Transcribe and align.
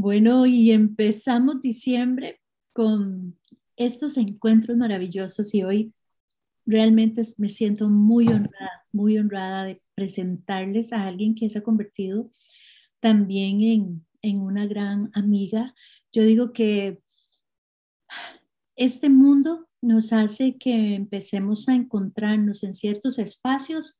Bueno, 0.00 0.46
y 0.46 0.70
empezamos 0.70 1.60
diciembre 1.60 2.40
con 2.72 3.36
estos 3.74 4.16
encuentros 4.16 4.76
maravillosos 4.76 5.52
y 5.56 5.64
hoy 5.64 5.92
realmente 6.64 7.20
me 7.38 7.48
siento 7.48 7.88
muy 7.88 8.28
honrada, 8.28 8.86
muy 8.92 9.18
honrada 9.18 9.64
de 9.64 9.82
presentarles 9.96 10.92
a 10.92 11.04
alguien 11.04 11.34
que 11.34 11.50
se 11.50 11.58
ha 11.58 11.64
convertido 11.64 12.30
también 13.00 14.06
en, 14.22 14.38
una 14.40 14.66
gran 14.66 15.10
amiga. 15.14 15.74
Yo 16.12 16.22
digo 16.22 16.52
que 16.52 17.02
este 18.76 19.08
mundo 19.08 19.68
nos 19.82 20.12
hace 20.12 20.58
que 20.58 20.94
empecemos 20.94 21.68
a 21.68 21.74
encontrarnos 21.74 22.62
en 22.62 22.72
ciertos 22.72 23.18
espacios 23.18 23.98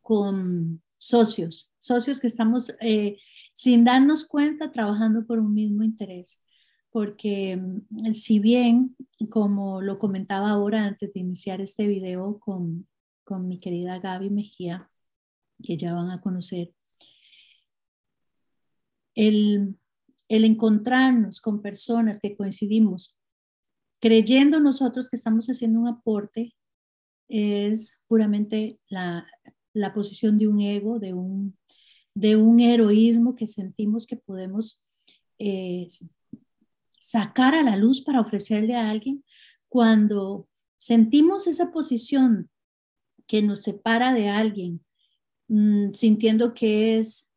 con 0.00 0.80
socios, 0.96 1.70
socios 1.80 2.18
que 2.18 2.28
estamos 2.28 2.74
eh, 2.80 3.18
sin 3.56 3.84
darnos 3.84 4.26
cuenta 4.26 4.70
trabajando 4.70 5.26
por 5.26 5.38
un 5.38 5.54
mismo 5.54 5.82
interés. 5.82 6.42
Porque 6.90 7.56
mm, 7.56 8.12
si 8.12 8.38
bien, 8.38 8.94
como 9.30 9.80
lo 9.80 9.98
comentaba 9.98 10.50
ahora 10.50 10.84
antes 10.84 11.12
de 11.14 11.20
iniciar 11.20 11.62
este 11.62 11.86
video 11.86 12.38
con, 12.38 12.86
con 13.24 13.48
mi 13.48 13.58
querida 13.58 13.98
Gaby 13.98 14.28
Mejía, 14.28 14.90
que 15.62 15.78
ya 15.78 15.94
van 15.94 16.10
a 16.10 16.20
conocer, 16.20 16.74
el, 19.14 19.78
el 20.28 20.44
encontrarnos 20.44 21.40
con 21.40 21.62
personas 21.62 22.20
que 22.20 22.36
coincidimos, 22.36 23.18
creyendo 24.00 24.60
nosotros 24.60 25.08
que 25.08 25.16
estamos 25.16 25.46
haciendo 25.46 25.80
un 25.80 25.88
aporte, 25.88 26.54
es 27.28 28.02
puramente 28.06 28.78
la, 28.88 29.26
la 29.72 29.94
posición 29.94 30.36
de 30.36 30.46
un 30.46 30.60
ego, 30.60 30.98
de 30.98 31.14
un, 31.14 31.56
de 32.16 32.34
un 32.34 32.60
heroísmo 32.60 33.36
que 33.36 33.46
sentimos 33.46 34.06
que 34.06 34.16
podemos 34.16 34.82
eh, 35.38 35.86
sacar 36.98 37.54
a 37.54 37.62
la 37.62 37.76
luz 37.76 38.02
para 38.02 38.22
ofrecerle 38.22 38.74
a 38.74 38.88
alguien 38.88 39.22
cuando 39.68 40.48
sentimos 40.78 41.46
esa 41.46 41.70
posición 41.70 42.48
que 43.26 43.42
nos 43.42 43.60
separa 43.60 44.14
de 44.14 44.30
alguien, 44.30 44.82
mm, 45.48 45.92
sintiendo 45.92 46.54
que 46.54 46.98
es 46.98 47.30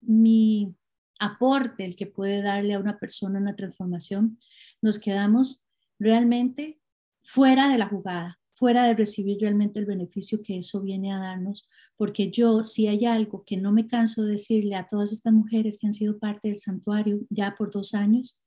mi 0.00 0.74
aporte 1.20 1.84
el 1.84 1.94
que 1.94 2.06
puede 2.06 2.42
darle 2.42 2.74
a 2.74 2.80
una 2.80 2.98
persona 2.98 3.38
una 3.38 3.54
transformación, 3.54 4.40
nos 4.82 4.98
quedamos 4.98 5.62
realmente 6.00 6.80
fuera 7.20 7.68
de 7.68 7.78
la 7.78 7.88
jugada, 7.88 8.40
fuera 8.54 8.86
de 8.86 8.94
recibir 8.94 9.38
realmente 9.40 9.78
el 9.80 9.86
beneficio 9.86 10.40
que 10.42 10.58
eso 10.58 10.80
viene 10.80 11.12
a 11.12 11.18
darnos, 11.18 11.68
porque 11.96 12.30
yo, 12.30 12.62
si 12.62 12.86
hay 12.86 13.04
algo 13.04 13.44
que 13.44 13.56
no 13.56 13.72
me 13.72 13.86
canso 13.86 14.22
de 14.22 14.32
decirle 14.32 14.76
a 14.76 14.88
todas 14.88 15.12
estas 15.12 15.32
mujeres 15.32 15.76
que 15.78 15.86
han 15.86 15.92
sido 15.92 16.18
parte 16.18 16.48
del 16.48 16.58
santuario 16.58 17.20
ya 17.30 17.54
por 17.56 17.70
dos 17.70 17.94
años, 17.94 18.40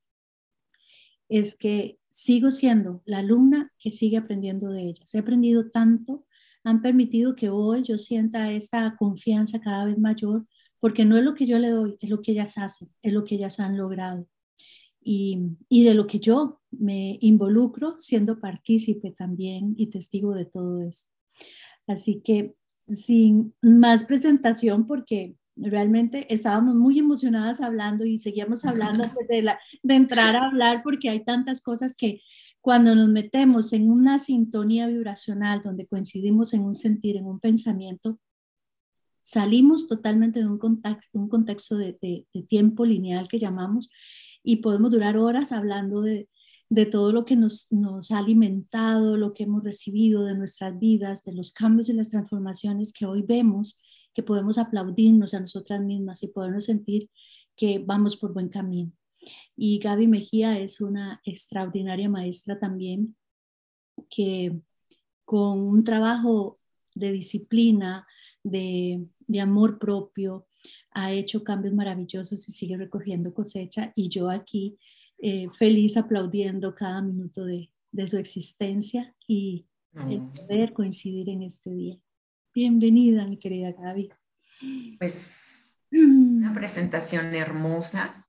es 1.29 1.57
que 1.57 1.99
sigo 2.09 2.51
siendo 2.51 3.01
la 3.05 3.19
alumna 3.19 3.71
que 3.77 3.91
sigue 3.91 4.17
aprendiendo 4.17 4.69
de 4.71 4.83
ellas. 4.83 5.13
He 5.13 5.19
aprendido 5.19 5.69
tanto, 5.69 6.25
han 6.63 6.81
permitido 6.81 7.35
que 7.35 7.49
hoy 7.49 7.83
yo 7.83 7.97
sienta 7.97 8.51
esta 8.51 8.95
confianza 8.97 9.59
cada 9.59 9.85
vez 9.85 9.97
mayor, 9.97 10.47
porque 10.79 11.05
no 11.05 11.17
es 11.17 11.23
lo 11.23 11.33
que 11.35 11.45
yo 11.45 11.59
le 11.59 11.69
doy, 11.69 11.97
es 11.99 12.09
lo 12.09 12.21
que 12.21 12.31
ellas 12.31 12.57
hacen, 12.57 12.89
es 13.01 13.13
lo 13.13 13.23
que 13.25 13.35
ellas 13.35 13.59
han 13.59 13.77
logrado 13.77 14.27
y, 15.07 15.83
de 15.83 15.93
lo 15.93 16.05
que 16.05 16.19
yo 16.19 16.56
me 16.71 17.17
involucro 17.21 17.95
siendo 17.97 18.39
partícipe 18.39 19.11
también 19.11 19.73
y 19.77 19.87
testigo 19.87 20.33
de 20.33 20.45
todo 20.45 20.81
eso. 20.81 21.07
Así 21.87 22.21
que 22.23 22.55
sin 22.75 23.53
más 23.61 24.05
presentación, 24.05 24.87
porque 24.87 25.35
realmente 25.55 26.31
estábamos 26.33 26.75
muy 26.75 26.99
emocionadas 26.99 27.61
hablando 27.61 28.05
y 28.05 28.19
seguíamos 28.19 28.63
hablando 28.65 29.05
de, 29.27 29.55
entrar 29.83 30.35
a 30.35 30.47
hablar 30.47 30.81
porque 30.83 31.09
hay 31.09 31.23
tantas 31.23 31.61
cosas 31.61 31.95
que 31.95 32.21
cuando 32.61 32.95
nos 32.95 33.09
metemos 33.09 33.73
en 33.73 33.89
una 33.89 34.19
sintonía 34.19 34.87
vibracional 34.87 35.61
donde 35.63 35.87
coincidimos 35.87 36.53
en 36.53 36.61
un 36.61 36.73
sentir, 36.73 37.17
en 37.17 37.25
un 37.25 37.39
pensamiento, 37.39 38.19
salimos 39.19 39.87
totalmente 39.87 40.39
de 40.39 40.47
un 40.47 40.57
contexto, 40.57 41.19
un 41.19 41.29
contexto 41.29 41.77
de 41.77 42.25
tiempo 42.47 42.85
lineal 42.85 43.27
que 43.27 43.39
llamamos 43.39 43.89
y 44.43 44.57
podemos 44.57 44.91
durar 44.91 45.17
horas 45.17 45.51
hablando 45.51 46.01
de, 46.01 46.29
todo 46.85 47.11
lo 47.11 47.25
que 47.25 47.35
nos, 47.35 47.69
ha 48.11 48.17
alimentado, 48.17 49.17
lo 49.17 49.33
que 49.33 49.43
hemos 49.43 49.63
recibido 49.63 50.25
de 50.25 50.35
nuestras 50.35 50.77
vidas, 50.77 51.23
de 51.23 51.33
los 51.33 51.51
cambios 51.51 51.89
y 51.89 51.93
las 51.93 52.09
transformaciones 52.09 52.91
que 52.91 53.05
hoy 53.05 53.21
vemos, 53.21 53.79
que 54.13 54.23
podemos 54.23 54.57
aplaudirnos 54.57 55.33
a 55.33 55.39
nosotras 55.39 55.81
mismas 55.81 56.23
y 56.23 56.27
podernos 56.27 56.65
sentir 56.65 57.09
que 57.55 57.79
vamos 57.79 58.17
por 58.17 58.33
buen 58.33 58.49
camino. 58.49 58.91
Y 59.55 59.79
Gaby 59.79 60.07
Mejía 60.07 60.59
es 60.59 60.81
una 60.81 61.21
extraordinaria 61.25 62.09
maestra 62.09 62.59
también, 62.59 63.15
que 64.09 64.59
con 65.25 65.59
un 65.59 65.83
trabajo 65.83 66.57
de 66.95 67.11
disciplina, 67.11 68.05
de, 68.43 69.07
de 69.27 69.39
amor 69.39 69.79
propio, 69.79 70.47
ha 70.91 71.11
hecho 71.11 71.43
cambios 71.43 71.73
maravillosos 71.73 72.47
y 72.49 72.51
sigue 72.51 72.77
recogiendo 72.77 73.33
cosecha 73.33 73.91
y 73.95 74.09
yo 74.09 74.29
aquí 74.29 74.77
eh, 75.19 75.49
feliz 75.49 75.97
aplaudiendo 75.97 76.75
cada 76.75 77.01
minuto 77.01 77.45
de, 77.45 77.71
de 77.91 78.07
su 78.07 78.17
existencia 78.17 79.15
y 79.27 79.67
de 79.91 80.19
poder 80.19 80.73
coincidir 80.73 81.29
en 81.29 81.41
este 81.41 81.71
día. 81.71 81.97
Bienvenida, 82.53 83.25
mi 83.25 83.39
querida 83.39 83.71
Gaby. 83.71 84.11
Pues 84.99 85.75
una 85.91 86.53
presentación 86.53 87.33
hermosa 87.33 88.27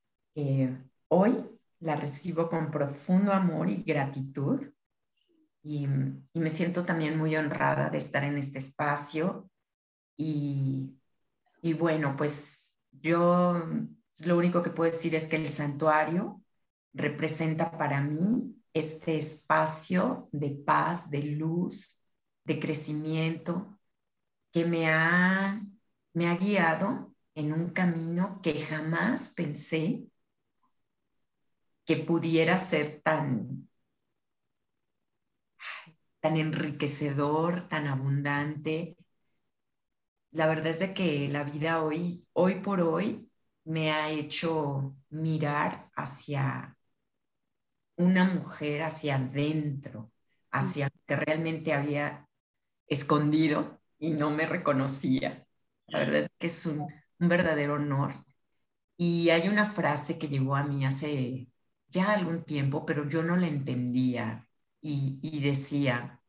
hoy 1.08 1.34
la 1.80 1.96
recibo 1.96 2.48
con 2.48 2.70
profundo 2.70 3.32
amor 3.32 3.68
y 3.68 3.82
gratitud 3.82 4.60
y, 5.62 5.86
y 6.32 6.40
me 6.40 6.50
siento 6.50 6.84
también 6.84 7.18
muy 7.18 7.36
honrada 7.36 7.90
de 7.90 7.98
estar 7.98 8.24
en 8.24 8.38
este 8.38 8.58
espacio 8.58 9.50
y 10.16 10.98
y 11.62 11.72
bueno, 11.72 12.14
pues 12.16 12.72
yo 12.90 13.62
lo 14.24 14.38
único 14.38 14.62
que 14.62 14.70
puedo 14.70 14.90
decir 14.90 15.14
es 15.14 15.26
que 15.26 15.36
el 15.36 15.48
santuario 15.48 16.42
representa 16.98 17.70
para 17.70 18.00
mí 18.02 18.54
este 18.74 19.16
espacio 19.16 20.28
de 20.32 20.50
paz, 20.50 21.10
de 21.10 21.22
luz, 21.22 22.04
de 22.44 22.58
crecimiento 22.58 23.78
que 24.52 24.64
me 24.66 24.90
ha, 24.90 25.62
me 26.12 26.28
ha 26.28 26.36
guiado 26.36 27.14
en 27.34 27.52
un 27.52 27.70
camino 27.70 28.40
que 28.42 28.60
jamás 28.60 29.28
pensé 29.30 30.04
que 31.84 31.96
pudiera 31.96 32.58
ser 32.58 33.00
tan, 33.00 33.68
tan 36.20 36.36
enriquecedor, 36.36 37.68
tan 37.68 37.86
abundante, 37.86 38.96
la 40.32 40.46
verdad 40.46 40.68
es 40.68 40.92
que 40.92 41.28
la 41.28 41.44
vida 41.44 41.82
hoy, 41.82 42.28
hoy 42.32 42.56
por 42.60 42.80
hoy, 42.80 43.30
me 43.64 43.92
ha 43.92 44.10
hecho 44.10 44.96
mirar 45.10 45.90
hacia 45.94 46.77
una 47.98 48.24
mujer, 48.24 48.82
hacia 48.82 49.16
adentro, 49.16 50.12
hacia 50.50 50.86
lo 50.86 51.00
que 51.06 51.16
realmente 51.16 51.74
había 51.74 52.28
escondido 52.86 53.80
y 53.98 54.10
no 54.10 54.30
me 54.30 54.46
reconocía. 54.46 55.46
La 55.88 56.00
verdad 56.00 56.20
es 56.20 56.30
que 56.38 56.46
es 56.46 56.66
un, 56.66 56.88
verdadero 57.18 57.74
honor. 57.74 58.14
Y 58.96 59.30
hay 59.30 59.48
una 59.48 59.66
frase 59.66 60.18
que 60.18 60.28
llegó 60.28 60.56
a 60.56 60.64
mí 60.64 60.86
hace 60.86 61.48
ya 61.88 62.12
algún 62.12 62.44
tiempo, 62.44 62.86
pero 62.86 63.08
yo 63.08 63.22
no 63.22 63.36
la 63.36 63.48
entendía 63.48 64.48
y, 64.80 65.18
y 65.22 65.40
decía 65.40 66.20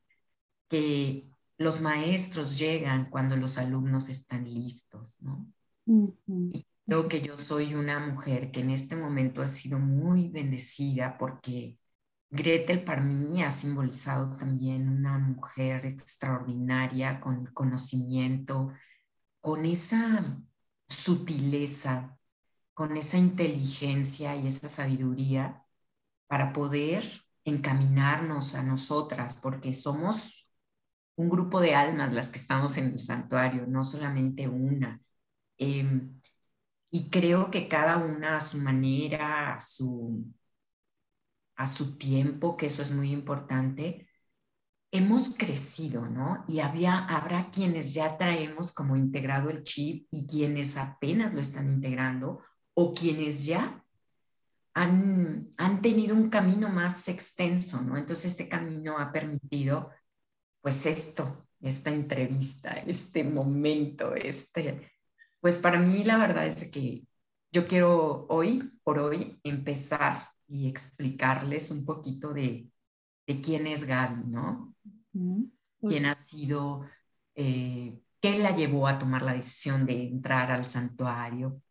que 0.67 1.29
los 1.57 1.81
maestros 1.81 2.57
llegan 2.57 3.09
cuando 3.09 3.35
los 3.35 3.57
alumnos 3.57 4.09
están 4.09 4.45
listos, 4.45 5.21
¿no? 5.21 5.45
Y 5.85 6.65
creo 6.89 7.07
que 7.07 7.21
yo 7.21 7.37
soy 7.37 7.75
una 7.75 7.99
mujer 7.99 8.51
que 8.51 8.61
en 8.61 8.71
este 8.71 8.95
momento 8.95 9.43
ha 9.43 9.47
sido 9.47 9.77
muy 9.77 10.27
bendecida 10.29 11.19
porque 11.19 11.77
Gretel 12.31 12.83
para 12.83 13.01
mí 13.01 13.43
ha 13.43 13.51
simbolizado 13.51 14.35
también 14.37 14.89
una 14.89 15.19
mujer 15.19 15.85
extraordinaria 15.85 17.19
con 17.19 17.45
conocimiento, 17.53 18.73
con 19.39 19.65
esa 19.67 20.23
sutileza, 20.87 22.17
con 22.73 22.97
esa 22.97 23.17
inteligencia 23.17 24.35
y 24.35 24.47
esa 24.47 24.67
sabiduría 24.67 25.63
para 26.27 26.53
poder 26.53 27.05
encaminarnos 27.45 28.55
a 28.55 28.63
nosotras, 28.63 29.35
porque 29.35 29.73
somos 29.73 30.49
un 31.17 31.29
grupo 31.29 31.61
de 31.61 31.75
almas 31.75 32.13
las 32.13 32.31
que 32.31 32.39
estamos 32.39 32.77
en 32.77 32.85
el 32.93 32.99
santuario, 32.99 33.67
no 33.67 33.83
solamente 33.83 34.47
una. 34.47 34.99
Em, 35.57 36.19
y 36.91 37.09
creo 37.09 37.51
que 37.51 37.67
cada 37.67 37.97
una 37.97 38.37
a 38.37 38.41
su 38.41 38.57
manera, 38.57 39.55
a 39.55 39.61
su, 39.61 40.25
a 41.55 41.67
su 41.67 41.97
tiempo, 41.97 42.57
que 42.57 42.67
eso 42.67 42.81
es 42.81 42.91
muy 42.91 43.11
importante, 43.11 44.09
hemos 44.91 45.29
crecido, 45.35 46.07
¿no? 46.07 46.43
Y 46.47 46.61
había, 46.61 46.97
habrá 47.05 47.51
quienes 47.51 47.93
ya 47.93 48.17
traemos 48.17 48.71
como 48.71 48.95
integrado 48.95 49.49
el 49.49 49.63
chip 49.63 50.07
y 50.11 50.25
quienes 50.27 50.77
apenas 50.77 51.33
lo 51.33 51.41
están 51.41 51.73
integrando 51.73 52.43
o 52.73 52.93
quienes 52.93 53.45
ya 53.45 53.83
han, 54.73 55.49
han 55.57 55.81
tenido 55.81 56.15
un 56.15 56.29
camino 56.29 56.69
más 56.69 57.07
extenso, 57.07 57.81
¿no? 57.81 57.97
Entonces 57.97 58.31
este 58.31 58.49
camino 58.49 58.97
ha 58.97 59.11
permitido, 59.11 59.91
pues 60.61 60.85
esto, 60.85 61.47
esta 61.61 61.91
entrevista, 61.91 62.71
este 62.71 63.23
momento, 63.23 64.15
este, 64.15 64.91
pues 65.39 65.57
para 65.57 65.79
mí 65.79 66.03
la 66.03 66.17
verdad 66.17 66.45
es 66.47 66.69
que 66.69 67.05
yo 67.51 67.67
quiero 67.67 68.25
hoy 68.29 68.71
por 68.83 68.99
hoy 68.99 69.39
empezar 69.43 70.29
y 70.47 70.67
explicarles 70.67 71.71
un 71.71 71.85
poquito 71.85 72.33
de, 72.33 72.69
de 73.27 73.41
quién 73.41 73.67
es 73.67 73.83
Gaby, 73.83 74.23
¿no? 74.27 74.75
Pues 75.79 75.93
quién 75.93 76.05
ha 76.05 76.15
sido, 76.15 76.85
eh, 77.35 78.01
qué 78.19 78.39
la 78.39 78.55
llevó 78.55 78.87
a 78.87 78.99
tomar 78.99 79.21
la 79.21 79.33
decisión 79.33 79.85
de 79.85 80.03
entrar 80.03 80.51
al 80.51 80.65
santuario. 80.65 81.61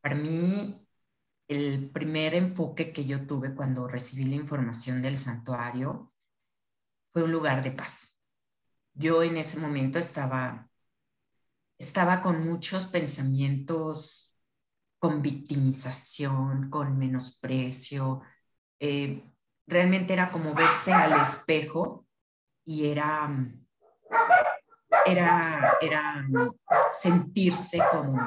Para 0.00 0.14
mí, 0.14 0.86
el 1.48 1.90
primer 1.90 2.34
enfoque 2.34 2.92
que 2.92 3.04
yo 3.04 3.26
tuve 3.26 3.54
cuando 3.54 3.86
recibí 3.88 4.24
la 4.24 4.34
información 4.34 5.00
del 5.00 5.18
santuario 5.18 6.12
fue 7.12 7.22
un 7.22 7.32
lugar 7.32 7.62
de 7.62 7.70
paz. 7.70 8.16
Yo 8.94 9.22
en 9.22 9.36
ese 9.36 9.58
momento 9.60 9.98
estaba, 9.98 10.68
estaba 11.78 12.20
con 12.20 12.46
muchos 12.46 12.86
pensamientos, 12.86 14.34
con 14.98 15.22
victimización, 15.22 16.70
con 16.70 16.98
menosprecio. 16.98 18.22
Eh, 18.80 19.22
realmente 19.66 20.12
era 20.12 20.30
como 20.30 20.54
verse 20.54 20.92
al 20.92 21.20
espejo 21.20 22.06
y 22.64 22.86
era, 22.86 23.28
era, 25.06 25.76
era 25.80 26.26
sentirse 26.92 27.78
como 27.90 28.18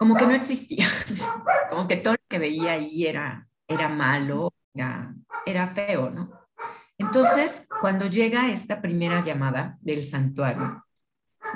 como 0.00 0.16
que 0.16 0.26
no 0.26 0.32
existía, 0.32 0.86
como 1.68 1.86
que 1.86 1.98
todo 1.98 2.14
lo 2.14 2.24
que 2.26 2.38
veía 2.38 2.72
ahí 2.72 3.06
era, 3.06 3.46
era 3.68 3.86
malo, 3.90 4.54
era, 4.72 5.14
era 5.44 5.66
feo, 5.66 6.08
¿no? 6.08 6.48
Entonces, 6.96 7.68
cuando 7.82 8.06
llega 8.06 8.48
esta 8.48 8.80
primera 8.80 9.22
llamada 9.22 9.76
del 9.82 10.06
santuario, 10.06 10.86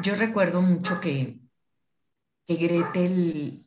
yo 0.02 0.14
recuerdo 0.14 0.62
mucho 0.62 1.00
que, 1.00 1.38
que 2.46 2.55
Gretel 2.56 3.67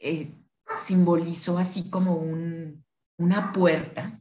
eh, 0.00 0.30
simbolizó 0.78 1.58
así 1.58 1.90
como 1.90 2.16
un, 2.16 2.84
una 3.18 3.52
puerta, 3.52 4.20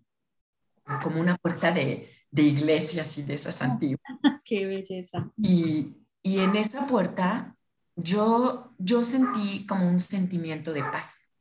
como 1.04 1.20
una 1.20 1.38
puerta 1.38 1.72
de, 1.72 2.10
de 2.32 2.42
iglesia, 2.44 3.02
así 3.04 3.24
de 3.24 3.36
esas 3.36 3.62
antiguas. 3.62 4.02
Qué 4.46 4.66
belleza. 4.66 5.32
Y, 5.38 5.96
y 6.22 6.40
en 6.40 6.56
esa 6.56 6.88
puerta 6.88 7.56
yo, 7.96 8.74
yo 8.78 9.04
sentí 9.04 9.66
como 9.66 9.88
un 9.88 10.00
sentimiento 10.00 10.74
de 10.74 10.82
paz, 10.82 11.32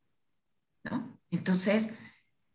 ¿no? 0.85 1.19
Entonces 1.31 1.95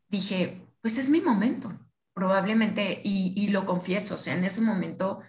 dije, 0.10 0.62
pues 0.82 0.98
es 0.98 1.10
mi 1.10 1.22
momento, 1.22 1.72
probablemente, 2.14 3.02
y, 3.04 3.34
y 3.36 3.50
lo 3.50 3.66
confieso, 3.66 4.16
o 4.16 4.18
sea, 4.18 4.36
en 4.36 4.44
ese 4.44 4.62
momento 4.62 5.22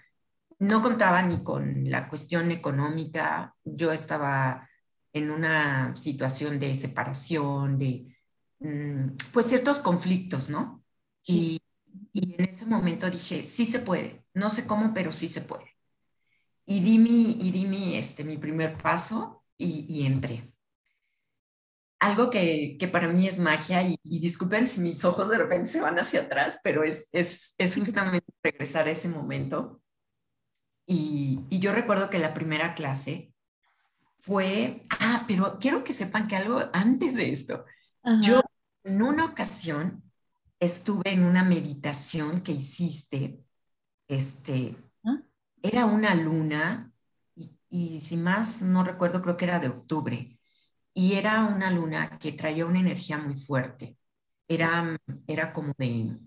no 0.66 0.82
contaba 0.82 1.22
ni 1.22 1.43
con 1.43 1.90
la 1.90 2.08
cuestión 2.08 2.50
económica, 2.50 3.55
yo 3.64 3.93
estaba 3.93 4.69
en 5.12 5.31
una 5.31 5.94
situación 5.96 6.58
de 6.58 6.75
separación, 6.75 7.78
de 7.78 8.16
mm, 8.61 9.16
pues 9.32 9.46
ciertos 9.46 9.78
conflictos, 9.78 10.49
¿no? 10.50 10.82
Y, 11.26 11.61
y 12.12 12.34
en 12.34 12.44
ese 12.49 12.66
momento 12.66 13.11
dije, 13.11 13.43
sí 13.44 13.66
se 13.66 13.81
puede, 13.81 14.25
no 14.34 14.50
sé 14.50 14.66
cómo, 14.66 14.93
pero 14.94 15.12
sí 15.12 15.28
se 15.28 15.43
puede 15.43 15.75
y 16.66 16.81
di 16.81 16.99
mi, 16.99 17.32
y 17.40 17.50
di 17.50 17.66
mi, 17.66 17.96
este, 17.96 18.25
mi 18.25 18.38
primer 18.38 18.76
paso 18.78 19.44
y, 19.58 19.87
y 19.88 20.06
entré. 20.06 20.52
Algo 22.00 22.28
que, 22.28 22.76
que, 22.78 22.88
para 22.88 23.08
mí 23.08 23.26
es 23.26 23.38
magia, 23.38 23.82
y, 23.82 23.99
disculpen 24.02 24.66
si 24.66 24.81
mis 24.81 25.05
ojos 25.05 25.28
de 25.28 25.38
repente 25.38 25.66
se 25.66 25.81
van 25.81 25.99
hacia 25.99 26.22
atrás, 26.22 26.61
pero 26.62 26.84
es, 26.84 27.08
es, 27.12 27.55
es 27.56 27.75
justamente 27.76 28.26
regresar 28.43 28.88
a 28.88 28.90
ese 28.90 29.08
momento. 29.08 29.81
Y, 30.87 31.41
y, 31.51 31.59
yo 31.61 31.73
recuerdo 31.73 32.11
que 32.11 32.19
la 32.19 32.35
primera 32.35 32.75
clase 32.75 33.33
fue, 34.19 34.87
ah, 35.01 35.25
pero 35.27 35.59
quiero 35.59 35.85
que 35.85 35.93
sepan 35.93 36.29
que 36.29 36.37
algo 36.37 36.61
antes 36.73 37.15
de 37.15 37.31
esto, 37.31 37.65
yo 38.23 38.43
en 38.83 39.03
una 39.03 39.25
ocasión 39.27 40.03
estuve 40.61 41.11
en 41.13 41.25
una 41.25 41.45
meditación 41.45 42.43
que 42.43 42.53
hiciste, 42.53 43.41
este, 44.09 44.77
era 45.63 45.87
una 45.87 46.15
luna, 46.15 46.93
y, 47.69 48.01
si 48.01 48.17
más 48.17 48.63
no 48.63 48.85
recuerdo, 48.85 49.23
creo 49.23 49.37
que 49.37 49.47
era 49.47 49.59
de 49.59 49.69
octubre, 49.69 50.39
y 50.95 51.15
era 51.15 51.45
una 51.47 51.71
luna 51.71 52.19
que 52.19 52.33
traía 52.33 52.67
una 52.67 52.81
energía 52.81 53.19
muy 53.19 53.35
fuerte. 53.35 53.99
Era, 54.49 54.99
era 55.27 55.53
como 55.53 55.75
de, 55.79 56.19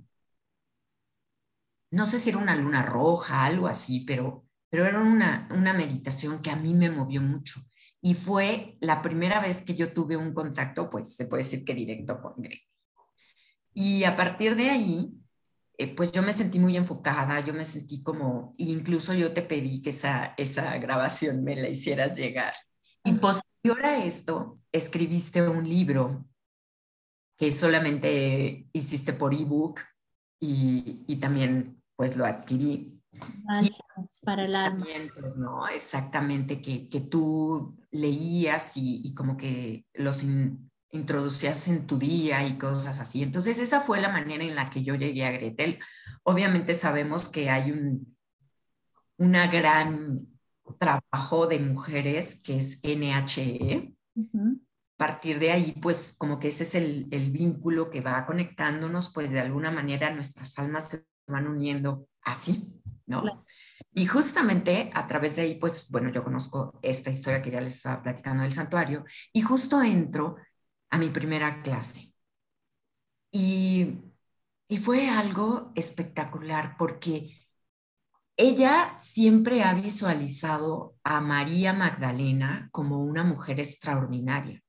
no 1.92 2.06
sé 2.06 2.20
si 2.20 2.30
era 2.30 2.40
una 2.40 2.56
luna 2.56 2.84
roja, 2.84 3.46
algo 3.46 3.68
así, 3.68 4.02
pero, 4.02 4.47
pero 4.70 4.86
era 4.86 5.00
una, 5.00 5.48
una 5.52 5.74
meditación 5.74 6.42
que 6.42 6.52
a 6.52 6.56
mí 6.56 6.74
me 6.74 6.90
movió 6.90 7.22
mucho. 7.22 7.62
Y 8.02 8.14
fue 8.14 8.78
la 8.80 9.02
primera 9.02 9.40
vez 9.40 9.62
que 9.62 9.76
yo 9.76 9.94
tuve 9.94 10.16
un 10.18 10.34
contacto, 10.34 10.90
pues 10.90 11.16
se 11.16 11.26
puede 11.26 11.44
decir 11.44 11.66
que 11.66 11.74
directo 11.74 12.22
con 12.22 12.34
Greg. 12.38 12.62
Y 13.74 14.04
a 14.04 14.16
partir 14.16 14.56
de 14.56 14.70
ahí, 14.70 15.14
eh, 15.78 15.94
pues 15.94 16.12
yo 16.12 16.24
me 16.24 16.34
sentí 16.34 16.58
muy 16.60 16.76
enfocada, 16.76 17.40
yo 17.42 17.54
me 17.54 17.64
sentí 17.64 18.02
como, 18.02 18.56
incluso 18.58 19.14
yo 19.14 19.34
te 19.34 19.44
pedí 19.44 19.82
que 19.82 19.92
esa, 19.92 20.34
esa 20.38 20.78
grabación 20.78 21.44
me 21.44 21.56
la 21.56 21.70
hicieras 21.70 22.18
llegar. 22.18 22.54
Y 23.04 23.14
posterior 23.14 23.86
a 23.86 24.04
esto, 24.04 24.60
escribiste 24.72 25.48
un 25.48 25.68
libro 25.68 26.26
que 27.38 27.52
solamente 27.52 28.68
hiciste 28.74 29.14
por 29.14 29.34
ebook 29.34 29.80
y, 30.40 31.04
y 31.08 31.18
también 31.18 31.82
pues 31.96 32.18
lo 32.18 32.26
adquirí. 32.26 32.97
Para 34.24 34.46
el 34.46 34.56
alma. 34.56 34.86
¿no? 35.38 35.68
Exactamente, 35.68 36.62
que, 36.62 36.90
que 36.90 37.02
tú 37.02 37.78
leías 37.92 38.78
y, 38.78 39.02
y 39.04 39.14
como 39.14 39.38
que 39.38 39.86
los, 39.94 40.24
introducías 40.92 41.68
en 41.68 41.86
tu 41.86 41.98
día 42.00 42.48
y 42.48 42.58
cosas 42.58 43.00
así. 43.00 43.22
Entonces, 43.22 43.60
esa 43.60 43.82
fue 43.82 44.00
la 44.00 44.10
manera 44.10 44.44
en 44.44 44.56
la 44.56 44.70
que 44.70 44.84
yo 44.84 44.96
llegué 44.96 45.26
a 45.26 45.32
Gretel. 45.32 45.80
Obviamente 46.24 46.74
sabemos 46.74 47.30
que 47.30 47.50
hay 47.50 47.72
un 47.72 48.18
una 49.18 49.48
gran 49.48 50.28
trabajo 50.80 51.48
de 51.48 51.60
mujeres 51.60 52.42
que 52.42 52.58
es 52.58 52.80
NHE. 52.84 53.94
A 54.16 54.98
partir 54.98 55.38
de 55.40 55.52
ahí, 55.52 55.76
pues 55.82 56.16
como 56.18 56.40
que 56.40 56.48
ese 56.48 56.64
es 56.64 56.76
el, 56.76 57.08
el, 57.12 57.32
vínculo 57.32 57.90
que 57.90 58.02
va 58.02 58.26
conectándonos, 58.26 59.14
pues 59.14 59.32
de 59.32 59.40
alguna 59.40 59.70
manera 59.70 60.14
nuestras 60.14 60.58
almas 60.58 60.90
se 60.90 61.06
van 61.28 61.48
uniendo 61.48 62.08
así, 62.22 62.68
¿no? 63.08 63.46
Y 63.94 64.06
justamente 64.06 64.92
a 64.94 65.08
través 65.08 65.36
de 65.36 65.44
ahí, 65.44 65.56
pues 65.56 65.90
bueno, 65.90 66.10
yo 66.12 66.24
conozco 66.24 66.80
esta 66.82 67.10
historia 67.10 67.42
que 67.42 67.52
ya 67.52 67.62
les 67.62 67.76
estaba 67.76 68.04
platicando 68.04 68.44
del 68.44 68.54
santuario 68.54 69.06
y 69.34 69.42
justo 69.42 69.82
entro 69.82 70.36
a 70.90 70.98
mi 70.98 71.10
primera 71.10 71.62
clase. 71.62 72.14
Y, 73.32 73.98
y 74.68 74.78
fue 74.78 75.10
algo 75.10 75.72
espectacular 75.76 76.76
porque 76.78 77.36
ella 78.38 78.96
siempre 79.00 79.64
ha 79.64 79.74
visualizado 79.74 80.96
a 81.04 81.20
María 81.22 81.74
Magdalena 81.74 82.70
como 82.72 83.04
una 83.04 83.24
mujer 83.24 83.60
extraordinaria. 83.60 84.62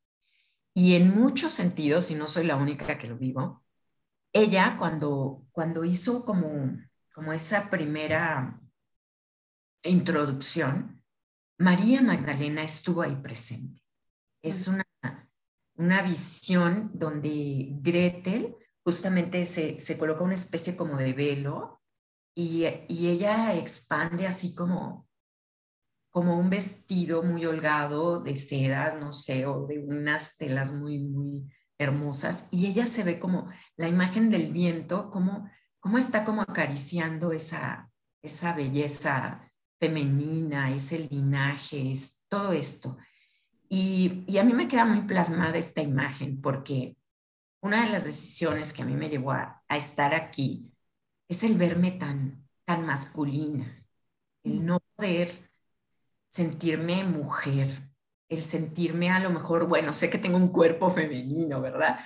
Y 0.73 0.95
en 0.95 1.15
muchos 1.15 1.53
sentidos, 1.53 2.11
y 2.11 2.15
no 2.15 2.29
soy 2.29 2.47
la 2.47 2.57
única 2.57 2.99
que 2.99 3.09
lo 3.09 3.19
vivo, 3.19 3.65
ella 4.33 4.77
cuando, 4.79 5.45
cuando 5.53 5.85
hizo 5.85 6.25
como, 6.25 6.79
como 7.19 7.33
esa 7.33 7.69
primera 7.69 8.63
introducción, 9.83 11.03
María 11.59 12.01
Magdalena 12.01 12.63
estuvo 12.63 13.03
ahí 13.03 13.17
presente. 13.17 13.83
Es 14.41 14.69
una 14.69 14.85
una 15.79 16.03
visión 16.03 16.91
donde 16.93 17.69
Gretel 17.81 18.57
justamente 18.85 19.47
se, 19.47 19.79
se 19.81 19.97
coloca 19.97 20.25
una 20.25 20.35
especie 20.35 20.77
como 20.77 20.97
de 20.97 21.13
velo 21.13 21.81
y, 22.35 22.67
y, 22.89 23.09
ella 23.09 23.55
expande 23.55 24.27
así 24.27 24.55
como, 24.55 25.09
como 26.11 26.39
un 26.39 26.51
vestido 26.51 27.23
muy 27.23 27.47
holgado 27.47 28.21
de 28.21 28.39
sedas, 28.39 28.97
no 28.97 29.13
sé, 29.13 29.47
o 29.47 29.67
de 29.67 29.79
unas 29.79 30.37
telas 30.37 30.73
muy, 30.73 30.99
muy 30.99 31.49
hermosas. 31.79 32.49
Y 32.53 32.67
ella 32.67 32.87
se 32.87 33.03
ve 33.03 33.19
como 33.19 33.49
la 33.77 33.89
imagen 33.89 34.31
del 34.31 34.53
viento, 34.53 35.11
como, 35.11 35.51
como 35.81 35.99
está 35.99 36.25
como 36.25 36.43
acariciando 36.43 37.33
esa, 37.33 37.91
esa 38.23 38.55
belleza 38.55 39.49
femenina, 39.79 40.75
ese 40.75 41.09
linaje, 41.11 41.93
es, 41.93 42.27
todo 42.29 42.53
esto. 42.53 42.97
Y, 43.69 44.37
a 44.39 44.45
mí 44.45 44.53
me 44.53 44.69
queda 44.69 44.85
muy 44.85 45.03
plasmada 45.03 45.59
esta 45.59 45.83
imagen 45.83 46.41
porque 46.41 46.97
una 47.61 47.85
de 47.85 47.93
las 47.93 48.05
decisiones 48.05 48.73
que 48.73 48.83
a 48.83 48.87
mí 48.87 48.95
me 48.95 49.09
llevó 49.09 49.33
a, 49.33 49.63
estar 49.71 50.15
aquí 50.15 50.73
es 51.29 51.43
el 51.45 51.57
verme 51.57 51.93
tan, 51.93 52.49
tan 52.65 52.87
masculina, 52.87 53.85
el 54.43 54.65
no 54.65 54.81
poder 54.97 55.51
sentirme 56.29 57.05
mujer, 57.05 57.69
el 58.29 58.43
sentirme 58.43 59.11
a 59.11 59.21
lo 59.21 59.31
mejor, 59.31 59.67
bueno, 59.67 59.93
sé 59.93 60.09
que 60.09 60.19
tengo 60.19 60.39
un 60.39 60.49
cuerpo 60.49 60.91
femenino, 60.91 61.61
¿verdad? 61.61 62.01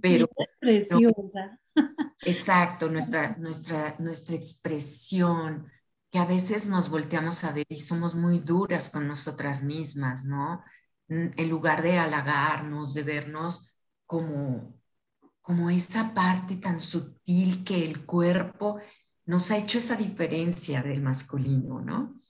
Pero... 0.00 0.28
Es 0.36 0.56
preciosa. 0.58 1.58
exacto, 2.22 2.88
nuestra, 2.88 3.36
nuestra, 3.38 3.96
nuestra 3.98 4.36
expresión, 4.36 5.70
que 6.10 6.18
a 6.18 6.26
veces 6.26 6.68
nos 6.68 6.90
volteamos 6.90 7.44
a 7.44 7.52
ver 7.52 7.66
y 7.68 7.76
somos 7.76 8.14
muy 8.14 8.38
duras 8.38 8.90
con 8.90 9.08
nosotras 9.08 9.62
mismas, 9.62 10.24
¿no? 10.24 10.62
En 11.08 11.48
lugar 11.48 11.82
de 11.82 11.98
halagarnos, 11.98 12.94
de 12.94 13.02
vernos 13.02 13.76
como, 14.06 14.78
como 15.40 15.70
esa 15.70 16.14
parte 16.14 16.56
tan 16.56 16.80
sutil 16.80 17.64
que 17.64 17.84
el 17.84 18.06
cuerpo 18.06 18.80
nos 19.26 19.50
ha 19.50 19.58
hecho 19.58 19.78
esa 19.78 19.96
diferencia 19.96 20.82
del 20.82 21.02
masculino, 21.02 21.80
¿no? 21.80 22.20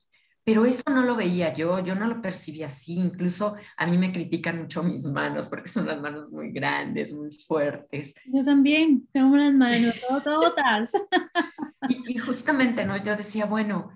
Pero 0.44 0.64
eso 0.64 0.82
no 0.90 1.02
lo 1.02 1.14
veía 1.14 1.54
yo, 1.54 1.78
yo 1.84 1.94
no 1.94 2.06
lo 2.06 2.20
percibía 2.20 2.66
así. 2.66 2.94
Incluso 2.94 3.54
a 3.76 3.86
mí 3.86 3.96
me 3.96 4.12
critican 4.12 4.60
mucho 4.60 4.82
mis 4.82 5.06
manos 5.06 5.46
porque 5.46 5.68
son 5.68 5.86
las 5.86 6.00
manos 6.00 6.30
muy 6.30 6.50
grandes, 6.50 7.12
muy 7.12 7.30
fuertes. 7.30 8.14
Yo 8.24 8.44
también 8.44 9.06
tengo 9.12 9.28
unas 9.28 9.54
manos 9.54 9.94
todas. 10.24 10.92
y, 11.88 12.14
y 12.14 12.18
justamente, 12.18 12.84
¿no? 12.84 12.96
Yo 12.96 13.14
decía, 13.16 13.46
bueno, 13.46 13.90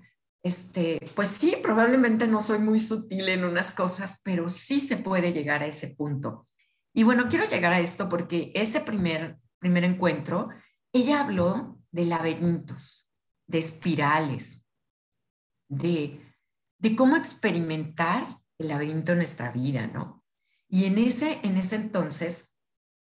este, 0.47 1.01
pues 1.15 1.27
sí, 1.27 1.57
probablemente 1.61 2.25
no 2.27 2.39
soy 2.39 2.59
muy 2.59 2.79
sutil 2.79 3.27
en 3.27 3.43
unas 3.43 3.73
cosas, 3.73 4.21
pero 4.23 4.47
sí 4.47 4.79
se 4.79 4.97
puede 4.97 5.33
llegar 5.33 5.61
a 5.61 5.67
ese 5.67 5.95
punto. 5.95 6.45
Y 6.93 7.03
bueno, 7.03 7.27
quiero 7.29 7.45
llegar 7.45 7.73
a 7.73 7.79
esto 7.79 8.07
porque 8.07 8.51
ese 8.55 8.79
primer, 8.79 9.37
primer 9.59 9.83
encuentro, 9.83 10.49
ella 10.93 11.21
habló 11.21 11.77
de 11.91 12.05
laberintos, 12.05 13.09
de 13.45 13.57
espirales, 13.59 14.63
de 15.67 16.21
de 16.79 16.95
cómo 16.95 17.15
experimentar 17.15 18.39
el 18.59 18.67
laberinto 18.69 19.11
en 19.11 19.19
nuestra 19.19 19.51
vida, 19.51 19.87
¿no? 19.87 20.23
Y 20.69 20.85
en 20.85 20.97
ese, 20.97 21.39
en 21.43 21.57
ese 21.57 21.75
entonces, 21.75 22.57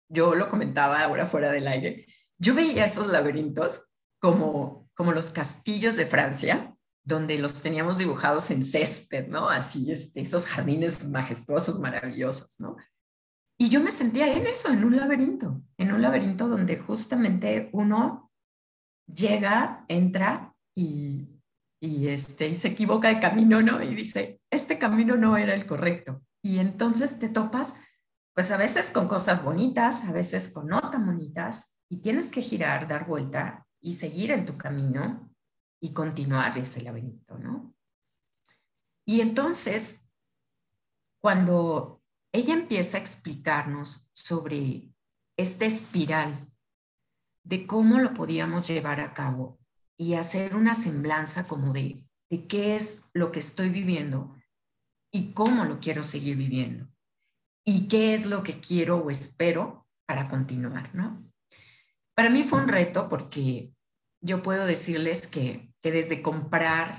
yo 0.09 0.35
lo 0.35 0.49
comentaba 0.49 1.02
ahora 1.02 1.26
fuera 1.26 1.50
del 1.52 1.69
aire, 1.69 2.07
yo 2.38 2.54
veía 2.54 2.85
esos 2.85 3.07
laberintos 3.07 3.92
como, 4.21 4.90
como 4.95 5.12
los 5.12 5.31
castillos 5.31 5.97
de 5.97 6.07
Francia, 6.07 6.76
donde 7.04 7.38
los 7.38 7.62
teníamos 7.62 7.99
dibujados 7.99 8.50
en 8.50 8.62
césped, 8.62 9.28
¿no? 9.28 9.49
Así, 9.49 9.90
este, 9.90 10.21
esos 10.21 10.47
jardines 10.47 11.09
majestuosos, 11.09 11.81
maravillosos, 11.81 12.61
¿no? 12.61 12.76
Y 13.59 13.69
yo 13.69 13.81
me 13.81 13.92
sentía 13.92 14.33
en 14.33 14.47
eso, 14.47 14.73
en 14.73 14.85
un 14.85 14.97
laberinto, 14.97 15.62
en 15.76 15.92
un 15.92 16.02
laberinto 16.02 16.49
donde 16.49 16.78
justamente 16.78 17.71
uno 17.73 18.31
llega, 19.07 19.85
entra 19.88 20.54
y 20.75 21.28
y, 21.83 22.07
este, 22.07 22.47
y 22.49 22.55
se 22.55 22.69
equivoca 22.69 23.09
de 23.09 23.19
camino, 23.19 23.61
¿no? 23.61 23.83
Y 23.83 23.97
dice, 23.97 24.41
este 24.51 24.79
camino 24.79 25.17
no 25.17 25.37
era 25.37 25.53
el 25.53 25.67
correcto. 25.67 26.23
Y 26.41 26.61
entonces 26.61 27.19
te 27.19 27.29
topas, 27.29 27.75
pues 28.35 28.53
a 28.53 28.57
veces 28.57 28.89
con 28.89 29.09
cosas 29.09 29.43
bonitas, 29.43 30.05
a 30.05 30.12
veces 30.12 30.49
con 30.51 30.69
no 30.69 30.81
tan 30.93 31.05
bonitas, 31.05 31.81
y 31.89 31.97
tienes 31.97 32.29
que 32.29 32.41
girar, 32.41 32.87
dar 32.87 33.05
vuelta 33.05 33.67
y 33.81 33.95
seguir 33.95 34.31
en 34.31 34.47
tu 34.47 34.57
camino 34.57 35.29
y 35.81 35.93
continuar 35.93 36.57
ese 36.57 36.83
laberinto, 36.83 37.37
¿no? 37.37 37.75
Y 39.05 39.21
entonces, 39.21 40.09
cuando 41.21 42.01
ella 42.31 42.55
empieza 42.55 42.97
a 42.97 43.01
explicarnos 43.01 44.09
sobre 44.12 44.95
esta 45.37 45.65
espiral 45.65 46.49
de 47.43 47.67
cómo 47.67 47.99
lo 47.99 48.15
podíamos 48.15 48.69
llevar 48.69 49.01
a 49.01 49.12
cabo 49.12 49.59
y 50.03 50.15
hacer 50.15 50.57
una 50.57 50.75
semblanza 50.75 51.47
como 51.47 51.73
de, 51.73 52.05
de 52.29 52.47
qué 52.49 52.75
es 52.75 53.05
lo 53.15 53.31
que 53.31 53.39
estoy 53.39 53.69
viviendo 53.69 54.35
y 55.13 55.33
cómo 55.33 55.65
lo 55.65 55.79
quiero 55.79 56.03
seguir 56.03 56.37
viviendo 56.37 56.89
y 57.65 57.87
qué 57.87 58.13
es 58.13 58.27
lo 58.27 58.43
que 58.43 58.59
quiero 58.59 58.99
o 58.99 59.11
espero 59.11 59.87
para 60.05 60.29
continuar, 60.29 60.93
¿no? 60.93 61.25
Para 62.17 62.31
mí 62.31 62.43
fue 62.43 62.59
un 62.59 62.67
reto 62.67 63.09
porque 63.09 63.73
yo 64.21 64.43
puedo 64.43 64.67
decirles 64.67 65.29
que, 65.29 65.73
que 65.81 65.93
desde 65.93 66.21
comprar 66.21 66.99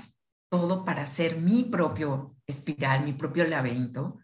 todo 0.50 0.86
para 0.86 1.02
hacer 1.02 1.36
mi 1.36 1.64
propio 1.64 2.34
espiral, 2.46 3.04
mi 3.04 3.12
propio 3.12 3.46
laberinto, 3.46 4.18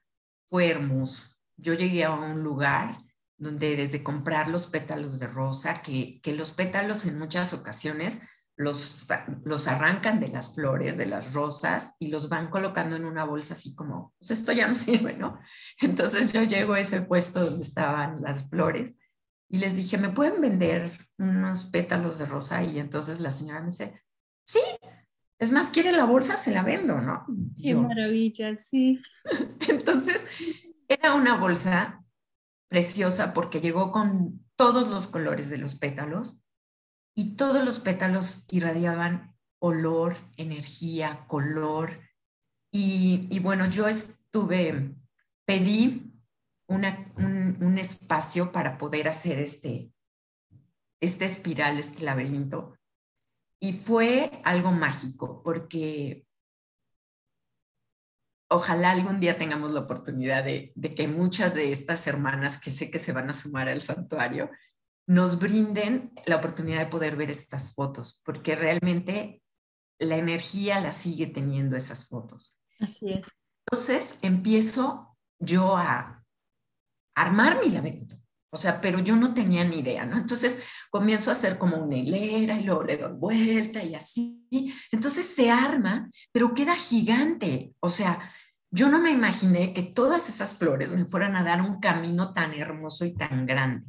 fue 0.48 0.70
hermoso. 0.70 1.34
Yo 1.58 1.74
llegué 1.74 2.04
a 2.04 2.12
un 2.12 2.42
lugar 2.42 2.96
donde 3.36 3.76
desde 3.76 4.02
comprar 4.02 4.48
los 4.48 4.68
pétalos 4.68 5.18
de 5.18 5.26
rosa, 5.26 5.82
que, 5.82 6.18
que 6.22 6.32
los 6.32 6.52
pétalos 6.52 7.04
en 7.04 7.18
muchas 7.18 7.52
ocasiones 7.52 8.22
los, 8.60 9.08
los 9.44 9.68
arrancan 9.68 10.20
de 10.20 10.28
las 10.28 10.54
flores, 10.54 10.98
de 10.98 11.06
las 11.06 11.32
rosas, 11.32 11.96
y 11.98 12.08
los 12.08 12.28
van 12.28 12.50
colocando 12.50 12.94
en 12.94 13.06
una 13.06 13.24
bolsa 13.24 13.54
así 13.54 13.74
como, 13.74 14.12
pues 14.18 14.32
esto 14.32 14.52
ya 14.52 14.68
no 14.68 14.74
sirve, 14.76 15.14
¿no? 15.14 15.40
Entonces 15.80 16.32
yo 16.32 16.42
llego 16.42 16.74
a 16.74 16.80
ese 16.80 17.00
puesto 17.00 17.42
donde 17.42 17.62
estaban 17.62 18.20
las 18.20 18.50
flores 18.50 18.96
y 19.48 19.58
les 19.58 19.76
dije, 19.76 19.96
¿me 19.96 20.10
pueden 20.10 20.42
vender 20.42 20.92
unos 21.18 21.64
pétalos 21.66 22.18
de 22.18 22.26
rosa? 22.26 22.62
Y 22.62 22.78
entonces 22.78 23.18
la 23.18 23.30
señora 23.30 23.60
me 23.60 23.66
dice, 23.66 24.02
sí, 24.44 24.60
es 25.38 25.52
más, 25.52 25.70
quiere 25.70 25.92
la 25.92 26.04
bolsa, 26.04 26.36
se 26.36 26.52
la 26.52 26.62
vendo, 26.62 27.00
¿no? 27.00 27.24
Qué 27.58 27.74
maravilla, 27.74 28.54
sí. 28.56 29.00
entonces 29.68 30.22
era 30.86 31.14
una 31.14 31.38
bolsa 31.38 32.04
preciosa 32.68 33.32
porque 33.32 33.62
llegó 33.62 33.90
con 33.90 34.44
todos 34.54 34.88
los 34.88 35.06
colores 35.06 35.48
de 35.48 35.56
los 35.56 35.76
pétalos 35.76 36.42
y 37.14 37.36
todos 37.36 37.64
los 37.64 37.80
pétalos 37.80 38.46
irradiaban 38.50 39.30
olor, 39.60 40.16
energía, 40.36 41.24
color. 41.26 42.00
Y, 42.72 43.38
bueno, 43.40 43.68
yo 43.68 43.88
estuve, 43.88 44.94
pedí 45.44 46.12
un, 46.66 47.78
espacio 47.78 48.52
para 48.52 48.78
poder 48.78 49.08
hacer 49.08 49.38
este, 49.38 49.92
este 51.00 51.24
espiral, 51.24 51.78
este 51.78 52.04
laberinto. 52.04 52.76
Y 53.58 53.72
fue 53.72 54.40
algo 54.44 54.70
mágico 54.72 55.42
porque 55.42 56.26
ojalá 58.48 58.90
algún 58.92 59.20
día 59.20 59.36
tengamos 59.36 59.72
la 59.72 59.80
oportunidad 59.80 60.44
de, 60.44 60.72
de, 60.74 60.94
que 60.94 61.08
muchas 61.08 61.54
de 61.54 61.70
estas 61.70 62.06
hermanas 62.06 62.58
que 62.58 62.70
sé 62.70 62.90
que 62.90 62.98
se 62.98 63.12
van 63.12 63.28
a 63.28 63.34
sumar 63.34 63.68
al 63.68 63.82
santuario 63.82 64.50
nos 65.10 65.40
brinden 65.40 66.12
la 66.24 66.36
oportunidad 66.36 66.78
de 66.78 66.86
poder 66.86 67.16
ver 67.16 67.32
estas 67.32 67.74
fotos, 67.74 68.22
porque 68.24 68.54
realmente 68.54 69.42
la 69.98 70.16
energía 70.16 70.78
la 70.78 70.92
sigue 70.92 71.26
teniendo 71.26 71.76
esas 71.76 72.06
fotos. 72.06 72.60
Así 72.78 73.10
es. 73.10 73.28
Entonces 73.66 74.16
empiezo 74.22 75.18
yo 75.40 75.76
a 75.76 76.24
armar 77.16 77.58
mi 77.60 77.72
laberinto. 77.72 78.20
O 78.52 78.56
sea, 78.56 78.80
pero 78.80 79.00
yo 79.00 79.16
no 79.16 79.34
tenía 79.34 79.64
ni 79.64 79.80
idea, 79.80 80.06
¿no? 80.06 80.16
Entonces 80.16 80.62
comienzo 80.90 81.30
a 81.30 81.32
hacer 81.32 81.58
como 81.58 81.78
una 81.78 81.96
hilera 81.96 82.54
y 82.60 82.62
luego 82.62 82.84
le 82.84 82.96
doy 82.96 83.12
vuelta 83.12 83.82
y 83.82 83.96
así. 83.96 84.46
Entonces 84.92 85.26
se 85.26 85.50
arma, 85.50 86.08
pero 86.30 86.54
queda 86.54 86.76
gigante. 86.76 87.74
O 87.80 87.90
sea, 87.90 88.30
yo 88.70 88.88
no 88.88 89.00
me 89.00 89.10
imaginé 89.10 89.74
que 89.74 89.82
todas 89.82 90.28
esas 90.28 90.54
flores 90.54 90.92
me 90.92 91.04
fueran 91.06 91.34
a 91.34 91.42
dar 91.42 91.62
un 91.62 91.80
camino 91.80 92.32
tan 92.32 92.54
hermoso 92.54 93.04
y 93.04 93.14
tan 93.14 93.44
grande. 93.44 93.86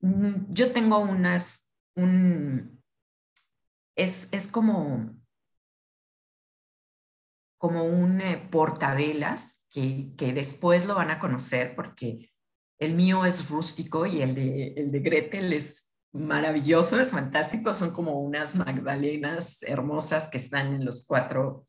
Yo 0.00 0.72
tengo 0.72 0.98
unas, 0.98 1.70
un, 1.96 2.82
es, 3.96 4.32
es 4.32 4.48
como, 4.48 5.16
como 7.58 7.84
un 7.84 8.20
eh, 8.20 8.48
portavelas 8.50 9.64
que, 9.70 10.12
que, 10.16 10.32
después 10.32 10.86
lo 10.86 10.94
van 10.94 11.10
a 11.10 11.18
conocer 11.18 11.74
porque 11.74 12.30
el 12.78 12.94
mío 12.94 13.24
es 13.24 13.48
rústico 13.48 14.06
y 14.06 14.22
el 14.22 14.34
de, 14.34 14.74
el 14.76 14.92
de 14.92 15.00
Gretel 15.00 15.52
es 15.52 15.94
maravilloso, 16.12 17.00
es 17.00 17.10
fantástico, 17.10 17.74
son 17.74 17.90
como 17.92 18.20
unas 18.20 18.54
magdalenas 18.54 19.62
hermosas 19.62 20.28
que 20.28 20.38
están 20.38 20.74
en 20.74 20.84
los 20.84 21.06
cuatro, 21.06 21.66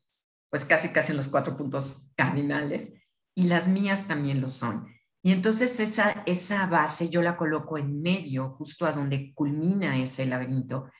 pues 0.50 0.64
casi 0.64 0.90
casi 0.90 1.12
en 1.12 1.16
los 1.16 1.28
cuatro 1.28 1.56
puntos 1.56 2.10
cardinales 2.14 2.92
y 3.34 3.44
las 3.44 3.68
mías 3.68 4.06
también 4.06 4.40
lo 4.40 4.48
son. 4.48 4.97
Y 5.22 5.32
entonces 5.32 5.80
esa, 5.80 6.10
esa 6.26 6.66
base 6.66 7.08
yo 7.08 7.22
la 7.22 7.36
coloco 7.36 7.76
en 7.76 8.00
medio, 8.00 8.50
justo 8.50 8.86
a 8.86 8.92
donde 8.92 9.34
culmina 9.34 9.96
ese 9.96 10.26
laberinto, 10.26 10.90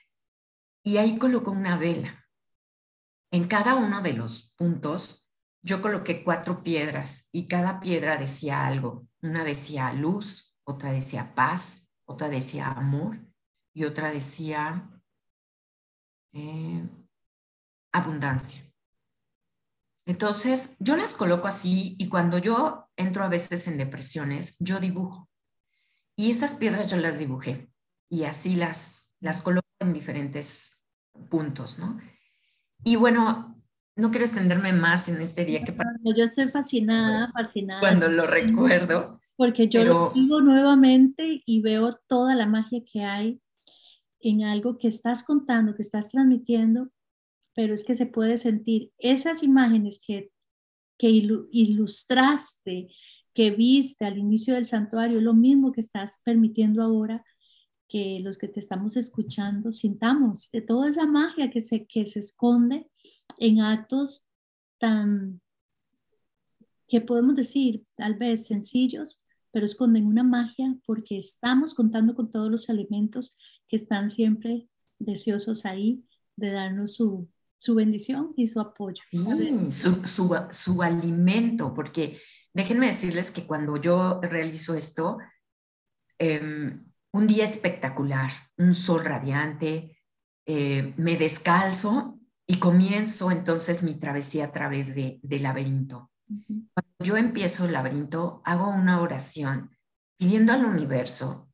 y 0.82 0.96
ahí 0.96 1.18
coloco 1.18 1.50
una 1.50 1.76
vela. 1.78 2.24
En 3.30 3.46
cada 3.46 3.74
uno 3.74 4.00
de 4.00 4.14
los 4.14 4.54
puntos 4.56 5.30
yo 5.62 5.82
coloqué 5.82 6.24
cuatro 6.24 6.62
piedras 6.62 7.28
y 7.32 7.46
cada 7.46 7.80
piedra 7.80 8.16
decía 8.16 8.66
algo. 8.66 9.06
Una 9.20 9.44
decía 9.44 9.92
luz, 9.92 10.56
otra 10.64 10.92
decía 10.92 11.34
paz, 11.34 11.88
otra 12.06 12.28
decía 12.28 12.68
amor 12.68 13.20
y 13.74 13.84
otra 13.84 14.10
decía 14.10 14.90
eh, 16.32 16.88
abundancia. 17.92 18.62
Entonces, 20.06 20.76
yo 20.78 20.96
las 20.96 21.12
coloco 21.12 21.46
así 21.46 21.96
y 21.98 22.08
cuando 22.08 22.38
yo 22.38 22.87
entro 22.98 23.24
a 23.24 23.28
veces 23.28 23.66
en 23.68 23.78
depresiones, 23.78 24.56
yo 24.58 24.80
dibujo. 24.80 25.30
Y 26.16 26.30
esas 26.30 26.56
piedras 26.56 26.90
yo 26.90 26.98
las 26.98 27.18
dibujé 27.18 27.70
y 28.10 28.24
así 28.24 28.56
las, 28.56 29.14
las 29.20 29.40
coloco 29.40 29.66
en 29.80 29.92
diferentes 29.92 30.82
puntos, 31.30 31.78
¿no? 31.78 31.98
Y 32.84 32.96
bueno, 32.96 33.56
no 33.96 34.10
quiero 34.10 34.24
extenderme 34.24 34.72
más 34.72 35.08
en 35.08 35.20
este 35.20 35.44
día 35.44 35.62
que 35.64 35.74
Yo 36.16 36.24
estoy 36.24 36.48
fascinada, 36.48 37.30
fascinada. 37.32 37.80
Cuando 37.80 38.08
lo 38.08 38.26
recuerdo. 38.26 39.20
Porque 39.36 39.68
yo 39.68 39.84
lo 39.84 40.10
digo 40.14 40.40
nuevamente 40.40 41.42
y 41.46 41.60
veo 41.62 41.96
toda 42.08 42.34
la 42.34 42.46
magia 42.46 42.80
que 42.90 43.04
hay 43.04 43.40
en 44.20 44.44
algo 44.44 44.78
que 44.78 44.88
estás 44.88 45.22
contando, 45.22 45.76
que 45.76 45.82
estás 45.82 46.10
transmitiendo, 46.10 46.90
pero 47.54 47.72
es 47.72 47.84
que 47.84 47.94
se 47.94 48.06
puede 48.06 48.36
sentir 48.36 48.92
esas 48.98 49.44
imágenes 49.44 50.00
que, 50.04 50.32
que 50.98 51.08
ilustraste, 51.08 52.88
que 53.32 53.50
viste 53.52 54.04
al 54.04 54.18
inicio 54.18 54.54
del 54.54 54.64
santuario, 54.64 55.20
lo 55.20 55.32
mismo 55.32 55.72
que 55.72 55.80
estás 55.80 56.20
permitiendo 56.24 56.82
ahora 56.82 57.24
que 57.88 58.20
los 58.20 58.36
que 58.36 58.48
te 58.48 58.60
estamos 58.60 58.96
escuchando 58.96 59.72
sintamos 59.72 60.50
de 60.50 60.60
toda 60.60 60.90
esa 60.90 61.06
magia 61.06 61.50
que 61.50 61.62
se, 61.62 61.86
que 61.86 62.04
se 62.04 62.18
esconde 62.18 62.90
en 63.38 63.60
actos 63.60 64.26
tan, 64.78 65.40
que 66.86 67.00
podemos 67.00 67.34
decir, 67.34 67.86
tal 67.94 68.14
vez 68.14 68.46
sencillos, 68.46 69.22
pero 69.50 69.64
esconden 69.64 70.06
una 70.06 70.22
magia 70.22 70.76
porque 70.84 71.16
estamos 71.16 71.74
contando 71.74 72.14
con 72.14 72.30
todos 72.30 72.50
los 72.50 72.68
elementos 72.68 73.36
que 73.68 73.76
están 73.76 74.08
siempre 74.08 74.68
deseosos 74.98 75.64
ahí 75.64 76.04
de 76.36 76.50
darnos 76.52 76.94
su, 76.96 77.28
su 77.58 77.74
bendición 77.74 78.32
y 78.36 78.46
su 78.46 78.60
apoyo. 78.60 79.02
Sí, 79.06 79.18
su, 79.70 80.06
su, 80.06 80.36
su, 80.50 80.82
alimento, 80.82 81.74
porque 81.74 82.20
déjenme 82.54 82.86
decirles 82.86 83.30
que 83.30 83.46
cuando 83.46 83.76
yo 83.76 84.20
realizo 84.22 84.74
esto, 84.74 85.18
eh, 86.18 86.40
un 87.12 87.26
día 87.26 87.44
espectacular, 87.44 88.30
un 88.56 88.74
sol 88.74 89.04
radiante, 89.04 89.98
eh, 90.46 90.94
me 90.96 91.16
descalzo 91.16 92.18
y 92.46 92.58
comienzo 92.58 93.30
entonces 93.30 93.82
mi 93.82 93.94
travesía 93.94 94.46
a 94.46 94.52
través 94.52 94.94
de, 94.94 95.18
del 95.22 95.42
laberinto. 95.42 96.10
Cuando 96.26 96.94
yo 97.00 97.16
empiezo 97.16 97.64
el 97.64 97.72
laberinto, 97.72 98.40
hago 98.44 98.68
una 98.68 99.00
oración 99.00 99.76
pidiendo 100.16 100.52
al 100.52 100.64
universo 100.64 101.47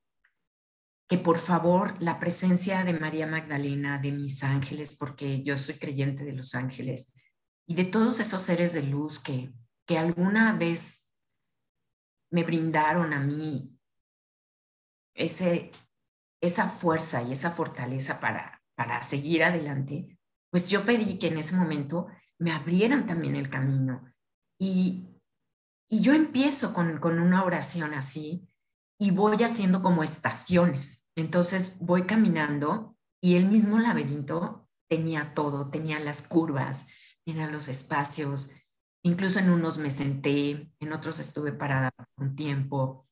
que 1.08 1.18
por 1.18 1.38
favor 1.38 2.00
la 2.00 2.18
presencia 2.18 2.82
de 2.84 2.98
María 2.98 3.26
Magdalena, 3.26 3.98
de 3.98 4.12
mis 4.12 4.42
ángeles, 4.42 4.96
porque 4.96 5.42
yo 5.42 5.56
soy 5.56 5.74
creyente 5.74 6.24
de 6.24 6.32
los 6.32 6.54
ángeles, 6.54 7.14
y 7.66 7.74
de 7.74 7.84
todos 7.84 8.20
esos 8.20 8.42
seres 8.42 8.72
de 8.72 8.82
luz 8.82 9.20
que, 9.20 9.52
que 9.86 9.98
alguna 9.98 10.56
vez 10.56 11.06
me 12.30 12.42
brindaron 12.42 13.12
a 13.12 13.20
mí 13.20 13.70
ese, 15.14 15.70
esa 16.40 16.68
fuerza 16.68 17.22
y 17.22 17.32
esa 17.32 17.50
fortaleza 17.50 18.20
para, 18.20 18.62
para 18.74 19.02
seguir 19.02 19.44
adelante, 19.44 20.18
pues 20.50 20.70
yo 20.70 20.84
pedí 20.84 21.18
que 21.18 21.28
en 21.28 21.38
ese 21.38 21.56
momento 21.56 22.08
me 22.38 22.52
abrieran 22.52 23.06
también 23.06 23.36
el 23.36 23.48
camino. 23.48 24.12
Y, 24.58 25.08
y 25.88 26.00
yo 26.00 26.12
empiezo 26.12 26.74
con, 26.74 26.98
con 26.98 27.18
una 27.18 27.44
oración 27.44 27.94
así 27.94 28.48
y 28.98 29.10
voy 29.10 29.42
haciendo 29.42 29.82
como 29.82 30.02
estaciones. 30.02 31.06
Entonces 31.16 31.76
voy 31.80 32.04
caminando 32.04 32.96
y 33.20 33.36
el 33.36 33.46
mismo 33.46 33.78
laberinto 33.78 34.68
tenía 34.88 35.34
todo, 35.34 35.70
tenía 35.70 35.98
las 36.00 36.22
curvas, 36.22 36.86
tenía 37.24 37.48
los 37.48 37.68
espacios, 37.68 38.50
incluso 39.02 39.38
en 39.38 39.50
unos 39.50 39.78
me 39.78 39.90
senté, 39.90 40.70
en 40.78 40.92
otros 40.92 41.18
estuve 41.18 41.52
parada 41.52 41.90
un 42.16 42.36
tiempo, 42.36 43.08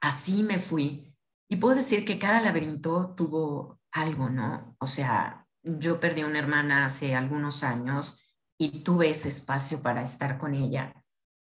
así 0.00 0.42
me 0.42 0.58
fui. 0.58 1.14
Y 1.48 1.56
puedo 1.56 1.76
decir 1.76 2.04
que 2.04 2.18
cada 2.18 2.40
laberinto 2.40 3.14
tuvo 3.16 3.80
algo, 3.92 4.28
¿no? 4.28 4.76
O 4.78 4.86
sea, 4.86 5.46
yo 5.62 6.00
perdí 6.00 6.22
una 6.22 6.38
hermana 6.38 6.84
hace 6.84 7.14
algunos 7.14 7.62
años 7.62 8.22
y 8.58 8.82
tuve 8.82 9.10
ese 9.10 9.28
espacio 9.28 9.82
para 9.82 10.02
estar 10.02 10.38
con 10.38 10.54
ella 10.54 10.92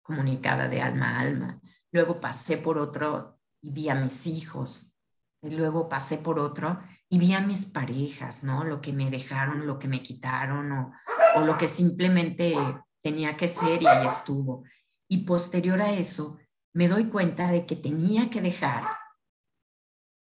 comunicada 0.02 0.68
de 0.68 0.80
alma 0.80 1.16
a 1.16 1.20
alma. 1.20 1.60
Luego 1.92 2.20
pasé 2.20 2.58
por 2.58 2.78
otro 2.78 3.37
vi 3.70 3.88
a 3.88 3.94
mis 3.94 4.26
hijos. 4.26 4.94
Y 5.42 5.50
luego 5.50 5.88
pasé 5.88 6.18
por 6.18 6.38
otro 6.38 6.80
y 7.08 7.18
vi 7.18 7.32
a 7.32 7.40
mis 7.40 7.66
parejas, 7.66 8.42
¿no? 8.42 8.64
Lo 8.64 8.80
que 8.80 8.92
me 8.92 9.10
dejaron, 9.10 9.66
lo 9.66 9.78
que 9.78 9.88
me 9.88 10.02
quitaron 10.02 10.72
o, 10.72 10.92
o 11.36 11.40
lo 11.40 11.56
que 11.56 11.68
simplemente 11.68 12.56
tenía 13.02 13.36
que 13.36 13.48
ser 13.48 13.82
y 13.82 13.86
ahí 13.86 14.06
estuvo. 14.06 14.64
Y 15.08 15.24
posterior 15.24 15.80
a 15.80 15.92
eso, 15.92 16.38
me 16.74 16.88
doy 16.88 17.08
cuenta 17.08 17.50
de 17.50 17.66
que 17.66 17.76
tenía 17.76 18.30
que 18.30 18.40
dejar 18.40 18.84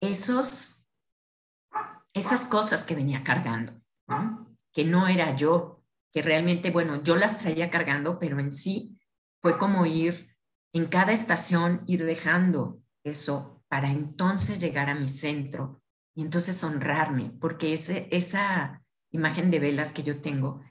esos, 0.02 0.86
esas 2.14 2.46
cosas 2.46 2.84
que 2.84 2.96
venía 2.96 3.24
cargando, 3.24 3.74
que 4.74 4.84
no 4.84 5.08
era 5.08 5.36
yo, 5.36 5.84
que 6.12 6.22
realmente, 6.22 6.72
bueno, 6.72 7.02
yo 7.02 7.16
las 7.16 7.40
traía 7.40 7.70
cargando, 7.70 8.20
pero 8.20 8.40
en 8.40 8.52
sí 8.52 9.00
fue 9.42 9.58
como 9.58 9.86
ir 9.86 10.36
en 10.74 10.88
cada 10.88 11.12
estación, 11.12 11.84
ir 11.88 12.06
dejando 12.06 12.83
eso 13.04 13.64
para 13.68 13.92
entonces 13.92 14.60
llegar 14.60 14.90
a 14.90 14.96
mi 14.96 15.08
centro 15.08 15.82
y 16.16 16.22
entonces 16.22 16.64
honrarme, 16.64 17.32
porque 17.42 17.74
ese, 17.74 18.08
esa 18.12 18.84
imagen 19.12 19.52
de 19.52 19.60
velas 19.60 19.92
que 19.92 20.04
yo 20.04 20.22
tengo 20.22 20.62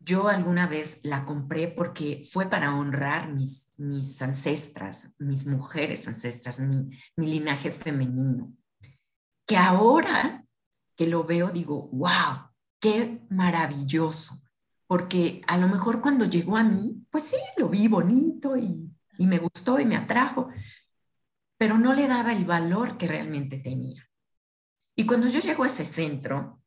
yo 0.00 0.28
alguna 0.28 0.66
vez 0.66 1.00
la 1.04 1.24
compré 1.24 1.68
porque 1.68 2.22
fue 2.24 2.48
para 2.48 2.74
honrar 2.74 3.32
mis, 3.32 3.72
mis 3.76 4.20
ancestras, 4.22 5.14
mis 5.18 5.46
mujeres 5.46 6.08
ancestras, 6.08 6.58
mi, 6.58 6.90
mi 7.16 7.26
linaje 7.26 7.70
femenino. 7.70 8.52
Que 9.46 9.56
ahora 9.58 10.44
que 10.96 11.06
lo 11.06 11.24
veo 11.24 11.50
digo, 11.50 11.88
wow, 11.92 12.48
qué 12.80 13.20
maravilloso. 13.28 14.40
Porque 14.86 15.42
a 15.46 15.58
lo 15.58 15.68
mejor 15.68 16.00
cuando 16.00 16.24
llegó 16.24 16.56
a 16.56 16.64
mí, 16.64 17.04
pues 17.10 17.24
sí, 17.24 17.36
lo 17.58 17.68
vi 17.68 17.86
bonito 17.86 18.56
y, 18.56 18.90
y 19.18 19.26
me 19.26 19.38
gustó 19.38 19.78
y 19.78 19.84
me 19.84 19.96
atrajo, 19.96 20.48
pero 21.60 21.76
no 21.76 21.92
le 21.92 22.08
daba 22.08 22.32
el 22.32 22.46
valor 22.46 22.96
que 22.96 23.06
realmente 23.06 23.58
tenía. 23.58 24.08
Y 24.96 25.04
cuando 25.04 25.28
yo 25.28 25.40
llego 25.40 25.62
a 25.62 25.66
ese 25.66 25.84
centro, 25.84 26.62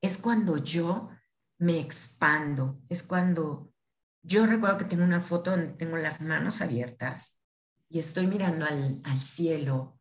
es 0.00 0.16
cuando 0.16 0.56
yo 0.56 1.10
me 1.58 1.80
expando. 1.80 2.80
Es 2.88 3.02
cuando 3.02 3.74
yo 4.22 4.46
recuerdo 4.46 4.78
que 4.78 4.86
tengo 4.86 5.04
una 5.04 5.20
foto 5.20 5.50
donde 5.50 5.74
tengo 5.74 5.98
las 5.98 6.22
manos 6.22 6.62
abiertas 6.62 7.42
y 7.90 7.98
estoy 7.98 8.26
mirando 8.26 8.64
al, 8.64 9.02
al 9.04 9.20
cielo 9.20 10.00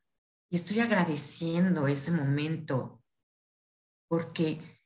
y 0.50 0.56
estoy 0.56 0.80
agradeciendo 0.80 1.86
ese 1.88 2.12
momento 2.12 3.04
porque 4.08 4.82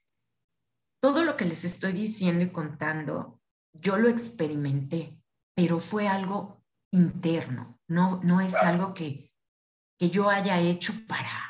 todo 1.00 1.24
lo 1.24 1.38
que 1.38 1.46
les 1.46 1.66
estoy 1.66 1.94
diciendo 1.94 2.44
y 2.44 2.50
contando, 2.50 3.40
yo 3.74 3.98
lo 3.98 4.10
experimenté, 4.10 5.22
pero 5.54 5.80
fue 5.80 6.08
algo 6.08 6.57
interno, 6.91 7.80
no, 7.88 8.19
no 8.23 8.41
es 8.41 8.56
algo 8.56 8.93
que, 8.93 9.34
que 9.97 10.10
yo 10.10 10.30
haya 10.30 10.60
hecho 10.60 10.93
para 11.08 11.47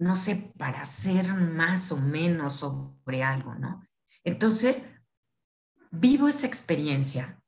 no 0.00 0.16
sé, 0.16 0.52
para 0.56 0.80
hacer 0.80 1.34
más 1.34 1.92
o 1.92 1.98
menos 1.98 2.54
sobre 2.54 3.22
algo, 3.22 3.54
¿no? 3.54 3.86
Entonces, 4.24 4.94
vivo 5.90 6.26
esa 6.26 6.46
experiencia 6.46 7.42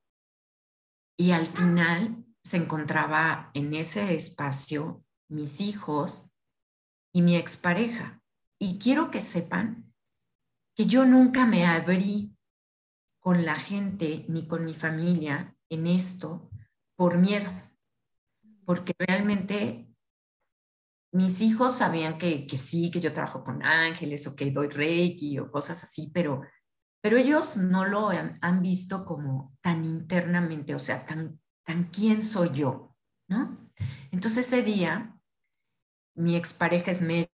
y 1.16 1.32
al 1.32 1.46
final 1.46 2.26
se 2.42 2.58
encontraba 2.58 3.50
en 3.54 3.72
ese 3.74 4.14
espacio 4.14 5.02
mis 5.28 5.62
hijos 5.62 6.24
y 7.14 7.22
mi 7.22 7.36
expareja. 7.36 8.22
Y 8.58 8.78
quiero 8.78 9.10
que 9.10 9.22
sepan 9.22 9.94
que 10.74 10.84
yo 10.84 11.06
nunca 11.06 11.46
me 11.46 11.66
abrí 11.66 12.36
con 13.18 13.46
la 13.46 13.56
gente 13.56 14.26
ni 14.28 14.46
con 14.46 14.66
mi 14.66 14.74
familia 14.74 15.56
en 15.72 15.86
esto 15.86 16.50
por 16.96 17.18
miedo, 17.18 17.50
porque 18.64 18.92
realmente 18.98 19.88
mis 21.12 21.40
hijos 21.40 21.76
sabían 21.76 22.18
que, 22.18 22.46
que, 22.46 22.58
sí, 22.58 22.90
que 22.90 23.00
yo 23.00 23.12
trabajo 23.12 23.42
con 23.42 23.62
ángeles 23.62 24.26
o 24.26 24.36
que 24.36 24.50
doy 24.50 24.68
reiki 24.68 25.38
o 25.38 25.50
cosas 25.50 25.82
así, 25.82 26.10
pero, 26.12 26.42
pero 27.02 27.16
ellos 27.16 27.56
no 27.56 27.86
lo 27.86 28.10
han, 28.10 28.62
visto 28.62 29.04
como 29.04 29.56
tan 29.62 29.84
internamente, 29.84 30.74
o 30.74 30.78
sea, 30.78 31.04
tan, 31.06 31.40
tan 31.64 31.84
quién 31.84 32.22
soy 32.22 32.50
yo, 32.50 32.94
¿no? 33.28 33.70
Entonces 34.10 34.46
ese 34.46 34.62
día, 34.62 35.18
mi 36.14 36.36
expareja 36.36 36.90
es 36.90 37.00
médica, 37.00 37.32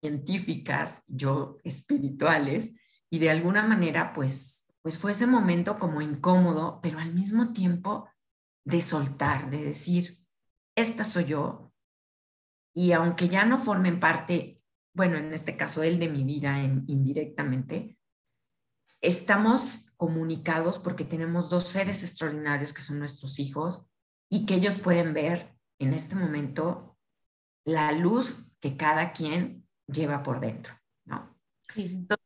científicas, 0.00 1.04
yo 1.06 1.56
espirituales, 1.64 2.72
y 3.10 3.18
de 3.18 3.30
alguna 3.30 3.66
manera, 3.66 4.12
pues, 4.12 4.65
pues 4.86 4.98
fue 4.98 5.10
ese 5.10 5.26
momento 5.26 5.80
como 5.80 6.00
incómodo, 6.00 6.78
pero 6.80 7.00
al 7.00 7.12
mismo 7.12 7.52
tiempo 7.52 8.08
de 8.64 8.80
soltar, 8.80 9.50
de 9.50 9.64
decir, 9.64 10.24
esta 10.76 11.02
soy 11.02 11.24
yo. 11.24 11.72
Y 12.72 12.92
aunque 12.92 13.26
ya 13.26 13.44
no 13.44 13.58
formen 13.58 13.98
parte, 13.98 14.62
bueno, 14.94 15.16
en 15.16 15.32
este 15.32 15.56
caso 15.56 15.82
él 15.82 15.98
de 15.98 16.08
mi 16.08 16.22
vida 16.22 16.62
indirectamente, 16.62 17.98
estamos 19.00 19.90
comunicados 19.96 20.78
porque 20.78 21.04
tenemos 21.04 21.50
dos 21.50 21.66
seres 21.66 22.04
extraordinarios 22.04 22.72
que 22.72 22.82
son 22.82 23.00
nuestros 23.00 23.40
hijos 23.40 23.84
y 24.30 24.46
que 24.46 24.54
ellos 24.54 24.78
pueden 24.78 25.12
ver 25.14 25.52
en 25.80 25.94
este 25.94 26.14
momento 26.14 26.96
la 27.64 27.90
luz 27.90 28.52
que 28.60 28.76
cada 28.76 29.12
quien 29.12 29.66
lleva 29.88 30.22
por 30.22 30.38
dentro, 30.38 30.74
¿no? 31.06 31.36
Entonces, 31.74 32.25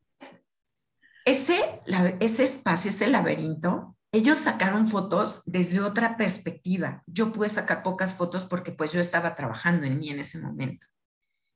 ese, 1.25 1.81
ese 2.19 2.43
espacio, 2.43 2.89
ese 2.89 3.07
laberinto, 3.07 3.95
ellos 4.13 4.39
sacaron 4.39 4.87
fotos 4.87 5.41
desde 5.45 5.79
otra 5.79 6.17
perspectiva. 6.17 7.03
Yo 7.05 7.31
pude 7.31 7.49
sacar 7.49 7.81
pocas 7.83 8.15
fotos 8.15 8.45
porque 8.45 8.71
pues 8.71 8.91
yo 8.91 8.99
estaba 8.99 9.35
trabajando 9.35 9.85
en 9.85 9.99
mí 9.99 10.09
en 10.09 10.19
ese 10.19 10.39
momento. 10.39 10.87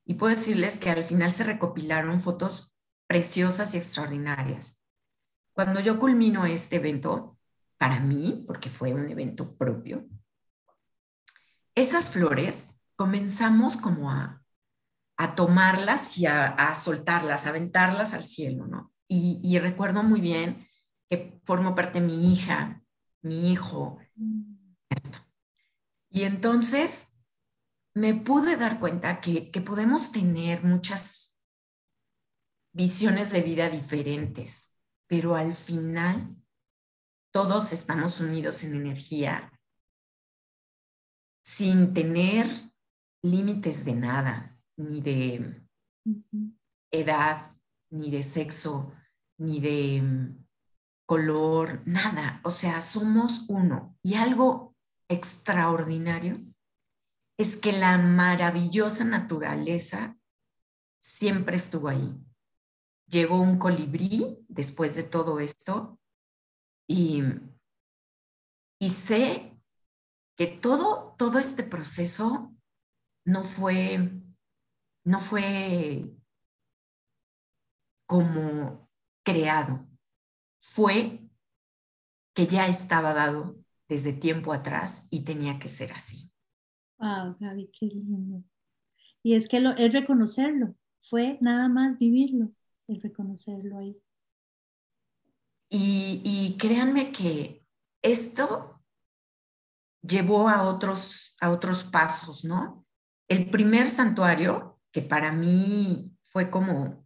Y 0.06 0.14
puedo 0.14 0.34
decirles 0.34 0.78
que 0.78 0.88
al 0.88 1.04
final 1.04 1.32
se 1.32 1.44
recopilaron 1.44 2.20
fotos 2.20 2.74
preciosas 3.06 3.74
y 3.74 3.78
extraordinarias. 3.78 4.80
Cuando 5.52 5.80
yo 5.80 5.98
culmino 5.98 6.46
este 6.46 6.76
evento, 6.76 7.38
para 7.76 8.00
mí, 8.00 8.44
porque 8.46 8.70
fue 8.70 8.94
un 8.94 9.08
evento 9.10 9.54
propio, 9.56 10.06
esas 11.74 12.10
flores 12.10 12.68
comenzamos 12.94 13.76
como 13.76 14.10
a, 14.10 14.42
a 15.18 15.34
tomarlas 15.34 16.16
y 16.16 16.26
a, 16.26 16.46
a, 16.46 16.74
soltarlas, 16.74 17.46
a 17.46 17.50
aventarlas 17.50 18.14
al 18.14 18.24
cielo, 18.24 18.66
¿no? 18.66 18.92
Y, 19.08 19.40
y 19.42 19.58
recuerdo 19.58 20.02
muy 20.02 20.20
bien 20.20 20.66
que 21.08 21.40
formó 21.44 21.74
parte 21.74 22.00
de 22.00 22.06
mi 22.06 22.32
hija, 22.32 22.84
mi 23.22 23.52
hijo, 23.52 23.98
esto. 24.90 25.20
Y 26.10 26.22
entonces 26.22 27.08
me 27.94 28.14
pude 28.14 28.56
dar 28.56 28.78
cuenta 28.80 29.20
que, 29.20 29.50
que 29.50 29.60
podemos 29.60 30.12
tener 30.12 30.64
muchas 30.64 31.38
visiones 32.72 33.32
de 33.32 33.42
vida 33.42 33.68
diferentes, 33.70 34.76
pero 35.06 35.34
al 35.34 35.54
final 35.54 36.36
todos 37.32 37.72
estamos 37.72 38.20
unidos 38.20 38.64
en 38.64 38.74
energía 38.74 39.52
sin 41.42 41.94
tener 41.94 42.46
límites 43.22 43.84
de 43.84 43.94
nada, 43.94 44.58
ni 44.76 45.00
de 45.00 45.62
edad, 46.90 47.55
ni 47.98 48.10
de 48.10 48.22
sexo, 48.22 48.92
ni 49.38 49.60
de 49.60 50.34
color, 51.06 51.82
nada. 51.86 52.40
O 52.44 52.50
sea, 52.50 52.82
somos 52.82 53.46
uno. 53.48 53.96
Y 54.02 54.14
algo 54.14 54.74
extraordinario 55.08 56.40
es 57.38 57.56
que 57.56 57.72
la 57.72 57.98
maravillosa 57.98 59.04
naturaleza 59.04 60.18
siempre 61.00 61.56
estuvo 61.56 61.88
ahí. 61.88 62.18
Llegó 63.08 63.40
un 63.40 63.58
colibrí 63.58 64.44
después 64.48 64.96
de 64.96 65.04
todo 65.04 65.38
esto 65.38 66.00
y, 66.88 67.22
y 68.80 68.90
sé 68.90 69.56
que 70.36 70.46
todo, 70.46 71.14
todo 71.16 71.38
este 71.38 71.62
proceso 71.62 72.52
no 73.24 73.44
fue, 73.44 74.10
no 75.04 75.20
fue 75.20 76.15
como 78.06 78.88
creado, 79.24 79.86
fue 80.60 81.28
que 82.34 82.46
ya 82.46 82.68
estaba 82.68 83.12
dado 83.12 83.56
desde 83.88 84.12
tiempo 84.12 84.52
atrás 84.52 85.06
y 85.10 85.24
tenía 85.24 85.58
que 85.58 85.68
ser 85.68 85.92
así. 85.92 86.30
Wow, 86.98 87.36
Gaby, 87.38 87.70
qué 87.78 87.86
lindo. 87.86 88.42
Y 89.22 89.34
es 89.34 89.48
que 89.48 89.60
lo, 89.60 89.70
es 89.76 89.92
reconocerlo, 89.92 90.74
fue 91.02 91.38
nada 91.40 91.68
más 91.68 91.98
vivirlo, 91.98 92.52
el 92.88 93.00
reconocerlo 93.00 93.78
ahí. 93.78 93.96
Y, 95.68 96.22
y 96.24 96.56
créanme 96.58 97.10
que 97.10 97.66
esto 98.02 98.80
llevó 100.00 100.48
a 100.48 100.62
otros, 100.62 101.34
a 101.40 101.50
otros 101.50 101.84
pasos, 101.84 102.44
¿no? 102.44 102.86
El 103.28 103.50
primer 103.50 103.88
santuario, 103.88 104.78
que 104.92 105.02
para 105.02 105.32
mí 105.32 106.12
fue 106.22 106.50
como, 106.50 107.05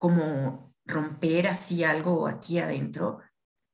como 0.00 0.74
romper 0.86 1.46
así 1.46 1.84
algo 1.84 2.26
aquí 2.26 2.58
adentro, 2.58 3.20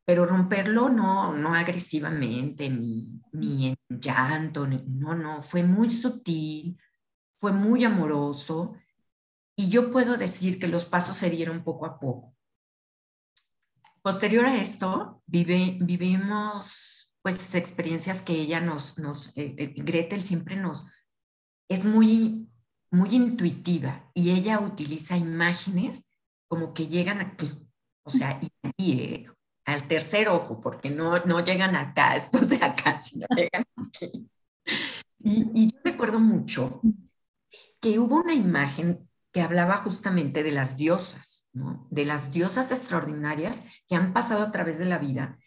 pero 0.05 0.27
romperlo 0.27 0.89
no, 0.89 1.33
no 1.33 1.55
agresivamente, 1.55 2.69
ni, 2.69 3.23
ni 3.33 3.69
en 3.69 3.77
llanto, 3.89 4.67
no, 4.67 5.15
no, 5.15 5.41
fue 5.41 5.63
muy 5.63 5.89
sutil, 5.91 6.79
fue 7.39 7.53
muy 7.53 7.85
amoroso 7.85 8.75
y 9.57 9.69
yo 9.69 9.93
puedo 9.93 10.17
decir 10.17 10.59
que 10.59 10.67
los 10.67 10.85
pasos 10.85 11.17
se 11.17 11.31
dieron 11.31 11.63
poco 11.63 11.87
a 11.87 11.99
poco. 11.99 12.35
Posterior 14.03 14.47
a 14.47 14.57
esto, 14.61 15.23
vive, 15.27 15.79
vivimos 15.81 17.15
pues 17.23 17.55
experiencias 17.55 18.21
que 18.21 18.35
ella 18.35 18.61
nos, 18.61 18.99
nos 18.99 19.29
eh, 19.37 19.55
eh, 19.59 19.75
Gretel 19.77 20.25
siempre 20.25 20.57
nos, 20.57 20.91
es 21.69 21.85
muy, 21.85 22.49
muy 22.91 23.11
intuitiva 23.15 24.11
y 24.13 24.31
ella 24.31 24.59
utiliza 24.59 25.17
imágenes 25.17 26.11
como 26.49 26.73
que 26.75 26.87
llegan 26.89 27.21
aquí, 27.21 27.49
o 28.03 28.11
sea, 28.11 28.41
y, 28.77 29.01
eh, 29.01 29.27
al 29.65 29.89
tercer 29.89 30.29
ojo, 30.29 30.61
porque 30.61 30.91
no, 30.91 31.19
no 31.25 31.45
llegan 31.45 31.77
acá, 31.77 32.15
estos 32.17 32.49
de 32.51 32.57
acá, 32.57 33.03
sino 33.03 33.27
llegan 33.35 33.65
aquí. 33.77 34.29
Y, 35.19 35.51
y 35.55 35.73
yo 35.73 35.79
recuerdo 35.85 36.21
mucho 36.21 36.81
que 37.81 37.99
hubo 37.99 38.17
una 38.17 38.35
imagen 38.35 39.09
que 39.33 39.43
hablaba 39.43 39.77
justamente 39.79 40.43
de 40.43 40.53
las 40.53 40.77
diosas, 40.77 41.49
¿no? 41.53 41.87
de 41.91 42.07
las 42.07 42.33
diosas 42.33 42.73
extraordinarias 42.73 43.65
que 43.87 43.95
han 43.95 44.13
pasado 44.13 44.43
a 44.43 44.51
través 44.51 44.79
de 44.79 44.87
la 44.87 44.99
vida 44.99 45.39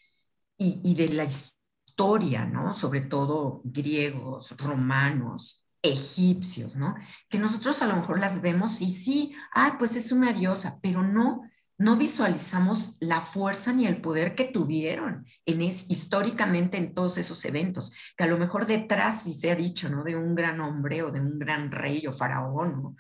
y, 0.57 0.79
y 0.83 0.93
de 0.95 1.09
la 1.09 1.23
historia, 1.23 2.45
¿no? 2.45 2.73
sobre 2.73 3.01
todo 3.01 3.61
griegos, 3.63 4.55
romanos, 4.57 5.58
egipcios, 5.81 6.75
¿no? 6.75 6.95
Que 7.29 7.39
nosotros 7.39 7.81
a 7.81 7.87
lo 7.87 7.95
mejor 7.95 8.19
las 8.19 8.41
vemos 8.41 8.81
y 8.81 8.93
sí, 8.93 9.35
ah, 9.53 9.75
pues 9.79 9.95
es 9.95 10.11
una 10.11 10.33
diosa, 10.33 10.79
pero 10.81 11.03
no, 11.03 11.41
no 11.77 11.95
visualizamos 11.95 12.97
la 12.99 13.21
fuerza 13.21 13.71
ni 13.71 13.87
el 13.87 14.01
poder 14.01 14.35
que 14.35 14.45
tuvieron 14.45 15.25
en 15.45 15.61
es, 15.61 15.89
históricamente 15.89 16.77
en 16.77 16.93
todos 16.93 17.17
esos 17.17 17.43
eventos, 17.45 17.93
que 18.17 18.25
a 18.25 18.27
lo 18.27 18.37
mejor 18.37 18.65
detrás, 18.65 19.23
si 19.23 19.33
se 19.33 19.51
ha 19.51 19.55
dicho, 19.55 19.89
¿no? 19.89 20.03
De 20.03 20.15
un 20.15 20.35
gran 20.35 20.59
hombre 20.59 21.03
o 21.03 21.11
de 21.11 21.21
un 21.21 21.39
gran 21.39 21.71
rey 21.71 22.05
o 22.07 22.13
faraón, 22.13 22.83
¿no? 22.83 22.95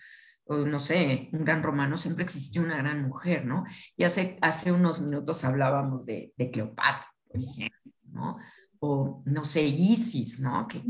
o 0.49 0.65
no 0.65 0.79
sé, 0.79 1.29
un 1.31 1.45
gran 1.45 1.61
romano, 1.61 1.95
siempre 1.95 2.23
existió 2.23 2.63
una 2.63 2.77
gran 2.77 3.07
mujer, 3.07 3.45
¿no? 3.45 3.65
Y 3.95 4.03
hace, 4.03 4.39
hace 4.41 4.71
unos 4.71 4.99
minutos 4.99 5.43
hablábamos 5.43 6.07
de, 6.07 6.33
Cleopatra, 6.51 7.05
por 7.27 7.39
ejemplo, 7.39 7.91
¿no? 8.11 8.37
O, 8.79 9.21
no 9.25 9.43
sé, 9.43 9.61
Isis, 9.61 10.39
¿no? 10.39 10.67
Que 10.67 10.81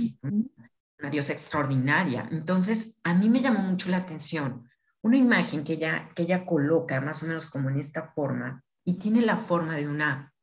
una 1.00 1.10
diosa 1.10 1.34
extraordinaria. 1.34 2.28
Entonces, 2.32 2.96
a 3.04 3.14
mí 3.14 3.30
me 3.30 3.42
llamó 3.42 3.60
mucho 3.60 3.90
la 3.90 3.98
atención 3.98 4.70
una 5.02 5.18
imagen 5.18 5.64
que 5.64 5.74
ella, 5.74 6.10
que 6.14 6.24
ella 6.24 6.46
coloca 6.46 7.00
más 7.02 7.24
o 7.24 7.28
menos 7.28 7.48
como 7.48 7.70
en 7.70 7.80
esta 7.80 8.04
forma 8.04 8.64
y 8.84 8.96
tiene 8.96 9.22
la 9.22 9.38
forma 9.38 9.76
de 9.76 9.88
una, 9.88 10.34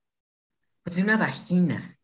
pues 0.82 0.96
de 0.96 1.02
una 1.02 1.16
vagina. 1.16 1.98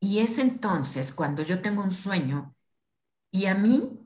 Y 0.00 0.18
es 0.18 0.38
entonces 0.38 1.12
cuando 1.12 1.42
yo 1.42 1.62
tengo 1.62 1.82
un 1.82 1.90
sueño 1.90 2.54
y 3.30 3.46
a 3.46 3.54
mí 3.54 4.00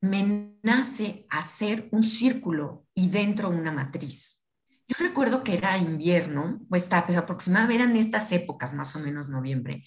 me 0.00 0.58
nace 0.62 1.26
hacer 1.30 1.88
un 1.92 2.02
círculo 2.02 2.86
y 2.94 3.08
dentro 3.08 3.48
una 3.48 3.72
matriz. 3.72 4.44
Yo 4.86 4.96
recuerdo 4.98 5.42
que 5.42 5.54
era 5.54 5.78
invierno, 5.78 6.60
o 6.60 6.66
pues 6.68 6.92
aproximadamente 6.92 7.82
eran 7.82 7.96
estas 7.96 8.30
épocas, 8.32 8.74
más 8.74 8.94
o 8.96 8.98
menos 8.98 9.30
noviembre, 9.30 9.84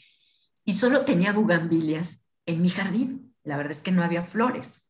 y 0.68 0.74
solo 0.74 1.06
tenía 1.06 1.32
bugambilias 1.32 2.28
en 2.46 2.62
mi 2.62 2.70
jardín. 2.70 3.34
La 3.44 3.56
verdad 3.56 3.72
es 3.72 3.82
que 3.82 3.94
no 3.94 4.04
había 4.04 4.26
flores. 4.26 4.86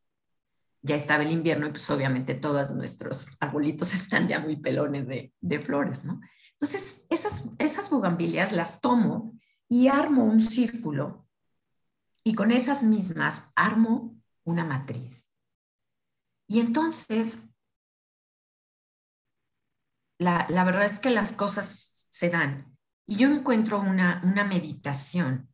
Ya 0.81 0.95
estaba 0.95 1.21
el 1.21 1.31
invierno 1.31 1.67
y 1.67 1.69
pues 1.69 1.87
obviamente 1.91 2.33
todos 2.33 2.71
nuestros 2.71 3.37
arbolitos 3.39 3.93
están 3.93 4.27
ya 4.27 4.39
muy 4.39 4.55
pelones 4.55 5.07
de, 5.07 5.59
flores, 5.59 6.03
¿no? 6.03 6.19
Entonces, 6.53 7.05
esas, 7.11 7.43
esas 7.59 7.91
bugambilias 7.91 8.53
las 8.53 8.81
tomo 8.81 9.37
y 9.69 9.87
armo 9.87 10.23
un 10.23 10.41
círculo 10.41 11.27
y 12.23 12.33
con 12.33 12.51
esas 12.51 12.81
mismas 12.81 13.43
armo 13.53 14.19
una 14.45 14.65
matriz. 14.65 15.29
Y 16.47 16.59
entonces, 16.59 17.43
la, 20.17 20.47
la, 20.49 20.63
verdad 20.63 20.85
es 20.85 20.97
que 20.97 21.11
las 21.11 21.33
cosas 21.33 22.07
se 22.09 22.31
dan. 22.31 22.75
Y 23.05 23.17
yo 23.17 23.27
encuentro 23.29 23.79
una, 23.79 24.23
una 24.25 24.43
meditación 24.43 25.47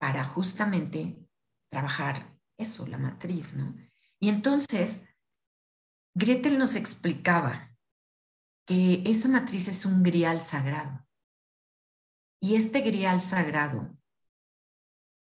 para 0.00 0.24
justamente 0.24 1.28
trabajar 1.68 2.34
eso, 2.56 2.86
la 2.86 2.96
matriz, 2.96 3.54
¿no? 3.54 3.76
Y 4.18 4.30
entonces, 4.30 5.02
Gretel 6.14 6.58
nos 6.58 6.74
explicaba 6.74 7.76
que 8.66 9.02
esa 9.04 9.28
matriz 9.28 9.68
es 9.68 9.84
un 9.84 10.02
grial 10.02 10.40
sagrado. 10.40 11.06
Y 12.40 12.54
este 12.54 12.80
grial 12.80 13.20
sagrado, 13.20 13.94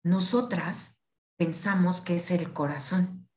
nosotras 0.03 1.01
pensamos 1.37 2.01
que 2.01 2.17
es 2.17 2.31
el 2.33 2.53
corazón. 2.53 3.29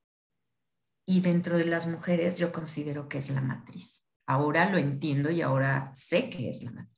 Y 1.05 1.21
dentro 1.21 1.57
de 1.57 1.65
las 1.65 1.87
mujeres 1.87 2.37
yo 2.37 2.51
considero 2.51 3.07
que 3.07 3.19
es 3.19 3.29
la 3.29 3.41
matriz. 3.41 4.07
Ahora 4.25 4.69
lo 4.69 4.77
entiendo 4.77 5.29
y 5.29 5.41
ahora 5.41 5.91
sé 5.93 6.29
que 6.29 6.49
es 6.49 6.63
la 6.63 6.71
matriz 6.71 6.97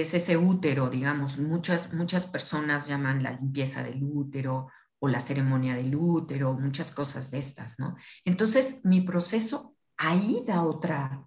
es 0.00 0.14
ese 0.14 0.36
útero, 0.36 0.90
digamos, 0.90 1.38
muchas, 1.38 1.92
muchas 1.92 2.26
personas 2.26 2.86
llaman 2.86 3.22
la 3.22 3.32
limpieza 3.32 3.82
del 3.82 4.02
útero 4.02 4.68
o 4.98 5.08
la 5.08 5.20
ceremonia 5.20 5.74
del 5.74 5.94
útero, 5.94 6.54
muchas 6.54 6.92
cosas 6.92 7.30
de 7.30 7.38
estas, 7.38 7.78
¿no? 7.78 7.96
Entonces, 8.24 8.84
mi 8.84 9.00
proceso 9.00 9.76
ahí 9.96 10.42
da 10.46 10.62
otra, 10.62 11.26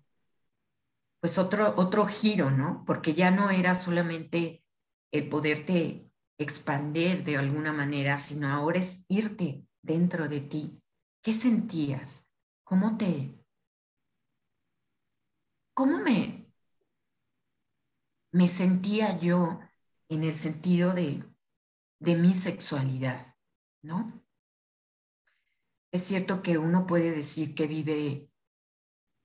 pues 1.19 1.37
otro, 1.37 1.73
otro 1.77 2.07
giro, 2.07 2.51
¿no? 2.51 2.83
Porque 2.85 3.13
ya 3.13 3.31
no 3.31 3.49
era 3.49 3.75
solamente 3.75 4.63
el 5.11 5.29
poderte 5.29 6.09
expander 6.37 7.23
de 7.23 7.37
alguna 7.37 7.73
manera, 7.73 8.17
sino 8.17 8.49
ahora 8.49 8.79
es 8.79 9.05
irte 9.07 9.65
dentro 9.81 10.27
de 10.27 10.41
ti. 10.41 10.81
¿Qué 11.21 11.33
sentías? 11.33 12.29
¿Cómo 12.63 12.97
te... 12.97 13.41
¿Cómo 15.73 15.99
me, 15.99 16.44
me 18.35 18.49
sentía 18.49 19.17
yo 19.17 19.61
en 20.09 20.25
el 20.25 20.35
sentido 20.35 20.93
de, 20.93 21.23
de 21.99 22.15
mi 22.17 22.33
sexualidad? 22.33 23.25
¿No? 23.81 24.21
Es 25.89 26.03
cierto 26.03 26.41
que 26.41 26.57
uno 26.57 26.85
puede 26.85 27.11
decir 27.11 27.55
que 27.55 27.65
vive 27.65 28.29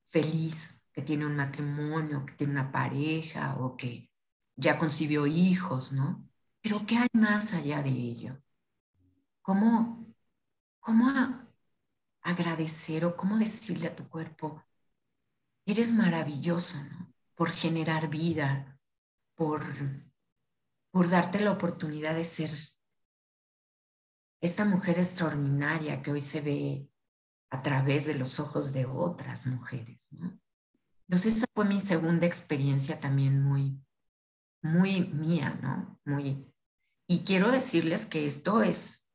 feliz, 0.06 0.80
que 0.92 1.02
tiene 1.02 1.26
un 1.26 1.34
matrimonio, 1.34 2.24
que 2.24 2.34
tiene 2.34 2.52
una 2.52 2.70
pareja 2.70 3.56
o 3.58 3.76
que 3.76 4.12
ya 4.54 4.78
concibió 4.78 5.26
hijos, 5.26 5.92
¿no? 5.92 6.28
Pero 6.60 6.86
¿qué 6.86 6.98
hay 6.98 7.08
más 7.12 7.52
allá 7.52 7.82
de 7.82 7.90
ello? 7.90 8.40
¿Cómo, 9.42 10.14
cómo 10.78 11.10
agradecer 12.22 13.04
o 13.04 13.16
cómo 13.16 13.38
decirle 13.38 13.88
a 13.88 13.96
tu 13.96 14.08
cuerpo, 14.08 14.62
eres 15.66 15.92
maravilloso, 15.92 16.80
¿no? 16.84 17.12
Por 17.34 17.50
generar 17.50 18.08
vida, 18.08 18.79
por, 19.40 19.62
por 20.92 21.08
darte 21.08 21.40
la 21.40 21.52
oportunidad 21.52 22.14
de 22.14 22.26
ser 22.26 22.50
esta 24.42 24.66
mujer 24.66 24.98
extraordinaria 24.98 26.02
que 26.02 26.10
hoy 26.10 26.20
se 26.20 26.42
ve 26.42 26.90
a 27.50 27.62
través 27.62 28.04
de 28.04 28.16
los 28.16 28.38
ojos 28.38 28.74
de 28.74 28.84
otras 28.84 29.46
mujeres, 29.46 30.08
¿no? 30.10 30.38
Entonces 31.08 31.36
esa 31.36 31.46
fue 31.54 31.64
mi 31.64 31.78
segunda 31.78 32.26
experiencia 32.26 33.00
también 33.00 33.42
muy, 33.42 33.82
muy 34.60 35.06
mía, 35.08 35.58
¿no? 35.62 35.98
Muy, 36.04 36.46
y 37.08 37.24
quiero 37.24 37.50
decirles 37.50 38.04
que 38.04 38.26
esto 38.26 38.62
es, 38.62 39.10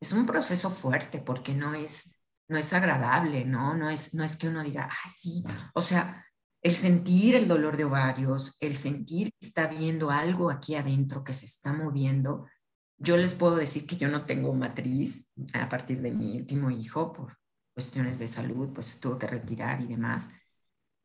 es 0.00 0.12
un 0.12 0.24
proceso 0.24 0.70
fuerte 0.70 1.18
porque 1.18 1.52
no 1.52 1.74
es, 1.74 2.16
no 2.48 2.58
es 2.58 2.72
agradable, 2.72 3.44
¿no? 3.44 3.74
No 3.74 3.90
es, 3.90 4.14
no 4.14 4.22
es 4.22 4.36
que 4.36 4.46
uno 4.46 4.62
diga, 4.62 4.88
ah, 4.88 5.10
sí, 5.10 5.42
o 5.74 5.80
sea, 5.80 6.24
el 6.64 6.74
sentir 6.74 7.36
el 7.36 7.46
dolor 7.46 7.76
de 7.76 7.84
ovarios, 7.84 8.56
el 8.60 8.76
sentir 8.76 9.30
que 9.30 9.46
está 9.46 9.68
viendo 9.68 10.10
algo 10.10 10.50
aquí 10.50 10.74
adentro 10.74 11.22
que 11.22 11.32
se 11.32 11.46
está 11.46 11.72
moviendo, 11.72 12.48
yo 12.98 13.16
les 13.16 13.34
puedo 13.34 13.54
decir 13.54 13.86
que 13.86 13.96
yo 13.96 14.08
no 14.08 14.26
tengo 14.26 14.52
matriz 14.52 15.30
a 15.52 15.68
partir 15.68 16.02
de 16.02 16.10
mi 16.10 16.38
último 16.38 16.70
hijo 16.70 17.12
por 17.12 17.38
cuestiones 17.72 18.18
de 18.18 18.26
salud, 18.26 18.72
pues 18.72 18.86
se 18.86 18.98
tuvo 18.98 19.16
que 19.16 19.28
retirar 19.28 19.80
y 19.80 19.86
demás, 19.86 20.28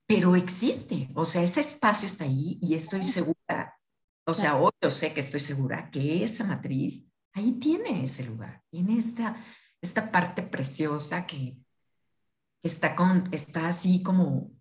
pero 0.07 0.35
existe, 0.35 1.09
o 1.13 1.25
sea, 1.25 1.43
ese 1.43 1.59
espacio 1.59 2.07
está 2.07 2.23
ahí 2.23 2.57
y 2.61 2.73
estoy 2.73 3.03
segura 3.03 3.79
o 4.29 4.33
sea, 4.35 4.57
hoy 4.57 4.71
yo 4.79 4.91
sé 4.91 5.11
que 5.11 5.21
estoy 5.21 5.39
segura 5.39 5.89
que 5.89 6.23
esa 6.23 6.45
matriz 6.45 7.03
ahí 7.33 7.53
tiene 7.53 8.03
ese 8.03 8.23
lugar, 8.25 8.61
tiene 8.69 8.95
esta, 8.95 9.43
esta 9.81 10.11
parte 10.11 10.43
preciosa 10.43 11.25
que, 11.25 11.57
está, 12.61 12.95
con, 12.95 13.27
está 13.31 13.67
así 13.67 14.03
como, 14.03 14.51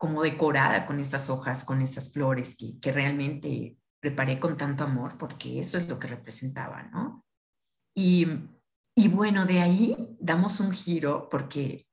como 0.00 0.22
decorada 0.22 0.86
con 0.86 0.98
esas 0.98 1.28
hojas, 1.28 1.64
con 1.64 1.82
esas 1.82 2.12
flores 2.12 2.56
que, 2.56 2.80
que 2.80 2.90
realmente 2.90 3.76
preparé 4.00 4.40
con 4.40 4.56
tanto 4.56 4.84
amor, 4.84 5.18
porque 5.18 5.58
eso 5.58 5.76
es 5.76 5.88
lo 5.88 5.98
que 5.98 6.08
representaba, 6.08 6.84
¿no? 6.84 7.24
Y, 7.94 8.26
y 8.96 9.08
bueno, 9.08 9.44
de 9.44 9.60
ahí 9.60 10.16
damos 10.18 10.58
un 10.60 10.72
giro 10.72 11.28
porque 11.28 11.86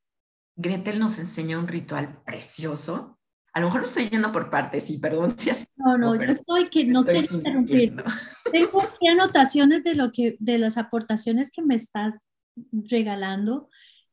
Gretel 0.55 0.99
nos 0.99 1.19
enseña 1.19 1.59
un 1.59 1.67
ritual 1.67 2.21
precioso 2.23 3.17
a 3.57 3.59
lo 3.59 3.65
mejor 3.65 3.81
no 3.81 3.87
estoy 3.87 4.07
yendo 4.07 4.31
por 4.31 4.51
partes, 4.51 4.83
sí, 4.83 4.99
perdón 4.99 5.31
si 5.35 5.49
así. 5.49 5.65
No, 5.77 5.97
no, 5.97 6.13
yo 6.13 6.29
estoy 6.29 6.69
que 6.69 6.85
no 6.85 7.03
quiero 7.03 7.37
interrumpir. 7.37 7.95
Tengo 8.51 8.83
aquí 8.83 9.07
anotaciones 9.07 9.83
de 9.83 9.95
lo 9.95 10.11
que, 10.11 10.37
de 10.39 10.59
las 10.59 10.77
aportaciones 10.77 11.51
que 11.51 11.63
me 11.63 11.73
estás 11.73 12.21
regalando 12.71 13.67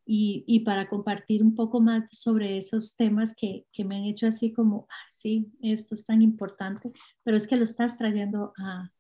y, 0.07 0.45
y 0.47 0.61
para 0.61 0.89
compartir 0.89 1.43
un 1.43 1.55
poco 1.55 1.81
más 1.81 2.09
sobre 2.13 2.59
esos 2.59 2.97
temas 2.97 3.35
que, 3.35 3.67
que 3.73 3.85
me 3.85 3.97
han 3.97 4.05
hecho 4.05 4.27
así 4.27 4.53
como, 4.53 4.87
ah, 4.91 5.07
sí, 5.09 5.51
esto 5.63 5.95
es 5.95 6.05
tan 6.05 6.23
importante, 6.23 6.93
pero 7.23 7.37
es 7.37 7.47
que 7.47 7.57
lo 7.57 7.65
estás 7.65 7.99
trayendo 7.99 8.53
a, 8.59 8.91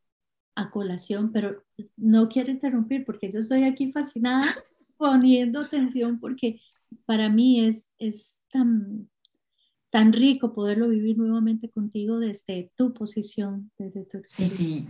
a 0.54 0.70
colación, 0.70 1.32
pero 1.32 1.62
no 1.96 2.28
quiero 2.28 2.50
interrumpir 2.50 3.04
porque 3.04 3.30
yo 3.30 3.40
estoy 3.40 3.64
aquí 3.64 3.90
fascinada 3.90 4.44
poniendo 4.96 5.60
atención 5.60 6.18
porque 6.20 6.60
para 7.06 7.28
mí 7.28 7.64
es, 7.64 7.94
es 7.98 8.40
tan 8.50 9.08
tan 9.94 10.12
rico 10.12 10.52
poderlo 10.52 10.88
vivir 10.88 11.16
nuevamente 11.16 11.70
contigo 11.70 12.18
desde 12.18 12.72
tu 12.74 12.92
posición, 12.92 13.70
desde 13.78 14.04
tu 14.04 14.18
Sí, 14.24 14.48
sí, 14.48 14.88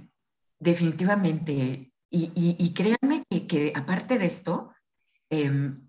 definitivamente. 0.59 1.93
Y, 2.09 2.31
y, 2.35 2.73
créanme 2.73 3.23
que, 3.29 3.47
que, 3.47 3.73
aparte 3.77 4.19
de 4.19 4.25
esto, 4.25 4.71
em, 5.29 5.84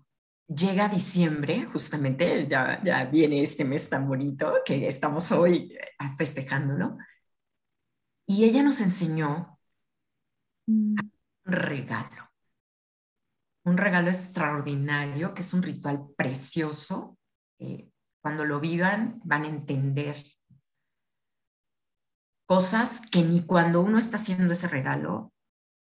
llega 0.48 0.88
diciembre, 0.88 1.66
justamente, 1.66 2.46
ya, 2.48 2.82
ya 2.84 3.04
viene 3.06 3.42
este 3.42 3.64
mes 3.64 3.88
tan 3.88 4.06
bonito 4.08 4.54
que 4.64 4.86
estamos 4.86 5.32
hoy 5.32 5.72
eh, 5.72 6.14
festejándolo. 6.16 6.98
Y 8.26 8.44
ella 8.44 8.62
nos 8.62 8.80
enseñó 8.80 9.58
mm. 10.66 10.96
un 10.98 11.12
regalo, 11.44 12.30
un 13.64 13.76
regalo 13.76 14.08
extraordinario, 14.08 15.34
que 15.34 15.42
es 15.42 15.54
un 15.54 15.62
ritual 15.62 16.08
precioso, 16.16 17.18
eh, 17.58 17.90
cuando 18.20 18.44
lo 18.44 18.60
vivan 18.60 19.20
van 19.24 19.44
a 19.44 19.48
entender 19.48 20.16
cosas 22.46 23.02
que 23.10 23.22
ni 23.22 23.44
cuando 23.44 23.80
uno 23.80 23.98
está 23.98 24.16
haciendo 24.16 24.52
ese 24.52 24.68
regalo 24.68 25.32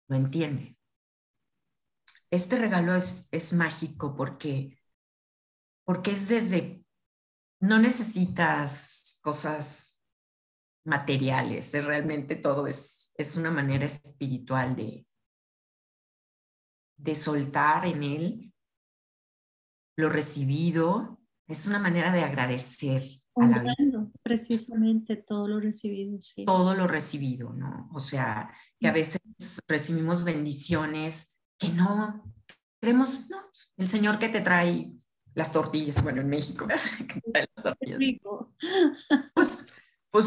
lo 0.09 0.17
entiende. 0.17 0.77
Este 2.31 2.57
regalo 2.57 2.95
es, 2.95 3.29
es 3.31 3.53
mágico 3.53 4.15
porque, 4.15 4.79
porque 5.85 6.13
es 6.13 6.29
desde, 6.29 6.85
no 7.61 7.79
necesitas 7.79 9.19
cosas 9.23 10.03
materiales, 10.85 11.75
es 11.75 11.85
realmente 11.85 12.37
todo 12.37 12.67
es, 12.67 13.13
es 13.17 13.37
una 13.37 13.51
manera 13.51 13.85
espiritual 13.85 14.77
de, 14.77 15.07
de 16.97 17.15
soltar 17.15 17.87
en 17.87 18.03
él 18.03 18.55
lo 19.97 20.09
recibido, 20.09 21.21
es 21.47 21.67
una 21.67 21.79
manera 21.79 22.13
de 22.13 22.23
agradecer 22.23 23.03
a 23.37 23.47
la 23.47 23.59
vida. 23.59 24.07
Precisamente 24.23 25.17
todo 25.17 25.47
lo 25.47 25.61
recibido, 25.61 26.21
sí. 26.21 26.45
Todo 26.45 26.75
lo 26.75 26.87
recibido, 26.87 27.53
¿no? 27.53 27.91
O 27.93 28.01
sea, 28.01 28.53
que 28.79 28.89
a 28.89 28.93
veces 28.93 29.21
recibimos 29.69 30.25
bendiciones 30.25 31.30
que 31.61 31.69
no 31.69 32.25
creemos, 32.81 33.29
no, 33.29 33.39
el 33.77 33.87
Señor 33.87 34.19
que 34.19 34.31
te 34.31 34.41
trae 34.41 34.91
las 35.35 35.53
tortillas, 35.53 36.03
bueno, 36.03 36.21
en 36.21 36.29
México, 36.29 36.67
que 37.09 37.21
trae 37.21 37.47
las 37.55 37.63
tortillas. 37.63 38.23
Pues, 39.35 39.59
pues 40.11 40.27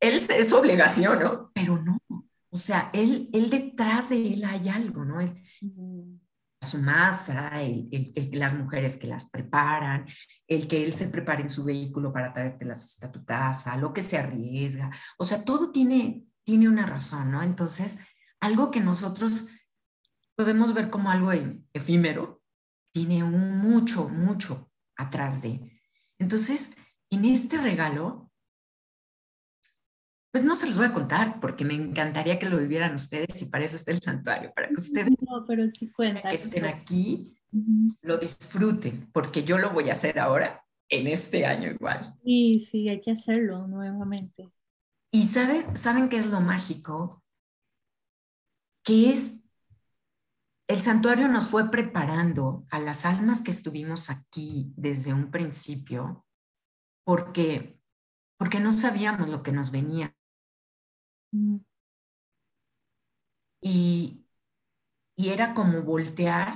él 0.00 0.14
es 0.28 0.48
su 0.48 0.56
obligación, 0.56 1.22
¿no? 1.22 1.52
Pero 1.54 1.80
no, 1.80 2.00
o 2.50 2.56
sea, 2.56 2.90
él, 2.92 3.30
él 3.32 3.48
detrás 3.48 4.08
de 4.08 4.34
él 4.34 4.44
hay 4.44 4.68
algo, 4.68 5.04
¿no? 5.04 5.20
su 6.62 6.78
masa, 6.78 7.60
el, 7.62 8.10
las 8.32 8.54
mujeres 8.54 8.96
que 8.96 9.06
las 9.06 9.30
preparan, 9.30 10.06
el 10.46 10.68
que 10.68 10.84
él 10.84 10.92
se 10.94 11.08
prepare 11.08 11.42
en 11.42 11.48
su 11.48 11.64
vehículo 11.64 12.12
para 12.12 12.34
traértelas 12.34 12.84
hasta 12.84 13.10
tu 13.10 13.24
casa, 13.24 13.76
lo 13.76 13.94
que 13.94 14.02
se 14.02 14.18
arriesga. 14.18 14.90
O 15.16 15.24
sea, 15.24 15.42
todo 15.42 15.70
tiene, 15.70 16.26
tiene 16.44 16.68
una 16.68 16.84
razón, 16.84 17.30
¿no? 17.30 17.42
Entonces, 17.42 17.96
algo 18.40 18.70
que 18.70 18.80
nosotros 18.80 19.48
podemos 20.40 20.72
ver 20.72 20.88
como 20.88 21.10
algo 21.10 21.32
efímero, 21.74 22.40
tiene 22.94 23.22
un 23.22 23.58
mucho, 23.58 24.08
mucho 24.08 24.70
atrás 24.96 25.42
de. 25.42 25.60
Entonces, 26.18 26.74
en 27.10 27.26
este 27.26 27.58
regalo, 27.58 28.32
pues 30.32 30.42
no 30.42 30.56
se 30.56 30.66
los 30.66 30.78
voy 30.78 30.86
a 30.86 30.94
contar 30.94 31.40
porque 31.40 31.66
me 31.66 31.74
encantaría 31.74 32.38
que 32.38 32.48
lo 32.48 32.56
vivieran 32.56 32.94
ustedes 32.94 33.42
y 33.42 33.50
para 33.50 33.66
eso 33.66 33.76
está 33.76 33.92
el 33.92 34.00
santuario, 34.00 34.50
para 34.54 34.68
que 34.68 34.76
ustedes 34.76 35.10
que 35.14 36.34
estén 36.34 36.64
aquí 36.64 37.36
lo 38.00 38.16
disfruten, 38.16 39.10
porque 39.12 39.44
yo 39.44 39.58
lo 39.58 39.74
voy 39.74 39.90
a 39.90 39.92
hacer 39.92 40.18
ahora 40.18 40.64
en 40.88 41.06
este 41.06 41.44
año 41.44 41.70
igual. 41.70 42.14
Sí, 42.24 42.60
sí, 42.60 42.88
hay 42.88 43.02
que 43.02 43.10
hacerlo 43.10 43.66
nuevamente. 43.66 44.48
Y 45.12 45.26
saben, 45.26 45.76
¿saben 45.76 46.08
qué 46.08 46.16
es 46.16 46.28
lo 46.28 46.40
mágico? 46.40 47.22
Que 48.82 49.10
es, 49.10 49.36
el 50.70 50.80
santuario 50.82 51.26
nos 51.26 51.48
fue 51.48 51.68
preparando 51.68 52.64
a 52.70 52.78
las 52.78 53.04
almas 53.04 53.42
que 53.42 53.50
estuvimos 53.50 54.08
aquí 54.08 54.72
desde 54.76 55.12
un 55.12 55.32
principio, 55.32 56.24
porque, 57.04 57.80
porque 58.38 58.60
no 58.60 58.70
sabíamos 58.70 59.28
lo 59.28 59.42
que 59.42 59.50
nos 59.50 59.72
venía. 59.72 60.16
Mm. 61.32 61.56
Y, 63.62 64.24
y 65.18 65.28
era 65.30 65.54
como 65.54 65.82
voltear 65.82 66.54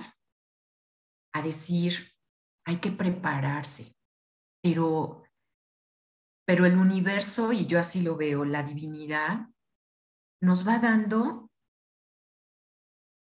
a 1.35 1.43
decir, 1.43 2.13
hay 2.67 2.77
que 2.77 2.93
prepararse, 2.93 3.97
pero, 4.63 5.25
pero 6.47 6.67
el 6.67 6.77
universo, 6.77 7.53
y 7.53 7.67
yo 7.67 7.81
así 7.81 8.01
lo 8.01 8.17
veo, 8.17 8.45
la 8.45 8.63
divinidad, 8.63 9.49
nos 10.41 10.65
va 10.65 10.79
dando 10.79 11.44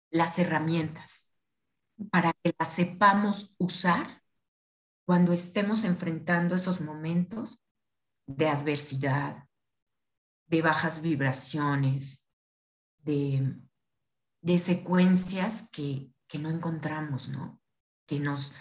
las 0.09 0.39
herramientas 0.39 1.33
para 2.11 2.33
que 2.43 2.53
las 2.57 2.71
sepamos 2.73 3.55
usar 3.57 4.21
cuando 5.05 5.33
estemos 5.33 5.83
enfrentando 5.83 6.55
esos 6.55 6.81
momentos 6.81 7.61
de 8.27 8.47
adversidad, 8.47 9.47
de 10.47 10.61
bajas 10.61 11.01
vibraciones, 11.01 12.29
de, 12.99 13.55
de 14.41 14.59
secuencias 14.59 15.69
que, 15.71 16.11
que 16.27 16.39
no 16.39 16.49
encontramos, 16.49 17.29
¿no? 17.29 17.61
Que 18.05 18.19
nos, 18.19 18.53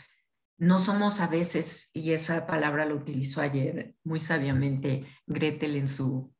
no 0.59 0.79
somos 0.79 1.21
a 1.21 1.27
veces, 1.27 1.91
y 1.93 2.13
esa 2.13 2.47
palabra 2.47 2.87
la 2.87 2.95
utilizó 2.95 3.41
ayer 3.41 3.97
muy 4.05 4.21
sabiamente 4.21 5.07
Gretel 5.27 5.77
en 5.77 5.89
su, 5.89 6.33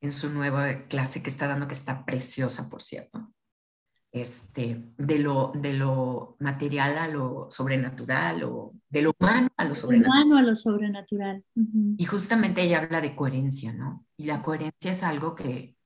en 0.00 0.12
su 0.12 0.30
nueva 0.30 0.86
clase 0.88 1.22
que 1.22 1.30
está 1.30 1.46
dando, 1.46 1.68
que 1.68 1.74
está 1.74 2.04
preciosa, 2.04 2.68
por 2.68 2.82
cierto, 2.82 3.32
este, 4.14 4.80
de, 4.96 5.18
lo, 5.18 5.50
de 5.56 5.72
lo 5.74 6.36
material 6.38 6.98
a 6.98 7.08
lo 7.08 7.48
sobrenatural, 7.50 8.44
o 8.44 8.72
de 8.88 9.02
lo 9.02 9.12
humano 9.18 9.48
a 9.56 9.64
lo 9.64 9.74
sobrenatural. 9.74 10.22
Humano 10.22 10.38
a 10.38 10.42
lo 10.42 10.54
sobrenatural. 10.54 11.44
Y 11.98 12.04
justamente 12.04 12.62
ella 12.62 12.78
habla 12.78 13.00
de 13.00 13.16
coherencia, 13.16 13.72
¿no? 13.72 14.06
Y 14.16 14.26
la 14.26 14.40
coherencia 14.40 14.92
es 14.92 15.02
algo 15.02 15.34
que, 15.34 15.76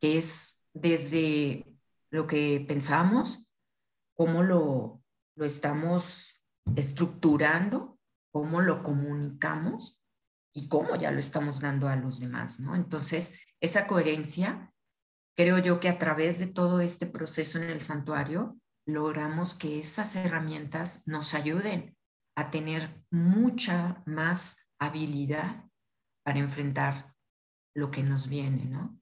que 0.00 0.16
es 0.16 0.60
desde 0.72 1.66
lo 2.10 2.28
que 2.28 2.64
pensamos, 2.68 3.44
cómo 4.14 4.44
lo, 4.44 5.02
lo 5.34 5.44
estamos 5.44 6.40
estructurando, 6.76 7.98
cómo 8.30 8.60
lo 8.60 8.84
comunicamos 8.84 10.00
y 10.54 10.68
cómo 10.68 10.94
ya 10.94 11.10
lo 11.10 11.18
estamos 11.18 11.60
dando 11.60 11.88
a 11.88 11.96
los 11.96 12.20
demás, 12.20 12.60
¿no? 12.60 12.76
Entonces, 12.76 13.40
esa 13.60 13.88
coherencia, 13.88 14.71
creo 15.34 15.58
yo 15.58 15.80
que 15.80 15.88
a 15.88 15.98
través 15.98 16.38
de 16.38 16.46
todo 16.46 16.80
este 16.80 17.06
proceso 17.06 17.58
en 17.58 17.70
el 17.70 17.80
santuario, 17.82 18.58
logramos 18.86 19.54
que 19.54 19.78
esas 19.78 20.16
herramientas 20.16 21.06
nos 21.06 21.34
ayuden 21.34 21.96
a 22.34 22.50
tener 22.50 23.02
mucha 23.10 24.02
más 24.06 24.68
habilidad 24.78 25.64
para 26.24 26.38
enfrentar 26.38 27.14
lo 27.74 27.90
que 27.90 28.02
nos 28.02 28.28
viene, 28.28 28.64
¿no? 28.64 28.98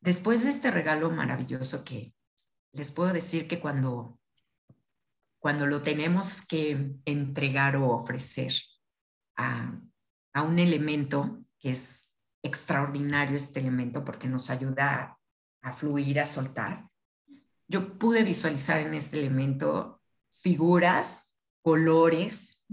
Después 0.00 0.44
de 0.44 0.50
este 0.50 0.70
regalo 0.70 1.10
maravilloso 1.10 1.84
que 1.84 2.14
les 2.72 2.90
puedo 2.90 3.12
decir 3.12 3.48
que 3.48 3.60
cuando 3.60 4.20
cuando 5.40 5.66
lo 5.66 5.80
tenemos 5.80 6.46
que 6.46 6.92
entregar 7.06 7.74
o 7.76 7.88
ofrecer 7.88 8.52
a, 9.36 9.72
un 10.44 10.58
elemento 10.58 11.44
que 11.58 11.70
es 11.70 12.14
extraordinario 12.42 13.36
este 13.36 13.60
elemento 13.60 14.04
porque 14.04 14.28
nos 14.28 14.48
ayuda 14.50 15.18
a, 15.62 15.72
fluir, 15.72 16.20
a 16.20 16.24
soltar. 16.24 16.88
Yo 17.68 17.98
pude 17.98 18.24
visualizar 18.24 18.80
en 18.80 18.94
este 18.94 19.18
elemento 19.18 20.00
figuras, 20.30 21.32
colores, 21.62 22.64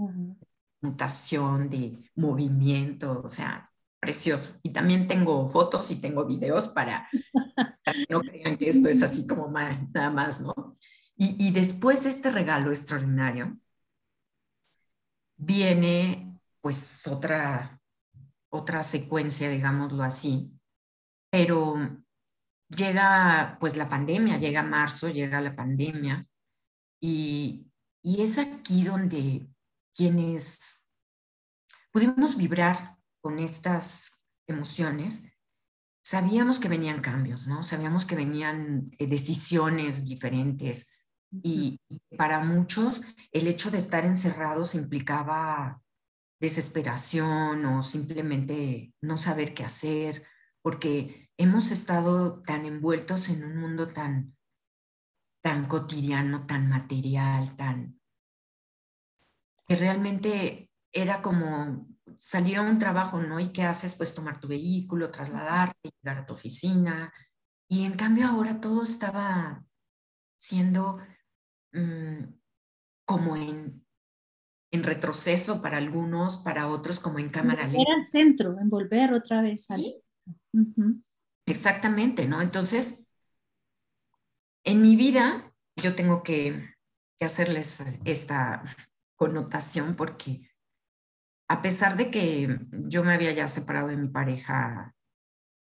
mutación 0.82 1.70
de 1.70 2.10
movimiento, 2.16 3.22
o 3.24 3.30
sea, 3.30 3.72
precioso. 4.00 4.58
Y 4.64 4.72
también 4.72 5.08
tengo 5.08 5.50
fotos 5.50 5.92
y 5.92 5.98
tengo 5.98 6.26
videos 6.26 6.68
para, 6.68 7.10
para 7.54 7.94
que 7.94 8.06
no 8.10 8.22
crean 8.22 8.58
que 8.58 8.70
esto 8.70 8.90
es 8.90 9.02
así 9.04 9.28
como 9.28 9.50
nada 9.50 10.10
más, 10.10 10.42
¿no? 10.42 10.76
Y, 11.20 11.50
después 11.50 12.04
de 12.04 12.10
este 12.10 12.30
regalo 12.30 12.70
extraordinario, 12.70 13.58
viene 15.36 16.40
pues 16.62 17.08
otra, 17.08 17.82
otra 18.50 18.84
secuencia, 18.84 19.50
digámoslo 19.50 20.04
así, 20.04 20.54
pero 21.32 21.76
llega 22.70 23.58
pues 23.60 23.76
la 23.76 23.88
pandemia, 23.88 24.38
llega 24.38 24.64
marzo, 24.64 25.10
llega 25.10 25.42
la 25.42 25.56
pandemia 25.56 26.28
y, 27.02 27.68
y 28.04 28.22
es 28.22 28.38
aquí 28.38 28.84
donde 28.84 29.48
quienes 29.96 30.86
pudimos 31.92 32.38
vibrar 32.38 32.98
con 33.22 33.40
estas 33.40 34.26
emociones, 34.48 35.24
sabíamos 36.04 36.60
que 36.60 36.70
venían 36.70 37.02
cambios, 37.02 37.48
¿no? 37.48 37.64
Sabíamos 37.64 38.06
que 38.06 38.16
venían 38.16 38.92
eh, 38.98 39.08
decisiones 39.08 40.06
diferentes, 40.06 40.98
y, 41.32 41.80
para 42.18 42.40
muchos 42.40 43.02
el 43.32 43.48
hecho 43.48 43.70
de 43.72 43.78
estar 43.78 44.06
encerrados 44.06 44.76
implicaba 44.76 45.82
desesperación 46.40 47.66
o 47.66 47.84
simplemente 47.84 48.94
no 49.02 49.18
saber 49.18 49.54
qué 49.54 49.64
hacer, 49.64 50.24
porque 50.62 51.27
hemos 51.38 51.72
estado 51.72 52.42
tan 52.44 52.66
envueltos 52.66 53.30
en 53.30 53.44
un 53.44 53.58
mundo 53.58 53.88
tan, 53.88 54.36
tan 55.42 55.68
cotidiano, 55.68 56.46
tan 56.46 56.70
material, 56.70 57.56
tan 57.56 58.00
que 59.68 59.76
realmente 59.76 60.72
era 60.94 61.22
como 61.22 61.88
salir 62.18 62.58
a 62.58 62.62
un 62.62 62.80
trabajo, 62.80 63.20
¿no? 63.20 63.40
¿Y 63.40 63.52
qué 63.52 63.64
haces? 63.64 63.96
Pues 63.96 64.16
tomar 64.16 64.40
tu 64.40 64.48
vehículo, 64.48 65.12
trasladarte, 65.12 65.92
llegar 66.02 66.20
a 66.20 66.26
tu 66.26 66.34
oficina. 66.34 67.14
Y 67.68 67.84
en 67.84 67.98
cambio 67.98 68.28
ahora 68.28 68.62
todo 68.62 68.84
estaba 68.84 69.66
siendo 70.38 71.00
Mm, 71.78 72.34
como 73.06 73.36
en, 73.36 73.86
en 74.72 74.84
retroceso 74.84 75.62
para 75.62 75.78
algunos, 75.78 76.38
para 76.38 76.68
otros 76.68 77.00
como 77.00 77.20
en 77.20 77.30
cámara 77.30 77.68
lenta. 77.68 77.82
Era 77.82 77.96
al 77.98 78.04
centro, 78.04 78.60
en 78.60 78.70
volver 78.70 79.14
otra 79.14 79.42
vez 79.42 79.70
al 79.72 79.84
Exactamente, 81.48 82.28
¿no? 82.28 82.42
Entonces, 82.42 83.08
en 84.66 84.82
mi 84.82 84.98
vida 84.98 85.54
yo 85.82 85.96
tengo 85.96 86.22
que, 86.22 86.76
hacerles 87.20 87.84
esta 88.06 88.64
connotación 89.16 89.96
porque 89.96 90.52
a 91.48 91.64
pesar 91.64 91.98
de 91.98 92.12
que 92.12 92.60
yo 92.72 93.04
me 93.04 93.12
había 93.12 93.32
ya 93.32 93.48
separado 93.48 93.88
de 93.88 93.98
mi 93.98 94.08
pareja, 94.08 94.94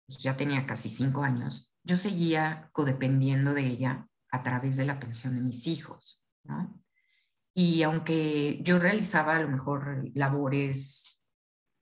pues 0.06 0.18
ya 0.18 0.36
tenía 0.36 0.66
casi 0.66 0.90
cinco 0.90 1.22
años, 1.22 1.72
yo 1.84 1.96
seguía 1.96 2.68
codependiendo 2.72 3.54
de 3.54 3.66
ella 3.66 4.06
a 4.30 4.42
través 4.42 4.76
de 4.76 4.84
la 4.84 5.00
pensión 5.00 5.36
de 5.36 5.40
mis 5.40 5.66
hijos, 5.66 6.22
¿no? 6.44 6.78
Y 7.54 7.82
aunque 7.82 8.62
yo 8.62 8.78
realizaba 8.78 9.36
a 9.36 9.40
lo 9.40 9.48
mejor 9.48 10.10
labores, 10.14 11.17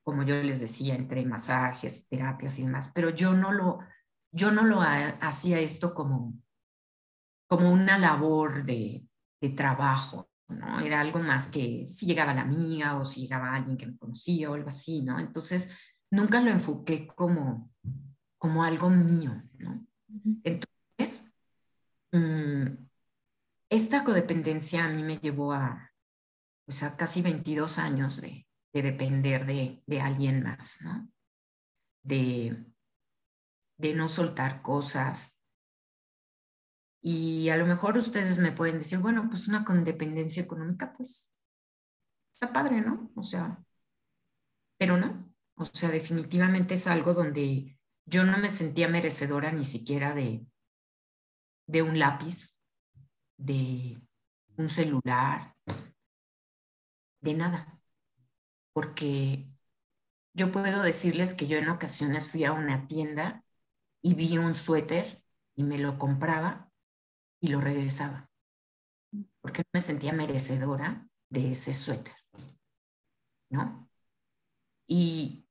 como 0.06 0.22
yo 0.22 0.40
les 0.42 0.60
decía, 0.60 0.94
entre 0.94 1.26
masajes, 1.26 2.08
terapias 2.08 2.58
y 2.58 2.62
demás, 2.62 2.92
pero 2.94 3.10
yo 3.10 3.34
no 3.34 3.52
lo, 3.52 3.80
yo 4.30 4.52
no 4.52 4.62
lo 4.62 4.80
hacía 4.80 5.58
esto 5.58 5.92
como, 5.92 6.34
como 7.48 7.72
una 7.72 7.98
labor 7.98 8.64
de, 8.64 9.04
de 9.40 9.50
trabajo, 9.50 10.30
¿no? 10.48 10.78
Era 10.78 11.00
algo 11.00 11.18
más 11.18 11.48
que 11.48 11.88
si 11.88 12.06
llegaba 12.06 12.34
la 12.34 12.42
amiga 12.42 12.96
o 12.96 13.04
si 13.04 13.22
llegaba 13.22 13.54
alguien 13.54 13.76
que 13.76 13.88
me 13.88 13.98
conocía 13.98 14.50
o 14.50 14.54
algo 14.54 14.68
así, 14.68 15.02
¿no? 15.02 15.18
Entonces, 15.18 15.76
nunca 16.10 16.40
lo 16.40 16.50
enfoqué 16.50 17.08
como, 17.08 17.72
como 18.38 18.62
algo 18.62 18.88
mío, 18.88 19.42
¿no? 19.58 19.84
Entonces, 20.44 21.26
Mm, 22.16 22.88
esta 23.68 24.04
codependencia 24.04 24.84
a 24.84 24.88
mí 24.88 25.02
me 25.02 25.18
llevó 25.18 25.52
a, 25.52 25.92
pues 26.64 26.82
a 26.82 26.96
casi 26.96 27.20
22 27.20 27.78
años 27.78 28.20
de, 28.20 28.45
depender 28.82 29.46
de, 29.46 29.82
de, 29.86 30.00
alguien 30.00 30.42
más, 30.42 30.80
¿no? 30.82 31.08
De, 32.02 32.66
de 33.78 33.94
no 33.94 34.08
soltar 34.08 34.62
cosas. 34.62 35.44
Y 37.02 37.48
a 37.50 37.56
lo 37.56 37.66
mejor 37.66 37.96
ustedes 37.96 38.38
me 38.38 38.52
pueden 38.52 38.78
decir, 38.78 38.98
bueno, 38.98 39.28
pues 39.28 39.48
una 39.48 39.64
codependencia 39.64 40.42
económica, 40.42 40.92
pues 40.96 41.32
está 42.32 42.52
padre, 42.52 42.80
¿no? 42.80 43.10
O 43.14 43.22
sea, 43.22 43.62
pero 44.78 44.96
no. 44.96 45.32
O 45.56 45.64
sea, 45.64 45.90
definitivamente 45.90 46.74
es 46.74 46.86
algo 46.86 47.14
donde 47.14 47.78
yo 48.04 48.24
no 48.24 48.36
me 48.38 48.48
sentía 48.48 48.88
merecedora 48.88 49.52
ni 49.52 49.64
siquiera 49.64 50.14
de, 50.14 50.46
de 51.66 51.82
un 51.82 51.98
lápiz, 51.98 52.58
de 53.38 54.00
un 54.56 54.68
celular, 54.68 55.56
de 57.20 57.34
nada. 57.34 57.75
Porque 58.76 59.48
yo 60.34 60.52
puedo 60.52 60.82
decirles 60.82 61.32
que 61.32 61.46
yo 61.46 61.56
en 61.56 61.70
ocasiones 61.70 62.30
fui 62.30 62.44
a 62.44 62.52
una 62.52 62.86
tienda 62.86 63.42
y 64.02 64.12
vi 64.12 64.36
un 64.36 64.54
suéter 64.54 65.24
y 65.54 65.64
me 65.64 65.78
lo 65.78 65.98
compraba 65.98 66.70
y 67.40 67.48
lo 67.48 67.62
regresaba. 67.62 68.28
Porque 69.40 69.62
no 69.62 69.68
me 69.72 69.80
sentía 69.80 70.12
merecedora 70.12 71.08
de 71.30 71.52
ese 71.52 71.72
suéter. 71.72 72.12
¿No? 73.48 73.88
Y, 74.86 75.48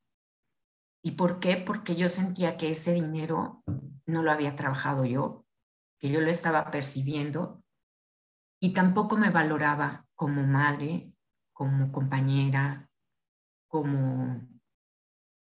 ¿Y 1.01 1.11
por 1.13 1.39
qué? 1.39 1.57
Porque 1.57 1.95
yo 1.95 2.09
sentía 2.09 2.57
que 2.57 2.69
ese 2.69 2.93
dinero 2.93 3.63
no 4.05 4.21
lo 4.21 4.31
había 4.31 4.55
trabajado 4.55 5.03
yo, 5.03 5.47
que 5.97 6.11
yo 6.11 6.21
lo 6.21 6.29
estaba 6.29 6.69
percibiendo 6.69 7.63
y 8.59 8.73
tampoco 8.73 9.17
me 9.17 9.31
valoraba 9.31 10.05
como 10.13 10.43
madre, 10.43 11.11
como 11.53 11.91
compañera, 11.91 12.84
como 13.67 14.47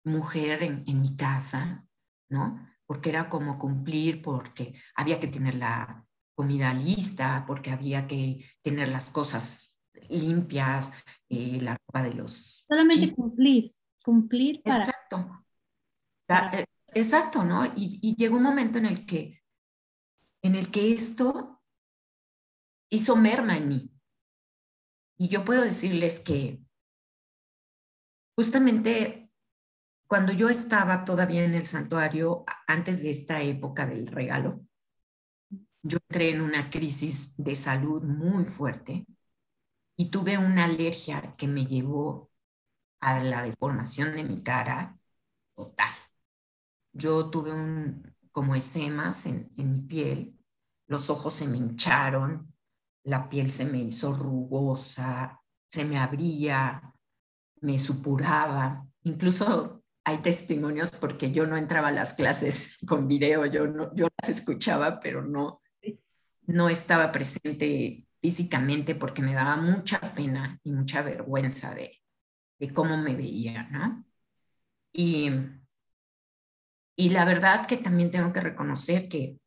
mujer 0.05 0.63
en, 0.63 0.85
en 0.87 1.01
mi 1.01 1.17
casa, 1.17 1.87
¿no? 2.29 2.69
Porque 2.87 3.11
era 3.11 3.29
como 3.29 3.59
cumplir, 3.59 4.23
porque 4.23 4.75
había 4.97 5.21
que 5.21 5.29
tener 5.29 5.55
la 5.55 6.05
comida 6.35 6.75
lista, 6.75 7.45
porque 7.47 7.71
había 7.71 8.07
que 8.07 8.45
tener 8.63 8.89
las 8.89 9.11
cosas 9.11 9.81
limpias, 10.09 10.93
eh, 11.29 11.61
la 11.61 11.77
ropa 11.87 12.03
de 12.03 12.15
los... 12.15 12.65
Solamente 12.67 13.15
cumplir, 13.15 13.75
cumplir 14.03 14.63
para... 14.63 14.79
Exacto. 14.79 15.45
Eh, 16.29 16.65
exacto, 16.95 17.45
¿no? 17.45 17.67
Y, 17.77 17.99
y, 18.03 18.17
llegó 18.17 18.37
un 18.37 18.43
momento 18.43 18.79
en 18.79 18.87
el 18.87 19.05
que, 19.07 19.43
en 20.43 20.55
el 20.55 20.71
que 20.71 20.93
esto 20.93 21.63
hizo 22.91 23.17
merma 23.17 23.57
en 23.57 23.69
mí. 23.69 23.91
Y 25.19 25.29
yo 25.29 25.45
puedo 25.45 25.63
decirles 25.63 26.21
que 26.21 26.62
justamente 28.43 29.31
cuando 30.09 30.33
yo 30.33 30.49
estaba 30.49 31.05
todavía 31.05 31.45
en 31.45 31.55
el 31.55 31.69
santuario, 31.69 32.45
antes 32.67 33.01
de 33.01 33.11
esta 33.11 33.41
época 33.41 33.87
del 33.87 34.09
regalo, 34.09 34.67
yo 35.85 35.99
entré 36.09 36.31
en 36.31 36.41
una 36.41 36.69
crisis 36.69 37.37
de 37.37 37.55
salud 37.55 38.03
muy 38.03 38.45
fuerte 38.47 39.07
y 39.97 40.11
tuve 40.11 40.39
una 40.39 40.65
alergia 40.65 41.37
que 41.39 41.47
me 41.47 41.67
llevó 41.67 42.33
a 43.01 43.23
la 43.23 43.45
deformación 43.45 44.17
de 44.17 44.25
mi 44.25 44.43
cara 44.43 44.99
total. 45.55 45.95
Yo 46.93 47.31
tuve 47.31 47.53
un, 47.53 48.13
como 48.33 48.57
esemas 48.57 49.25
en, 49.27 49.51
en 49.57 49.73
mi 49.73 49.83
piel, 49.83 50.37
los 50.89 51.11
ojos 51.11 51.33
se 51.35 51.47
me 51.47 51.59
hincharon, 51.59 52.53
la 53.05 53.29
piel 53.29 53.53
se 53.53 53.67
me 53.67 53.79
hizo 53.79 54.13
rugosa, 54.13 55.41
se 55.69 55.85
me 55.85 55.97
abría, 55.97 56.92
me 57.63 57.79
supuraba. 57.79 58.87
Incluso 59.05 59.83
hay 60.05 60.19
testimonios 60.19 60.91
porque 60.91 61.33
yo 61.33 61.47
no 61.47 61.57
entraba 61.57 61.89
a 61.89 61.93
las 61.93 62.13
clases 62.13 62.77
con 62.87 63.09
video, 63.09 63.47
yo, 63.47 63.67
no, 63.67 63.95
yo 63.95 64.09
las 64.21 64.29
escuchaba, 64.29 65.01
pero 65.01 65.23
no, 65.23 65.63
no 66.47 66.69
estaba 66.69 67.11
presente 67.13 68.07
físicamente 68.21 68.95
porque 68.95 69.23
me 69.23 69.35
daba 69.35 69.57
mucha 69.57 70.01
pena 70.15 70.61
y 70.63 70.73
mucha 70.73 71.03
vergüenza 71.03 71.75
de, 71.75 72.03
de 72.59 72.73
cómo 72.73 72.97
me 72.97 73.15
veía, 73.15 73.65
¿no? 73.65 74.05
Y, 74.93 75.31
y 76.97 77.11
la 77.11 77.25
verdad 77.25 77.67
que 77.67 77.77
también 77.77 78.11
tengo 78.11 78.33
que 78.33 78.41
reconocer 78.41 79.09
que, 79.09 79.39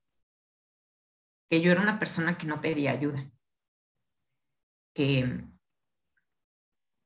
que 1.50 1.62
yo 1.62 1.72
era 1.72 1.82
una 1.82 2.00
persona 2.00 2.38
que 2.38 2.48
no 2.48 2.62
pedía 2.62 2.92
ayuda, 2.92 3.30
que, 4.94 5.46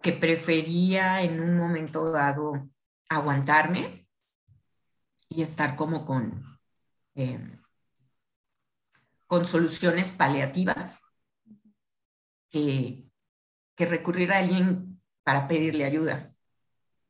que 0.01 0.13
prefería 0.13 1.21
en 1.21 1.41
un 1.41 1.57
momento 1.57 2.11
dado 2.11 2.69
aguantarme 3.09 4.07
y 5.27 5.41
estar 5.41 5.75
como 5.75 6.05
con, 6.05 6.59
eh, 7.15 7.59
con 9.27 9.45
soluciones 9.45 10.11
paliativas 10.11 11.03
que, 12.49 13.05
que 13.75 13.85
recurrir 13.85 14.31
a 14.31 14.39
alguien 14.39 15.01
para 15.23 15.47
pedirle 15.47 15.85
ayuda. 15.85 16.33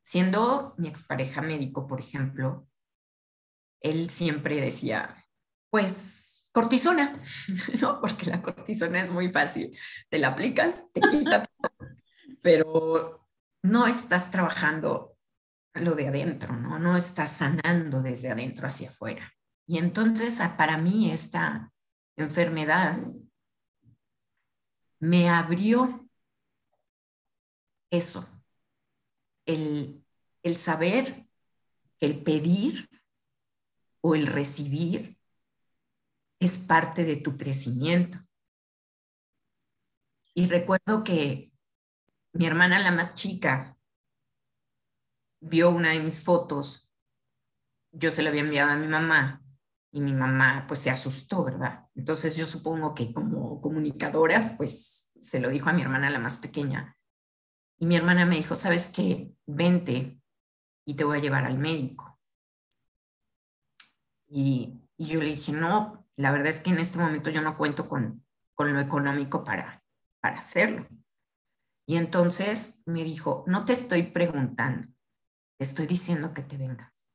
Siendo 0.01 0.73
mi 0.77 0.87
expareja 0.87 1.41
médico, 1.41 1.87
por 1.87 1.99
ejemplo, 1.99 2.67
él 3.81 4.09
siempre 4.09 4.59
decía, 4.59 5.15
pues 5.69 6.49
cortisona, 6.51 7.13
¿no? 7.81 8.01
Porque 8.01 8.25
la 8.25 8.41
cortisona 8.41 9.03
es 9.03 9.11
muy 9.11 9.31
fácil. 9.31 9.77
Te 10.09 10.19
la 10.19 10.29
aplicas, 10.29 10.91
te 10.91 11.01
quita, 11.01 11.43
pero 12.41 13.27
no 13.63 13.87
estás 13.87 14.31
trabajando 14.31 15.17
lo 15.73 15.95
de 15.95 16.07
adentro, 16.07 16.55
¿no? 16.55 16.79
No 16.79 16.95
estás 16.97 17.31
sanando 17.31 18.01
desde 18.01 18.29
adentro 18.29 18.67
hacia 18.67 18.89
afuera. 18.89 19.31
Y 19.67 19.77
entonces, 19.77 20.41
para 20.57 20.77
mí, 20.77 21.11
esta 21.11 21.71
enfermedad 22.15 22.97
me 24.99 25.29
abrió 25.29 26.09
eso, 27.91 28.27
el, 29.45 30.03
el 30.43 30.55
saber, 30.55 31.27
el 31.99 32.23
pedir 32.23 32.89
o 34.01 34.15
el 34.15 34.27
recibir 34.27 35.17
es 36.39 36.57
parte 36.57 37.03
de 37.03 37.17
tu 37.17 37.37
crecimiento. 37.37 38.19
Y 40.33 40.47
recuerdo 40.47 41.03
que 41.03 41.48
mi 42.39 42.45
hermana, 42.45 42.79
la 42.79 42.93
más 42.93 43.15
chica, 43.15 43.77
vio 45.41 45.71
una 45.71 45.89
de 45.89 45.99
mis 45.99 46.23
fotos, 46.23 46.89
yo 47.91 48.11
se 48.11 48.23
la 48.23 48.29
había 48.29 48.43
enviado 48.43 48.71
a 48.71 48.77
mi 48.77 48.87
mamá 48.87 49.43
y 49.91 49.99
mi 49.99 50.13
mamá 50.13 50.63
pues 50.65 50.79
se 50.79 50.89
asustó, 50.89 51.43
¿verdad? 51.43 51.89
Entonces 51.95 52.37
yo 52.37 52.45
supongo 52.45 52.95
que 52.95 53.11
como 53.11 53.59
comunicadoras 53.59 54.53
pues 54.53 55.11
se 55.19 55.41
lo 55.41 55.49
dijo 55.49 55.69
a 55.69 55.73
mi 55.73 55.81
hermana 55.81 56.09
la 56.09 56.19
más 56.19 56.37
pequeña. 56.37 56.95
Y 57.77 57.87
mi 57.87 57.97
hermana 57.97 58.25
me 58.25 58.37
dijo, 58.37 58.55
¿sabes 58.55 58.87
qué? 58.87 59.33
Vente 59.45 60.21
y 60.85 60.93
te 60.93 61.03
voy 61.03 61.17
a 61.17 61.21
llevar 61.21 61.43
al 61.43 61.57
médico. 61.57 62.21
Y, 64.29 64.79
yo 64.97 65.19
le 65.19 65.25
dije, 65.25 65.51
no, 65.51 66.07
la 66.15 66.31
verdad 66.31 66.47
es 66.47 66.61
que 66.61 66.69
en 66.69 66.79
este 66.79 66.99
momento 66.99 67.31
yo 67.31 67.41
no 67.41 67.57
cuento 67.57 67.89
con, 67.89 68.25
con 68.55 68.71
lo 68.71 68.79
económico 68.79 69.43
para, 69.43 69.83
para 70.21 70.37
hacerlo. 70.37 70.87
Y 71.89 71.97
entonces 71.97 72.83
me 72.85 73.03
dijo, 73.03 73.43
no 73.47 73.65
te 73.65 73.73
estoy 73.73 74.11
preguntando, 74.11 74.93
te 75.57 75.63
estoy 75.63 75.87
diciendo 75.87 76.35
que 76.35 76.43
te 76.43 76.55
vengas. 76.55 77.09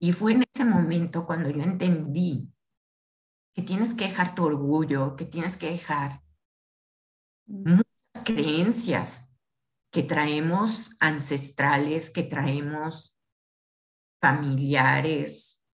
Y 0.00 0.12
fue 0.12 0.32
en 0.32 0.44
ese 0.52 0.64
momento 0.64 1.26
cuando 1.26 1.48
yo 1.48 1.62
entendí 1.62 2.52
que 3.54 3.62
tienes 3.62 3.94
que 3.94 4.08
dejar 4.08 4.34
tu 4.34 4.44
orgullo, 4.44 5.14
que 5.14 5.26
tienes 5.26 5.56
que 5.56 5.70
dejar 5.70 6.24
muchas 7.46 7.84
creencias 8.24 9.32
que 9.92 10.02
traemos 10.02 10.96
ancestrales, 10.98 12.10
que 12.10 12.24
traemos 12.24 13.16
familiares 14.20 15.64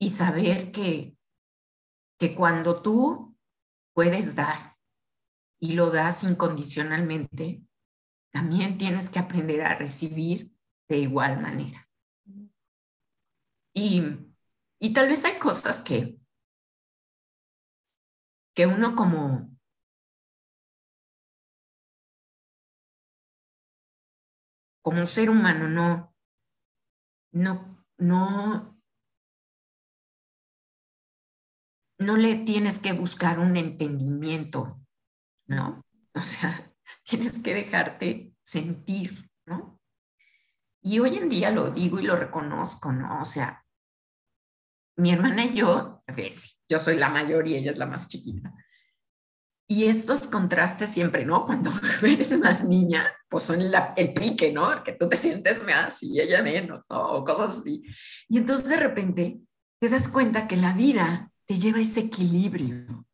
y 0.00 0.10
saber 0.10 0.72
que, 0.72 1.16
que 2.18 2.34
cuando 2.34 2.82
tú 2.82 3.38
puedes 3.94 4.34
dar 4.34 4.75
y 5.60 5.74
lo 5.74 5.90
das 5.90 6.24
incondicionalmente, 6.24 7.62
también 8.32 8.78
tienes 8.78 9.08
que 9.10 9.18
aprender 9.18 9.62
a 9.62 9.74
recibir 9.74 10.52
de 10.88 10.98
igual 10.98 11.40
manera. 11.40 11.88
Y, 13.74 14.02
y 14.80 14.92
tal 14.92 15.08
vez 15.08 15.24
hay 15.24 15.38
cosas 15.38 15.80
que, 15.80 16.18
que 18.54 18.66
uno 18.66 18.96
como 18.96 19.56
como 24.82 25.06
ser 25.06 25.30
humano 25.30 25.68
no 25.68 26.14
no 27.32 27.84
no 27.98 28.78
no 31.98 32.16
le 32.16 32.36
tienes 32.44 32.78
que 32.78 32.92
buscar 32.92 33.38
un 33.38 33.56
entendimiento, 33.56 34.80
¿no? 35.46 35.84
O 36.14 36.20
sea, 36.20 36.72
tienes 37.04 37.38
que 37.38 37.54
dejarte 37.54 38.32
sentir, 38.42 39.30
¿no? 39.46 39.80
Y 40.82 41.00
hoy 41.00 41.16
en 41.16 41.28
día 41.28 41.50
lo 41.50 41.70
digo 41.70 41.98
y 41.98 42.04
lo 42.04 42.16
reconozco, 42.16 42.92
¿no? 42.92 43.20
O 43.20 43.24
sea, 43.24 43.64
mi 44.96 45.12
hermana 45.12 45.44
y 45.44 45.54
yo, 45.54 46.02
yo 46.68 46.80
soy 46.80 46.96
la 46.96 47.08
mayor 47.08 47.46
y 47.46 47.56
ella 47.56 47.72
es 47.72 47.78
la 47.78 47.86
más 47.86 48.08
chiquita. 48.08 48.54
Y 49.68 49.86
estos 49.86 50.28
contrastes 50.28 50.90
siempre, 50.90 51.24
¿no? 51.24 51.44
Cuando 51.44 51.70
eres 52.02 52.38
más 52.38 52.64
niña, 52.64 53.12
pues 53.28 53.44
son 53.44 53.60
el 53.60 54.14
pique, 54.14 54.52
¿no? 54.52 54.84
Que 54.84 54.92
tú 54.92 55.08
te 55.08 55.16
sientes 55.16 55.62
más 55.64 56.02
y 56.02 56.20
ella 56.20 56.40
menos, 56.42 56.86
o 56.88 57.24
cosas 57.24 57.58
así. 57.58 57.82
Y 58.28 58.38
entonces 58.38 58.68
de 58.68 58.76
repente 58.76 59.40
te 59.80 59.88
das 59.88 60.08
cuenta 60.08 60.46
que 60.46 60.56
la 60.56 60.72
vida 60.72 61.32
te 61.46 61.58
lleva 61.58 61.78
a 61.78 61.82
ese 61.82 62.00
equilibrio, 62.00 63.06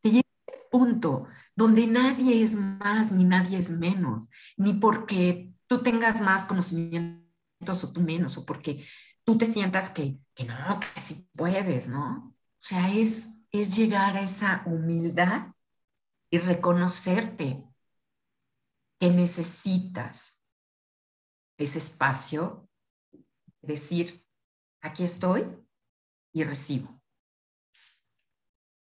te 0.00 0.10
lleva 0.10 0.28
a 0.48 0.50
ese 0.50 0.68
punto 0.70 1.28
donde 1.54 1.86
nadie 1.86 2.42
es 2.42 2.54
más 2.56 3.12
ni 3.12 3.24
nadie 3.24 3.58
es 3.58 3.70
menos, 3.70 4.30
ni 4.56 4.74
porque 4.74 5.52
tú 5.66 5.82
tengas 5.82 6.20
más 6.20 6.46
conocimientos 6.46 7.84
o 7.84 7.92
tú 7.92 8.00
menos, 8.00 8.36
o 8.38 8.46
porque 8.46 8.84
tú 9.24 9.38
te 9.38 9.46
sientas 9.46 9.90
que, 9.90 10.18
que 10.34 10.44
no, 10.44 10.80
que 10.80 11.00
sí 11.00 11.28
puedes, 11.34 11.88
¿no? 11.88 12.34
O 12.34 12.64
sea, 12.64 12.92
es, 12.94 13.28
es 13.50 13.76
llegar 13.76 14.16
a 14.16 14.22
esa 14.22 14.62
humildad 14.66 15.48
y 16.30 16.38
reconocerte 16.38 17.64
que 18.98 19.10
necesitas 19.10 20.40
ese 21.58 21.78
espacio, 21.78 22.68
decir, 23.60 24.24
aquí 24.80 25.04
estoy 25.04 25.46
y 26.32 26.44
recibo. 26.44 27.00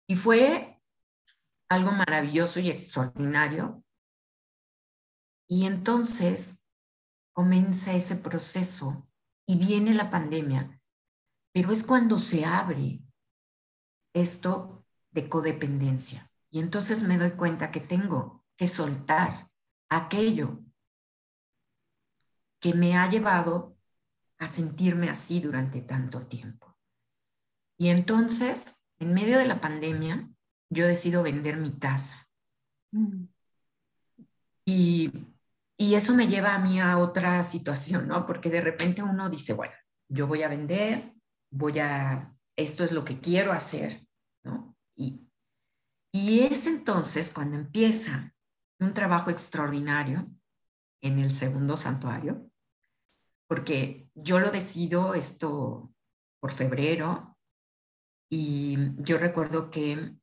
Y 0.08 0.16
fue 0.16 0.75
algo 1.70 1.92
maravilloso 1.92 2.60
y 2.60 2.70
extraordinario 2.70 3.84
Y 5.48 5.66
entonces 5.66 6.64
comienza 7.34 7.94
ese 7.94 8.16
proceso 8.16 9.08
y 9.46 9.58
viene 9.58 9.94
la 9.94 10.10
pandemia, 10.10 10.82
pero 11.54 11.72
es 11.72 11.84
cuando 11.84 12.18
se 12.18 12.46
abre 12.46 13.02
esto 14.14 14.86
de 15.12 15.30
codependencia. 15.30 16.32
Y 16.50 16.60
entonces 16.60 17.04
me 17.04 17.18
doy 17.18 17.32
cuenta 17.32 17.72
que 17.72 17.82
tengo 17.82 18.44
que 18.56 18.68
soltar 18.68 19.52
aquello 19.90 20.64
que 22.60 22.74
me 22.74 22.98
ha 22.98 23.10
llevado 23.10 23.78
a 24.40 24.48
sentirme 24.48 25.10
así 25.10 25.40
durante 25.40 25.82
tanto 25.82 26.28
tiempo. 26.28 26.76
Y 27.78 27.90
entonces, 27.90 28.84
en 28.98 29.14
medio 29.14 29.38
de 29.38 29.46
la 29.46 29.62
pandemia, 29.62 30.30
yo 30.76 30.86
decido 30.86 31.24
vender 31.24 31.58
mi 31.58 31.72
casa. 31.72 32.28
Mm. 32.92 33.26
Y, 34.66 35.12
y, 35.78 35.96
eso 35.96 36.14
me 36.14 36.28
lleva 36.28 36.54
a 36.54 36.60
mí 36.60 36.80
a 36.80 36.98
otra 36.98 37.42
situación, 37.44 38.08
¿no? 38.08 38.26
Porque 38.26 38.50
de 38.50 38.62
repente 38.62 39.02
uno 39.02 39.30
dice, 39.30 39.54
bueno, 39.54 39.74
yo 40.10 40.28
voy 40.28 40.44
a 40.44 40.50
vender, 40.50 41.14
voy 41.52 41.80
a, 41.80 42.36
esto 42.56 42.84
es 42.84 42.92
lo 42.92 43.06
que 43.06 43.20
quiero 43.20 43.52
hacer, 43.52 44.06
¿no? 44.44 44.76
Y, 44.96 45.28
y 46.12 46.42
es 46.42 46.68
entonces 46.68 47.32
cuando 47.32 47.58
empieza 47.58 48.34
un 48.80 48.94
trabajo 48.94 49.30
extraordinario 49.30 50.28
en 51.02 51.20
el 51.20 51.32
segundo 51.32 51.78
santuario, 51.78 52.50
porque 53.48 54.10
yo 54.16 54.40
lo 54.40 54.52
decido 54.52 55.14
esto 55.14 55.94
por 56.40 56.52
febrero 56.52 57.38
y 58.30 58.78
yo 59.04 59.18
recuerdo 59.18 59.70
que 59.70 60.16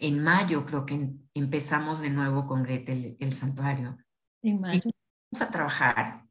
en 0.00 0.22
mayo 0.22 0.64
creo 0.66 0.86
que 0.86 1.10
empezamos 1.34 2.00
de 2.00 2.10
nuevo 2.10 2.46
con 2.46 2.62
Gretel 2.62 3.16
el, 3.18 3.32
santuario. 3.32 3.96
En 4.42 4.60
mayo. 4.60 4.90
vamos 5.30 5.48
a 5.48 5.50
trabajar. 5.50 6.24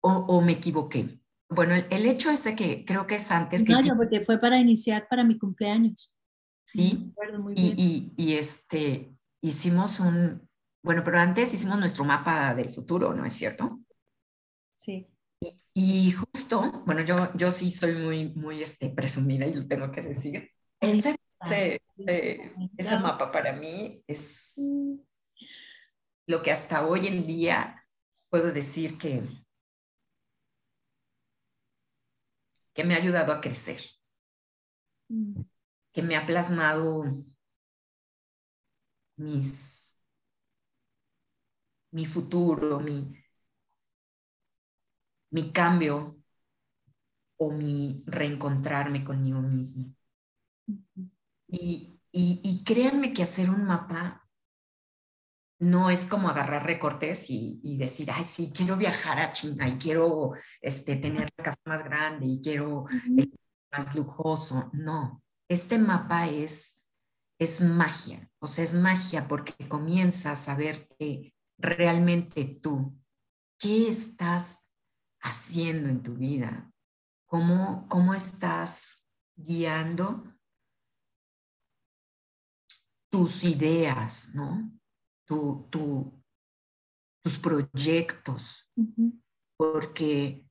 O, 0.00 0.40
me 0.42 0.52
equivoqué. 0.52 1.18
Bueno, 1.48 1.74
el, 1.74 2.06
hecho 2.06 2.30
es 2.30 2.46
que 2.56 2.84
creo 2.84 3.06
que 3.06 3.14
es 3.14 3.30
antes 3.30 3.64
que... 3.64 3.72
Mayo, 3.72 3.96
porque 3.96 4.20
fue 4.24 4.38
para 4.38 4.60
iniciar 4.60 5.08
para 5.08 5.24
mi 5.24 5.38
cumpleaños. 5.38 6.14
Sí. 6.66 7.12
y, 7.54 8.12
y, 8.16 8.32
este, 8.34 9.14
hicimos 9.40 10.00
un, 10.00 10.46
bueno, 10.84 11.02
pero 11.02 11.18
antes 11.18 11.54
hicimos 11.54 11.78
nuestro 11.78 12.04
mapa 12.04 12.54
del 12.54 12.68
futuro, 12.68 13.14
¿no 13.14 13.24
es 13.24 13.32
cierto? 13.32 13.80
Sí. 14.74 15.08
Y, 15.72 16.12
justo, 16.12 16.82
bueno, 16.84 17.02
yo, 17.02 17.34
yo 17.34 17.50
sí 17.50 17.70
soy 17.70 17.94
muy, 17.94 18.28
muy 18.34 18.62
este, 18.62 18.90
presumida 18.90 19.46
y 19.46 19.54
lo 19.54 19.66
tengo 19.66 19.90
que 19.90 20.02
decir. 20.02 20.50
Ese, 21.44 21.80
ese, 22.76 22.98
mapa 22.98 23.30
para 23.30 23.52
mí 23.52 24.02
es 24.06 24.54
lo 26.26 26.42
que 26.42 26.50
hasta 26.50 26.86
hoy 26.86 27.06
en 27.06 27.26
día 27.26 27.84
puedo 28.30 28.52
decir 28.52 28.98
que, 28.98 29.22
que 32.72 32.84
me 32.84 32.94
ha 32.94 32.98
ayudado 32.98 33.32
a 33.32 33.40
crecer, 33.40 33.80
mm. 35.08 35.40
que 35.92 36.02
me 36.02 36.16
ha 36.16 36.26
plasmado 36.26 37.04
mis, 39.16 39.94
mi 41.92 42.06
futuro, 42.06 42.80
mi, 42.80 43.14
mi 45.30 45.52
cambio 45.52 46.16
o 47.36 47.50
mi 47.50 48.02
reencontrarme 48.06 49.04
conmigo 49.04 49.40
mismo. 49.40 49.94
Y, 51.48 52.00
y, 52.12 52.64
créanme 52.64 53.12
que 53.12 53.22
hacer 53.22 53.50
un 53.50 53.64
mapa 53.64 54.24
no 55.58 55.90
es 55.90 56.06
como 56.06 56.28
agarrar 56.28 56.64
recortes 56.64 57.26
y, 57.28 57.76
decir, 57.76 58.10
ay, 58.10 58.24
sí, 58.24 58.52
quiero 58.54 58.76
viajar 58.76 59.18
a 59.18 59.30
China 59.30 59.68
y 59.68 59.78
quiero 59.78 60.34
este, 60.60 60.96
tener 60.96 61.30
la 61.36 61.44
casa 61.44 61.60
más 61.64 61.84
grande 61.84 62.26
y 62.26 62.40
quiero 62.40 62.86
más 63.72 63.94
lujoso. 63.94 64.70
No, 64.72 65.22
este 65.48 65.78
mapa 65.78 66.28
es, 66.28 66.80
es 67.38 67.60
magia, 67.60 68.30
o 68.38 68.46
sea, 68.46 68.64
es 68.64 68.74
magia 68.74 69.26
porque 69.26 69.68
comienzas 69.68 70.48
a 70.48 70.56
verte 70.56 71.34
realmente 71.58 72.44
tú. 72.44 72.96
¿Qué 73.58 73.88
estás 73.88 74.66
haciendo 75.20 75.88
en 75.88 76.02
tu 76.02 76.14
vida? 76.14 76.70
¿Cómo, 77.26 77.88
cómo 77.88 78.14
estás 78.14 79.04
guiando 79.36 80.33
tus 83.14 83.44
ideas, 83.44 84.34
¿no? 84.34 84.72
Tu, 85.24 85.68
tus 87.22 87.38
proyectos, 87.38 88.72
porque, 89.56 90.44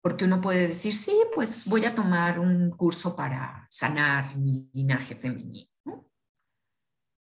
porque 0.00 0.24
uno 0.24 0.40
puede 0.40 0.68
decir, 0.68 0.94
sí, 0.94 1.20
pues 1.34 1.64
voy 1.64 1.84
a 1.84 1.92
tomar 1.92 2.38
un 2.38 2.70
curso 2.70 3.16
para 3.16 3.66
sanar 3.68 4.36
mi 4.36 4.70
linaje 4.72 5.16
femenino. 5.16 5.68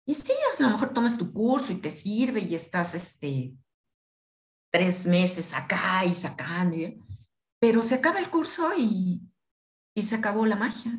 Y 0.06 0.12
sí, 0.12 0.34
a 0.58 0.62
lo 0.62 0.68
mejor 0.68 0.92
tomas 0.92 1.16
tu 1.16 1.32
curso 1.32 1.72
y 1.72 1.76
te 1.76 1.90
sirve 1.90 2.40
y 2.40 2.54
estás 2.54 2.94
este, 2.94 3.56
tres 4.70 5.06
meses 5.06 5.54
acá 5.54 6.04
y 6.04 6.14
sacando, 6.14 6.76
pero 7.58 7.80
se 7.80 7.94
acaba 7.94 8.18
el 8.18 8.28
curso 8.28 8.70
y, 8.76 9.22
y 9.94 10.02
se 10.02 10.16
acabó 10.16 10.44
la 10.44 10.56
magia. 10.56 10.92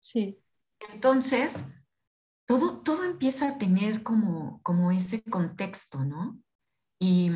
Sí. 0.00 0.40
Entonces, 0.80 1.72
todo, 2.46 2.82
todo 2.82 3.04
empieza 3.04 3.48
a 3.48 3.58
tener 3.58 4.02
como, 4.02 4.62
como 4.62 4.90
ese 4.90 5.22
contexto, 5.22 6.04
¿no? 6.04 6.40
Y, 7.00 7.30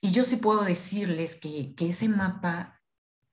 y 0.00 0.12
yo 0.12 0.24
sí 0.24 0.36
puedo 0.36 0.62
decirles 0.62 1.38
que, 1.38 1.74
que 1.74 1.88
ese 1.88 2.08
mapa, 2.08 2.80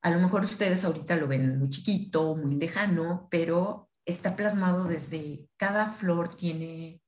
a 0.01 0.11
lo 0.11 0.19
mejor 0.19 0.43
ustedes 0.43 0.85
ahorita 0.85 1.15
lo 1.15 1.27
ven 1.27 1.59
muy 1.59 1.69
chiquito, 1.69 2.35
muy 2.35 2.55
lejano, 2.55 3.27
pero 3.29 3.89
está 4.05 4.35
plasmado 4.35 4.85
desde 4.85 5.49
cada 5.57 5.89
flor 5.89 6.35
tiene 6.35 7.01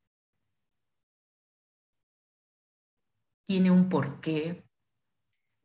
tiene 3.52 3.70
un 3.70 3.90
porqué, 3.90 4.66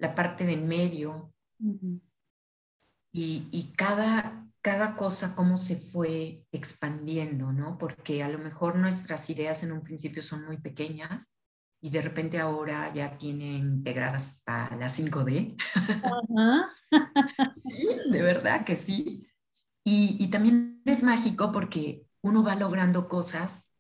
la 0.01 0.15
parte 0.17 0.45
de 0.45 0.55
en 0.55 0.67
medio 0.67 1.33
y, 3.13 3.49
y, 3.53 3.73
cada, 3.77 4.46
cada 4.67 4.97
cosa 4.97 5.37
cómo 5.37 5.59
se 5.59 5.77
fue 5.77 6.45
expandiendo, 6.51 7.53
¿no? 7.53 7.79
Porque 7.79 8.25
a 8.25 8.29
lo 8.29 8.39
mejor 8.39 8.75
nuestras 8.75 9.31
ideas 9.31 9.63
en 9.63 9.71
un 9.71 9.85
principio 9.85 10.23
son 10.23 10.45
muy 10.45 10.57
pequeñas 10.57 11.33
y 11.81 11.91
de 11.91 12.03
repente 12.03 12.41
ahora 12.41 12.93
ya 12.93 13.17
tienen 13.17 13.59
integradas 13.59 14.43
hasta 14.45 14.75
la 14.75 14.89
5D. 14.89 15.55
sí, 17.63 17.89
de 18.11 18.23
verdad 18.23 18.65
que 18.65 18.75
sí. 18.75 19.25
Y, 19.85 20.17
y 20.19 20.31
también 20.33 20.83
es 20.85 21.01
mágico 21.05 21.53
porque 21.53 22.05
uno 22.23 22.43
va 22.43 22.57
logrando 22.57 23.07
cosas 23.07 23.71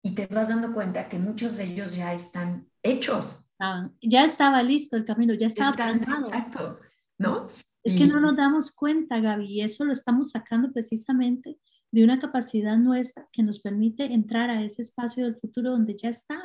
y 0.00 0.14
te 0.14 0.28
vas 0.28 0.48
dando 0.48 0.72
cuenta 0.72 1.08
que 1.08 1.18
muchos 1.18 1.56
de 1.56 1.64
ellos 1.64 1.96
ya 1.96 2.14
están 2.14 2.68
hechos. 2.84 3.44
Ah, 3.58 3.90
ya 4.00 4.24
estaba 4.24 4.62
listo 4.62 4.96
el 4.96 5.04
camino, 5.04 5.34
ya 5.34 5.48
estaba. 5.48 5.70
Exacto, 5.70 6.78
¿no? 7.18 7.48
Es 7.82 7.94
que 7.94 8.06
no 8.06 8.20
nos 8.20 8.36
damos 8.36 8.72
cuenta, 8.72 9.20
Gaby, 9.20 9.46
y 9.46 9.60
eso 9.62 9.84
lo 9.84 9.92
estamos 9.92 10.32
sacando 10.32 10.70
precisamente 10.70 11.58
de 11.90 12.04
una 12.04 12.20
capacidad 12.20 12.76
nuestra 12.76 13.28
que 13.32 13.42
nos 13.42 13.60
permite 13.60 14.04
entrar 14.04 14.50
a 14.50 14.62
ese 14.62 14.82
espacio 14.82 15.24
del 15.24 15.36
futuro 15.36 15.70
donde 15.70 15.96
ya 15.96 16.10
está. 16.10 16.40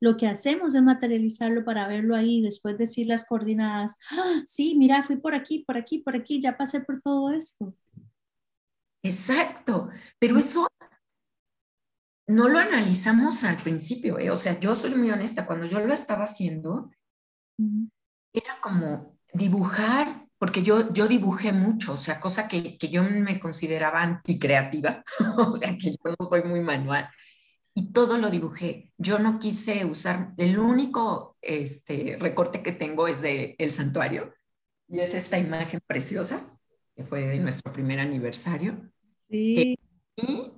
Lo 0.00 0.16
que 0.16 0.28
hacemos 0.28 0.74
es 0.74 0.82
materializarlo 0.82 1.64
para 1.64 1.88
verlo 1.88 2.14
ahí 2.14 2.40
después 2.40 2.78
decir 2.78 3.08
las 3.08 3.26
coordenadas. 3.26 3.96
¡Ah, 4.12 4.42
sí, 4.44 4.76
mira, 4.76 5.02
fui 5.02 5.16
por 5.16 5.34
aquí, 5.34 5.64
por 5.66 5.76
aquí, 5.76 5.98
por 5.98 6.14
aquí, 6.14 6.40
ya 6.40 6.56
pasé 6.56 6.80
por 6.80 7.02
todo 7.02 7.32
esto. 7.32 7.74
Exacto, 9.02 9.88
pero 10.18 10.38
eso 10.38 10.68
no 12.28 12.48
lo 12.48 12.58
analizamos 12.58 13.42
al 13.42 13.56
principio, 13.62 14.18
¿eh? 14.18 14.30
o 14.30 14.36
sea, 14.36 14.60
yo 14.60 14.74
soy 14.74 14.94
muy 14.94 15.10
honesta, 15.10 15.46
cuando 15.46 15.66
yo 15.66 15.80
lo 15.80 15.92
estaba 15.92 16.24
haciendo, 16.24 16.90
era 18.32 18.60
como 18.60 19.18
dibujar 19.32 20.27
porque 20.38 20.62
yo, 20.62 20.92
yo 20.92 21.08
dibujé 21.08 21.52
mucho, 21.52 21.94
o 21.94 21.96
sea, 21.96 22.20
cosa 22.20 22.46
que, 22.46 22.78
que 22.78 22.88
yo 22.88 23.02
me 23.02 23.40
consideraba 23.40 24.02
anticreativa, 24.02 25.02
o 25.36 25.50
sea, 25.56 25.76
que 25.76 25.90
yo 25.90 25.98
no 26.18 26.26
soy 26.26 26.44
muy 26.44 26.60
manual, 26.60 27.08
y 27.74 27.92
todo 27.92 28.18
lo 28.18 28.30
dibujé. 28.30 28.92
Yo 28.98 29.18
no 29.18 29.38
quise 29.38 29.84
usar, 29.84 30.32
el 30.36 30.58
único 30.58 31.36
este, 31.42 32.16
recorte 32.18 32.62
que 32.62 32.72
tengo 32.72 33.08
es 33.08 33.20
de 33.20 33.56
El 33.58 33.72
Santuario, 33.72 34.34
y 34.88 35.00
es 35.00 35.14
esta 35.14 35.38
imagen 35.38 35.80
preciosa, 35.86 36.48
que 36.96 37.04
fue 37.04 37.26
de 37.26 37.38
nuestro 37.38 37.72
primer 37.72 38.00
aniversario. 38.00 38.90
Sí. 39.28 39.78
y, 40.16 40.52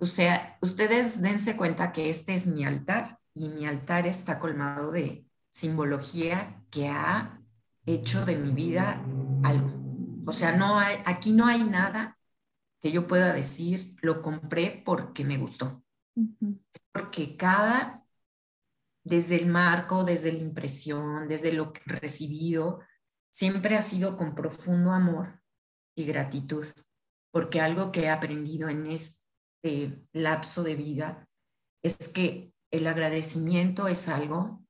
o 0.00 0.06
sea, 0.06 0.56
ustedes 0.62 1.20
dense 1.20 1.56
cuenta 1.56 1.92
que 1.92 2.08
este 2.08 2.34
es 2.34 2.46
mi 2.46 2.64
altar, 2.64 3.18
y 3.34 3.48
mi 3.48 3.66
altar 3.66 4.06
está 4.06 4.38
colmado 4.38 4.92
de 4.92 5.26
simbología 5.50 6.62
que 6.70 6.88
ha 6.88 7.43
hecho 7.86 8.24
de 8.24 8.36
mi 8.36 8.52
vida 8.52 9.04
algo. 9.42 9.72
O 10.26 10.32
sea, 10.32 10.56
no 10.56 10.78
hay, 10.78 10.96
aquí 11.04 11.32
no 11.32 11.46
hay 11.46 11.64
nada 11.64 12.18
que 12.80 12.92
yo 12.92 13.06
pueda 13.06 13.32
decir, 13.32 13.96
lo 14.02 14.22
compré 14.22 14.82
porque 14.84 15.24
me 15.24 15.38
gustó. 15.38 15.82
Porque 16.92 17.36
cada, 17.36 18.04
desde 19.04 19.36
el 19.36 19.46
marco, 19.46 20.04
desde 20.04 20.32
la 20.32 20.38
impresión, 20.38 21.28
desde 21.28 21.52
lo 21.52 21.72
recibido, 21.86 22.80
siempre 23.30 23.76
ha 23.76 23.82
sido 23.82 24.16
con 24.16 24.34
profundo 24.34 24.92
amor 24.92 25.42
y 25.96 26.04
gratitud, 26.04 26.66
porque 27.32 27.60
algo 27.60 27.90
que 27.90 28.02
he 28.02 28.10
aprendido 28.10 28.68
en 28.68 28.86
este 28.86 30.06
lapso 30.12 30.62
de 30.62 30.76
vida 30.76 31.28
es 31.82 32.08
que 32.08 32.52
el 32.70 32.86
agradecimiento 32.86 33.88
es 33.88 34.08
algo 34.08 34.63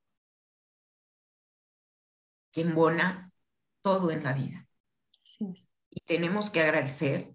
que 2.55 2.61
embona 2.61 3.33
todo 3.83 4.13
en 4.13 4.23
la 4.23 4.33
vida. 4.33 4.67
Y 5.91 6.01
tenemos 6.07 6.51
que 6.51 6.61
agradecer 6.61 7.35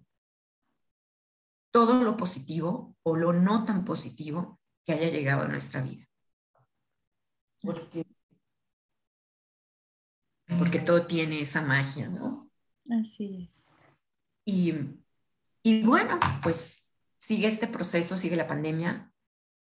todo 1.70 2.02
lo 2.02 2.16
positivo 2.16 2.96
o 3.02 3.16
lo 3.16 3.34
no 3.34 3.64
tan 3.66 3.84
positivo 3.84 4.58
que 4.84 4.94
haya 4.94 5.10
llegado 5.10 5.42
a 5.42 5.48
nuestra 5.48 5.82
vida. 5.82 6.06
Porque, 7.62 8.06
porque 10.58 10.80
todo 10.80 11.06
tiene 11.06 11.40
esa 11.40 11.60
magia, 11.62 12.08
¿no? 12.08 12.50
Así 12.90 13.46
es. 13.46 13.68
Y, 14.46 14.72
y 15.62 15.82
bueno, 15.84 16.18
pues 16.42 16.90
sigue 17.18 17.46
este 17.46 17.68
proceso, 17.68 18.16
sigue 18.16 18.36
la 18.36 18.48
pandemia 18.48 19.12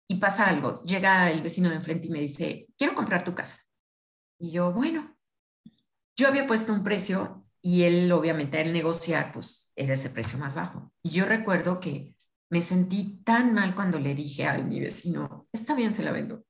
y 0.08 0.16
pasa 0.16 0.48
algo. 0.48 0.82
Llega 0.82 1.30
el 1.30 1.42
vecino 1.42 1.68
de 1.68 1.76
enfrente 1.76 2.06
y 2.06 2.10
me 2.10 2.20
dice, 2.20 2.68
quiero 2.78 2.94
comprar 2.94 3.22
tu 3.22 3.34
casa. 3.34 3.58
Y 4.38 4.50
yo, 4.50 4.72
bueno, 4.72 5.11
yo 6.16 6.28
había 6.28 6.46
puesto 6.46 6.72
un 6.72 6.82
precio 6.82 7.46
y 7.62 7.82
él, 7.82 8.10
obviamente, 8.12 8.60
al 8.60 8.72
negociar, 8.72 9.32
pues 9.32 9.72
era 9.76 9.94
ese 9.94 10.10
precio 10.10 10.38
más 10.38 10.54
bajo. 10.54 10.92
Y 11.02 11.10
yo 11.10 11.24
recuerdo 11.24 11.80
que 11.80 12.14
me 12.50 12.60
sentí 12.60 13.22
tan 13.24 13.54
mal 13.54 13.74
cuando 13.74 13.98
le 13.98 14.14
dije 14.14 14.46
a 14.46 14.58
mi 14.58 14.80
vecino, 14.80 15.48
está 15.52 15.74
bien, 15.74 15.92
se 15.92 16.02
la 16.02 16.12
vendo. 16.12 16.44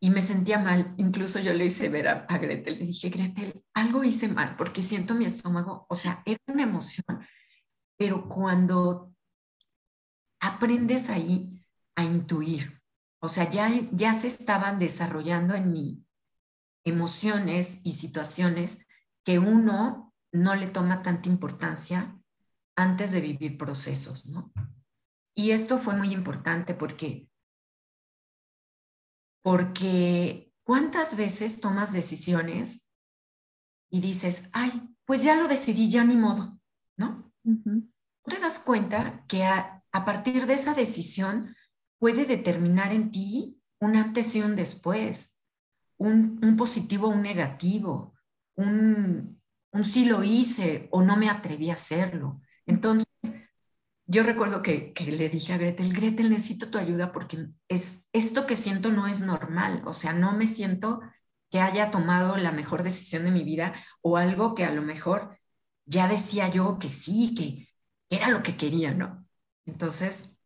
Y 0.00 0.10
me 0.10 0.22
sentía 0.22 0.58
mal, 0.58 0.94
incluso 0.96 1.38
yo 1.40 1.52
le 1.52 1.66
hice 1.66 1.90
ver 1.90 2.08
a, 2.08 2.38
Gretel, 2.38 2.78
le 2.78 2.86
dije, 2.86 3.10
Gretel, 3.10 3.62
algo 3.74 4.02
hice 4.02 4.28
mal 4.28 4.56
porque 4.56 4.82
siento 4.82 5.14
mi 5.14 5.26
estómago, 5.26 5.86
o 5.90 5.94
sea, 5.94 6.22
era 6.24 6.40
una 6.46 6.62
emoción, 6.62 7.04
pero 7.98 8.26
cuando 8.26 9.14
aprendes 10.40 11.10
ahí 11.10 11.62
a 11.96 12.04
intuir, 12.04 12.80
o 13.20 13.28
sea, 13.28 13.50
ya, 13.50 13.70
ya 13.92 14.14
se 14.14 14.28
estaban 14.28 14.78
desarrollando 14.78 15.54
en 15.54 15.70
mí 15.70 16.04
emociones 16.84 17.80
y 17.84 17.94
situaciones 17.94 18.86
que 19.24 19.38
uno 19.38 20.14
no 20.32 20.54
le 20.54 20.66
toma 20.66 21.02
tanta 21.02 21.28
importancia 21.28 22.16
antes 22.76 23.12
de 23.12 23.20
vivir 23.20 23.58
procesos, 23.58 24.26
¿no? 24.26 24.52
Y 25.34 25.50
esto 25.50 25.78
fue 25.78 25.96
muy 25.96 26.12
importante 26.12 26.74
porque, 26.74 27.28
porque 29.42 30.52
¿cuántas 30.64 31.16
veces 31.16 31.60
tomas 31.60 31.92
decisiones 31.92 32.86
y 33.90 34.00
dices, 34.00 34.48
ay, 34.52 34.88
pues 35.04 35.22
ya 35.22 35.34
lo 35.34 35.48
decidí, 35.48 35.90
ya 35.90 36.04
ni 36.04 36.16
modo, 36.16 36.58
¿no? 36.96 37.32
Te 38.24 38.38
das 38.38 38.58
cuenta 38.60 39.24
que 39.26 39.44
a, 39.44 39.82
a, 39.90 40.04
partir 40.04 40.46
de 40.46 40.54
esa 40.54 40.74
decisión 40.74 41.56
puede 41.98 42.24
determinar 42.24 42.92
en 42.92 43.10
ti 43.10 43.60
un 43.80 43.96
antes 43.96 44.36
y 44.36 44.42
un 44.42 44.54
después, 44.56 45.36
un, 46.00 46.40
un 46.42 46.56
positivo 46.56 47.08
o 47.08 47.10
un 47.10 47.22
negativo, 47.22 48.14
un, 48.56 49.40
un 49.72 49.84
sí 49.84 50.06
lo 50.06 50.24
hice 50.24 50.88
o 50.90 51.02
no 51.02 51.16
me 51.16 51.28
atreví 51.28 51.70
a 51.70 51.74
hacerlo. 51.74 52.40
Entonces, 52.66 53.06
yo 54.06 54.22
recuerdo 54.22 54.62
que, 54.62 54.92
que, 54.94 55.12
le 55.12 55.28
dije 55.28 55.52
a 55.52 55.58
Gretel, 55.58 55.92
Gretel, 55.92 56.30
necesito 56.30 56.70
tu 56.70 56.78
ayuda 56.78 57.12
porque 57.12 57.48
es, 57.68 58.08
esto 58.12 58.46
que 58.46 58.56
siento 58.56 58.90
no 58.90 59.06
es 59.06 59.20
normal, 59.20 59.82
o 59.84 59.92
sea, 59.92 60.14
no 60.14 60.32
me 60.32 60.46
siento 60.46 61.00
que 61.50 61.60
haya 61.60 61.90
tomado 61.90 62.36
la 62.36 62.50
mejor 62.50 62.82
decisión 62.82 63.24
de 63.24 63.30
mi 63.30 63.44
vida 63.44 63.74
o 64.00 64.16
algo 64.16 64.54
que 64.54 64.64
a 64.64 64.72
lo 64.72 64.82
mejor 64.82 65.38
ya 65.84 66.08
decía 66.08 66.48
yo 66.48 66.78
que 66.78 66.88
sí, 66.88 67.34
que 67.34 67.68
era 68.08 68.28
lo 68.30 68.42
que 68.42 68.56
quería, 68.56 68.94
¿no? 68.94 69.26
Entonces, 69.66 70.38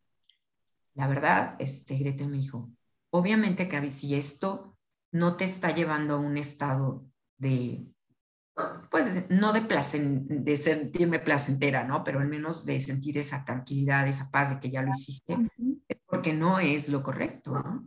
la 0.95 1.07
verdad, 1.07 1.55
este, 1.59 1.97
Gretel 1.97 2.27
me 2.27 2.37
dijo, 2.37 2.69
obviamente, 3.09 3.65
Gaby, 3.65 3.91
si 3.91 4.15
esto 4.15 4.74
no 5.15 5.37
te 5.37 5.45
está 5.45 5.73
llevando 5.73 6.15
a 6.15 6.19
un 6.19 6.37
estado 6.37 7.05
de 7.37 7.87
pues 8.89 9.29
no 9.29 9.51
de, 9.51 9.61
de 9.61 10.57
sentirme 10.57 11.19
placentera, 11.19 11.83
¿no? 11.83 12.03
Pero 12.03 12.19
al 12.19 12.27
menos 12.27 12.65
de 12.65 12.79
sentir 12.79 13.17
esa 13.17 13.43
tranquilidad, 13.43 14.07
esa 14.07 14.29
paz 14.29 14.49
de 14.49 14.59
que 14.59 14.69
ya 14.69 14.81
lo 14.81 14.91
hiciste, 14.91 15.37
es 15.87 16.01
porque 16.05 16.33
no 16.33 16.59
es 16.59 16.89
lo 16.89 17.03
correcto, 17.03 17.51
¿no? 17.51 17.85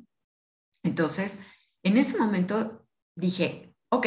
Entonces, 0.82 1.40
en 1.82 1.96
ese 1.96 2.18
momento 2.18 2.86
dije, 3.16 3.74
ok, 3.90 4.06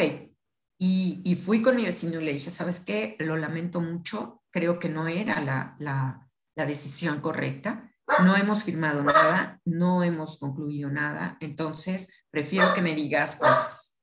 y, 0.78 1.20
y, 1.24 1.36
fui 1.36 1.62
con 1.62 1.76
mi 1.76 1.84
vecino 1.84 2.20
y 2.20 2.24
le 2.24 2.32
dije, 2.32 2.50
¿sabes 2.50 2.80
qué? 2.80 3.16
Lo 3.20 3.36
lamento 3.36 3.80
mucho, 3.80 4.42
creo 4.50 4.78
que 4.80 4.88
no 4.88 5.06
era 5.06 5.40
la, 5.40 5.76
la, 5.78 6.28
la 6.56 6.66
decisión 6.66 7.20
correcta, 7.20 7.91
no 8.20 8.36
hemos 8.36 8.64
firmado 8.64 9.02
nada, 9.02 9.60
no 9.64 10.02
hemos 10.02 10.38
concluido 10.38 10.90
nada, 10.90 11.36
entonces 11.40 12.24
prefiero 12.30 12.72
que 12.74 12.82
me 12.82 12.94
digas, 12.94 13.36
pues, 13.36 13.98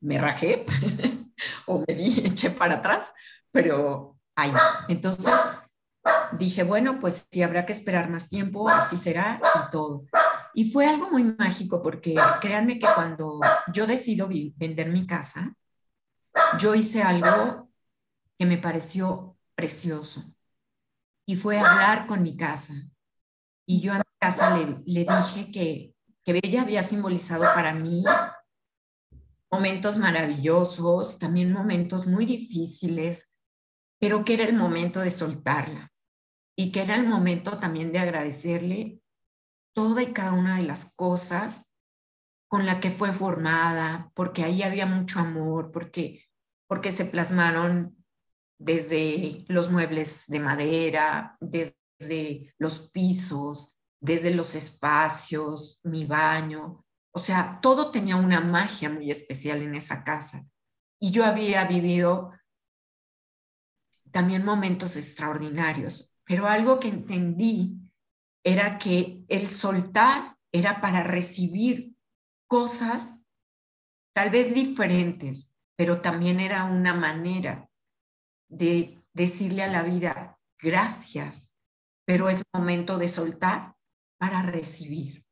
me 0.00 0.18
rajé. 0.18 0.64
o 1.66 1.84
me 1.86 1.94
di, 1.94 2.26
eché 2.26 2.50
para 2.50 2.76
atrás, 2.76 3.12
pero 3.50 4.18
ahí. 4.36 4.52
Entonces 4.88 5.40
dije, 6.38 6.62
bueno, 6.62 6.98
pues 7.00 7.26
si 7.30 7.42
habrá 7.42 7.64
que 7.66 7.72
esperar 7.72 8.10
más 8.10 8.28
tiempo, 8.28 8.68
así 8.68 8.96
será 8.96 9.40
y 9.40 9.70
todo. 9.70 10.04
Y 10.54 10.70
fue 10.70 10.86
algo 10.86 11.10
muy 11.10 11.22
mágico 11.38 11.82
porque 11.82 12.14
créanme 12.40 12.78
que 12.78 12.86
cuando 12.94 13.40
yo 13.72 13.86
decido 13.86 14.28
vender 14.56 14.88
mi 14.90 15.06
casa, 15.06 15.54
yo 16.58 16.74
hice 16.74 17.02
algo 17.02 17.70
que 18.38 18.46
me 18.46 18.58
pareció 18.58 19.36
precioso 19.54 20.24
y 21.26 21.36
fue 21.36 21.58
hablar 21.58 22.06
con 22.06 22.22
mi 22.22 22.36
casa. 22.36 22.74
Y 23.66 23.80
yo 23.80 23.92
a 23.92 23.98
mi 23.98 24.02
casa 24.18 24.56
le, 24.56 24.82
le 24.86 25.04
dije 25.04 25.50
que, 25.50 25.94
que 26.22 26.40
ella 26.42 26.62
había 26.62 26.82
simbolizado 26.82 27.44
para 27.54 27.74
mí 27.74 28.04
momentos 29.50 29.98
maravillosos, 29.98 31.18
también 31.18 31.52
momentos 31.52 32.06
muy 32.06 32.26
difíciles, 32.26 33.36
pero 34.00 34.24
que 34.24 34.34
era 34.34 34.44
el 34.44 34.56
momento 34.56 35.00
de 35.00 35.10
soltarla 35.10 35.92
y 36.56 36.72
que 36.72 36.82
era 36.82 36.96
el 36.96 37.06
momento 37.06 37.58
también 37.58 37.92
de 37.92 38.00
agradecerle 38.00 39.00
toda 39.74 40.02
y 40.02 40.12
cada 40.12 40.32
una 40.32 40.56
de 40.56 40.64
las 40.64 40.94
cosas 40.94 41.70
con 42.48 42.66
la 42.66 42.80
que 42.80 42.90
fue 42.90 43.12
formada, 43.12 44.10
porque 44.14 44.44
ahí 44.44 44.62
había 44.62 44.86
mucho 44.86 45.18
amor, 45.18 45.72
porque, 45.72 46.24
porque 46.68 46.92
se 46.92 47.04
plasmaron 47.04 47.96
desde 48.58 49.44
los 49.48 49.70
muebles 49.70 50.24
de 50.28 50.40
madera, 50.40 51.36
desde 51.40 51.76
los 52.58 52.90
pisos, 52.90 53.76
desde 54.00 54.34
los 54.34 54.54
espacios, 54.54 55.80
mi 55.82 56.04
baño, 56.04 56.84
o 57.16 57.18
sea, 57.18 57.60
todo 57.62 57.92
tenía 57.92 58.16
una 58.16 58.40
magia 58.40 58.90
muy 58.90 59.10
especial 59.10 59.62
en 59.62 59.76
esa 59.76 60.02
casa. 60.02 60.44
Y 61.00 61.12
yo 61.12 61.24
había 61.24 61.64
vivido 61.64 62.32
también 64.10 64.44
momentos 64.44 64.96
extraordinarios, 64.96 66.10
pero 66.24 66.48
algo 66.48 66.80
que 66.80 66.88
entendí 66.88 67.78
era 68.44 68.78
que 68.78 69.24
el 69.28 69.48
soltar 69.48 70.36
era 70.52 70.80
para 70.80 71.02
recibir 71.04 71.96
cosas 72.48 73.22
tal 74.12 74.30
vez 74.30 74.52
diferentes, 74.52 75.54
pero 75.76 76.00
también 76.00 76.40
era 76.40 76.64
una 76.64 76.94
manera 76.94 77.70
de 78.48 79.00
decirle 79.12 79.62
a 79.62 79.68
la 79.68 79.82
vida, 79.82 80.38
gracias, 80.58 81.53
pero 82.04 82.28
es 82.28 82.42
momento 82.52 82.98
de 82.98 83.08
soltar 83.08 83.74
para 84.18 84.42
recibir. 84.42 85.24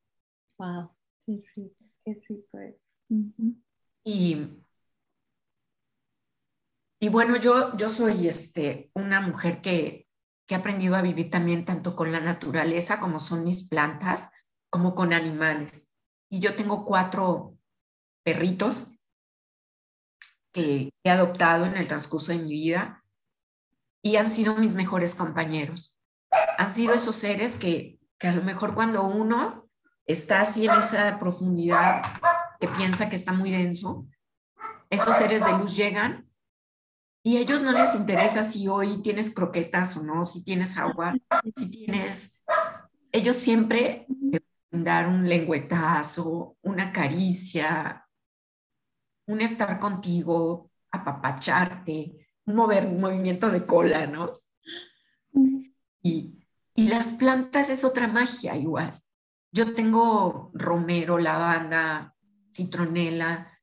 Wow. 0.59 0.91
Y, 4.05 4.49
y 7.01 7.09
bueno, 7.09 7.37
yo, 7.37 7.77
yo 7.77 7.89
soy 7.89 8.27
este, 8.27 8.91
una 8.95 9.20
mujer 9.20 9.61
que, 9.61 10.09
que 10.47 10.55
ha 10.55 10.59
aprendido 10.59 10.97
a 10.97 11.03
vivir 11.03 11.31
también 11.31 11.64
tanto 11.64 11.95
con 11.95 12.11
la 12.12 12.20
naturaleza 12.20 13.01
como 13.01 13.18
son 13.18 13.45
mis 13.45 13.68
plantas, 13.68 14.31
como 14.70 14.95
con 14.95 15.12
animales. 15.12 15.89
Y 16.31 16.41
yo 16.41 16.57
tengo 16.57 16.85
cuatro 16.85 17.57
perritos 18.25 18.89
que 20.53 20.91
he 21.05 21.11
adoptado 21.11 21.66
en 21.66 21.77
el 21.77 21.89
transcurso 21.89 22.33
de 22.33 22.39
mi 22.39 22.51
vida 22.51 23.05
y 24.03 24.16
han 24.16 24.29
sido 24.29 24.57
mis 24.57 24.75
mejores 24.75 25.14
compañeros. 25.14 26.01
Han 26.59 26.70
sido 26.70 26.94
esos 26.94 27.14
seres 27.14 27.57
que, 27.57 27.98
que 28.18 28.28
a 28.28 28.32
lo 28.34 28.42
mejor 28.42 28.74
cuando 28.74 29.05
uno 29.05 29.68
está 30.07 30.40
así 30.40 30.66
en 30.66 30.74
esa 30.74 31.18
profundidad 31.18 32.03
que 32.61 32.68
piensa 32.68 33.09
que 33.09 33.16
está 33.16 33.32
muy 33.32 33.50
denso, 33.50 34.07
esos 34.90 35.16
seres 35.16 35.44
de 35.44 35.53
luz 35.53 35.76
llegan 35.76 36.28
Y 37.24 37.36
a 37.36 37.40
ellos 37.40 37.62
no 37.62 37.72
les 37.72 37.94
interesa 37.94 38.42
si 38.42 38.68
hoy 38.68 39.00
tienes 39.00 39.32
croquetas 39.32 39.96
o 39.96 40.03
no, 40.03 40.24
si 40.24 40.44
tienes 40.44 40.76
agua, 40.76 41.14
si 41.55 41.70
tienes... 41.70 42.42
Ellos 43.12 43.36
siempre 43.36 44.07
dar 44.70 45.07
un 45.07 45.28
lengüetazo, 45.28 46.57
una 46.62 46.92
caricia, 46.92 48.07
un 49.26 49.40
estar 49.40 49.78
contigo, 49.78 50.70
apapacharte, 50.90 52.26
un 52.46 52.55
mover, 52.55 52.86
un 52.86 53.00
movimiento 53.00 53.50
de 53.50 53.64
cola, 53.64 54.07
¿no? 54.07 54.30
Y, 56.03 56.41
y 56.75 56.89
las 56.89 57.12
plantas 57.12 57.70
es 57.70 57.85
otra 57.85 58.09
magia 58.09 58.57
igual. 58.57 59.01
Yo 59.53 59.75
tengo 59.75 60.51
romero, 60.55 61.18
lavanda, 61.18 62.14
citronela, 62.53 63.59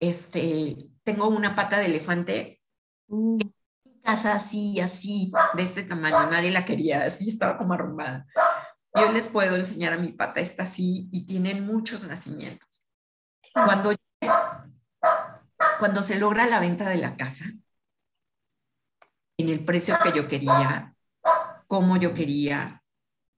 este, 0.00 0.88
tengo 1.02 1.28
una 1.28 1.54
pata 1.54 1.78
de 1.78 1.86
elefante. 1.86 2.62
Uh. 3.08 3.38
casa 4.02 4.34
así, 4.34 4.80
así, 4.80 5.32
de 5.54 5.62
este 5.62 5.82
tamaño, 5.82 6.30
nadie 6.30 6.50
la 6.50 6.64
quería, 6.64 7.04
así 7.04 7.28
estaba 7.28 7.58
como 7.58 7.74
arrumbada. 7.74 8.26
Yo 8.94 9.12
les 9.12 9.26
puedo 9.26 9.56
enseñar 9.56 9.92
a 9.92 9.98
mi 9.98 10.12
pata, 10.12 10.40
está 10.40 10.62
así 10.62 11.08
y 11.12 11.26
tienen 11.26 11.66
muchos 11.66 12.06
nacimientos. 12.06 12.86
Cuando, 13.52 13.94
cuando 15.78 16.02
se 16.02 16.18
logra 16.18 16.46
la 16.46 16.60
venta 16.60 16.88
de 16.88 16.96
la 16.96 17.16
casa, 17.16 17.44
en 19.38 19.48
el 19.48 19.64
precio 19.64 19.96
que 20.02 20.12
yo 20.12 20.26
quería, 20.26 20.94
como 21.68 21.96
yo 21.96 22.12
quería, 22.12 22.82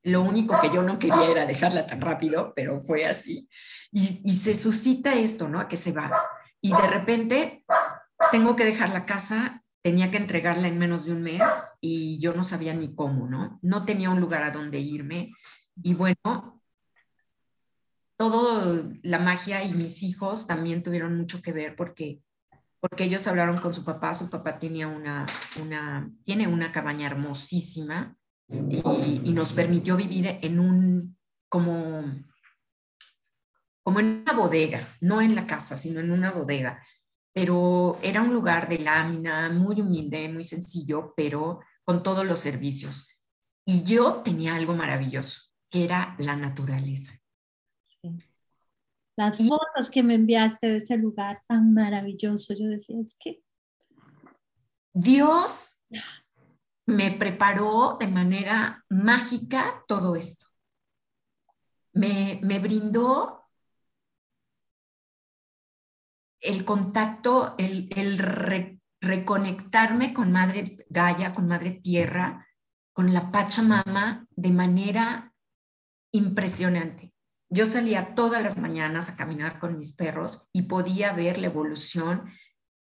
lo 0.03 0.23
único 0.23 0.59
que 0.63 0.71
yo 0.71 0.83
no 0.83 0.99
quería 0.99 1.31
era 1.31 1.45
dejarla 1.45 1.87
tan 1.87 2.01
rápido, 2.01 2.55
pero 2.57 2.81
fue 2.81 3.03
así. 3.03 3.47
Y, 3.93 4.23
y 4.25 4.37
se 4.37 4.55
suscita 4.55 5.13
esto, 5.13 5.51
¿no? 5.51 5.69
Que 5.69 5.77
se 5.77 5.93
va. 5.93 6.11
Y 6.63 6.73
de 6.73 6.87
repente 6.87 7.65
tengo 8.31 8.57
que 8.57 8.65
dejar 8.65 8.89
la 8.89 9.05
casa 9.05 9.63
tenía 9.83 10.11
que 10.11 10.19
entregarla 10.19 10.69
en 10.69 10.79
menos 10.79 11.05
de 11.05 11.13
un 11.13 11.23
mes 11.23 11.43
y 11.81 12.19
yo 12.21 12.35
no 12.35 12.45
sabía 12.45 12.75
ni 12.75 12.95
cómo, 12.95 13.27
¿no? 13.27 13.59
No 13.63 13.85
tenía 13.85 14.11
un 14.11 14.21
lugar 14.21 14.43
a 14.43 14.51
donde 14.51 14.79
irme. 14.79 15.33
Y 15.83 15.95
bueno, 15.95 16.63
todo 18.17 18.91
la 19.03 19.19
magia 19.19 19.65
y 19.65 19.73
mis 19.73 20.03
hijos 20.03 20.47
también 20.47 20.83
tuvieron 20.83 21.17
mucho 21.17 21.41
que 21.41 21.53
ver 21.53 21.77
porque, 21.77 22.21
porque 22.79 23.05
ellos 23.05 23.27
hablaron 23.27 23.61
con 23.61 23.73
su 23.73 23.85
papá. 23.85 24.15
Su 24.15 24.29
papá 24.29 24.59
tenía 24.59 24.87
una, 24.87 25.25
una, 25.61 26.11
tiene 26.25 26.47
una 26.47 26.73
cabaña 26.73 27.07
hermosísima 27.07 28.17
y, 28.51 29.23
y 29.25 29.33
nos 29.33 29.53
permitió 29.53 29.97
vivir 29.97 30.39
en 30.43 30.59
un, 30.59 31.17
como, 31.49 32.05
como 33.83 34.01
en 34.01 34.23
una 34.23 34.33
bodega, 34.33 34.87
no 35.01 35.21
en 35.21 35.35
la 35.35 35.47
casa, 35.47 35.77
sino 35.77 36.01
en 36.01 36.11
una 36.11 36.31
bodega 36.31 36.83
pero 37.33 37.99
era 38.03 38.23
un 38.23 38.33
lugar 38.33 38.69
de 38.69 38.79
lámina, 38.79 39.51
muy 39.51 39.81
humilde, 39.81 40.29
muy 40.29 40.45
sencillo, 40.45 41.15
pero 41.17 41.61
con 41.85 42.03
todos 42.03 42.27
los 42.27 42.41
servicios. 42.41 43.17
Y 43.65 43.85
yo 43.85 44.23
tenía 44.23 44.57
algo 44.57 44.75
maravilloso, 44.75 45.51
que 45.71 45.85
era 45.85 46.17
la 46.19 46.35
naturaleza. 46.35 47.15
Las 49.17 49.37
fotos 49.37 49.91
que 49.93 50.03
me 50.03 50.15
enviaste 50.15 50.67
de 50.69 50.77
ese 50.77 50.97
lugar 50.97 51.43
tan 51.47 51.73
maravilloso, 51.75 52.55
yo 52.55 52.67
decía, 52.67 52.97
es 53.01 53.17
que... 53.19 53.43
Dios 54.93 55.79
me 56.91 57.13
preparó 57.13 57.97
de 57.99 58.09
manera 58.09 58.85
mágica 58.89 59.85
todo 59.87 60.17
esto. 60.17 60.47
Me, 61.93 62.41
me 62.43 62.59
brindó 62.59 63.41
el 66.41 66.65
contacto, 66.65 67.55
el, 67.59 67.89
reconectarme 69.01 70.13
con 70.13 70.33
Madre 70.33 70.77
Gaia, 70.89 71.35
con 71.35 71.47
Madre 71.47 71.71
Tierra, 71.71 72.47
con 72.93 73.15
la 73.15 73.31
Pachamama 73.31 74.27
de 74.31 74.51
manera 74.51 75.33
impresionante. 76.13 77.15
Yo 77.49 77.67
salía 77.67 78.15
todas 78.15 78.43
las 78.43 78.59
mañanas 78.59 79.09
a 79.09 79.17
caminar 79.17 79.59
con 79.59 79.77
mis 79.77 79.95
perros 79.95 80.49
y 80.53 80.63
podía 80.63 81.13
ver 81.13 81.39
la 81.39 81.47
evolución 81.47 82.31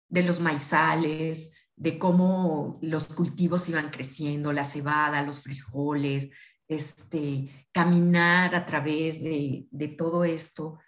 de 0.10 0.24
los 0.24 0.40
maizales, 0.40 1.54
de 1.78 2.00
cómo 2.00 2.80
los 2.82 3.06
cultivos 3.14 3.70
iban 3.70 3.92
creciendo, 3.92 4.52
la 4.52 4.66
cebada, 4.66 5.22
los 5.22 5.44
frijoles, 5.44 6.30
este, 6.68 7.68
caminar 7.72 8.56
a 8.56 8.66
través 8.66 9.24
de, 9.24 9.68
de 9.70 9.88
todo 9.88 10.26
esto. 10.26 10.80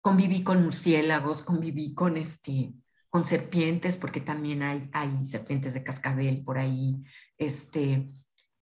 Conviví 0.00 0.42
con 0.42 0.62
murciélagos, 0.62 1.42
conviví 1.42 1.94
con, 1.94 2.16
este, 2.16 2.72
con 3.10 3.24
serpientes, 3.24 3.96
porque 3.96 4.20
también 4.20 4.62
hay, 4.62 4.88
hay 4.92 5.24
serpientes 5.24 5.74
de 5.74 5.84
cascabel 5.84 6.42
por 6.42 6.58
ahí, 6.58 7.04
este, 7.38 8.06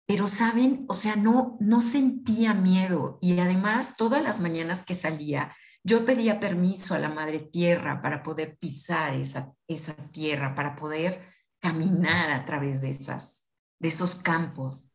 pero 0.06 0.26
saben, 0.26 0.84
o 0.88 0.94
sea, 0.94 1.16
no, 1.16 1.56
no 1.60 1.80
sentía 1.80 2.54
miedo 2.54 3.18
y 3.22 3.38
además 3.38 3.96
todas 3.96 4.22
las 4.22 4.40
mañanas 4.40 4.82
que 4.82 4.94
salía, 4.94 5.56
yo 5.84 6.04
pedía 6.04 6.38
permiso 6.38 6.94
a 6.94 6.98
la 6.98 7.08
madre 7.08 7.38
tierra 7.38 8.02
para 8.02 8.22
poder 8.22 8.56
pisar 8.58 9.14
esa, 9.14 9.52
esa 9.68 9.94
tierra, 10.10 10.54
para 10.54 10.76
poder 10.76 11.32
caminar 11.62 12.30
a 12.30 12.44
través 12.44 12.82
de, 12.82 12.90
esas, 12.90 13.48
de 13.78 13.88
esos 13.88 14.16
campos. 14.16 14.86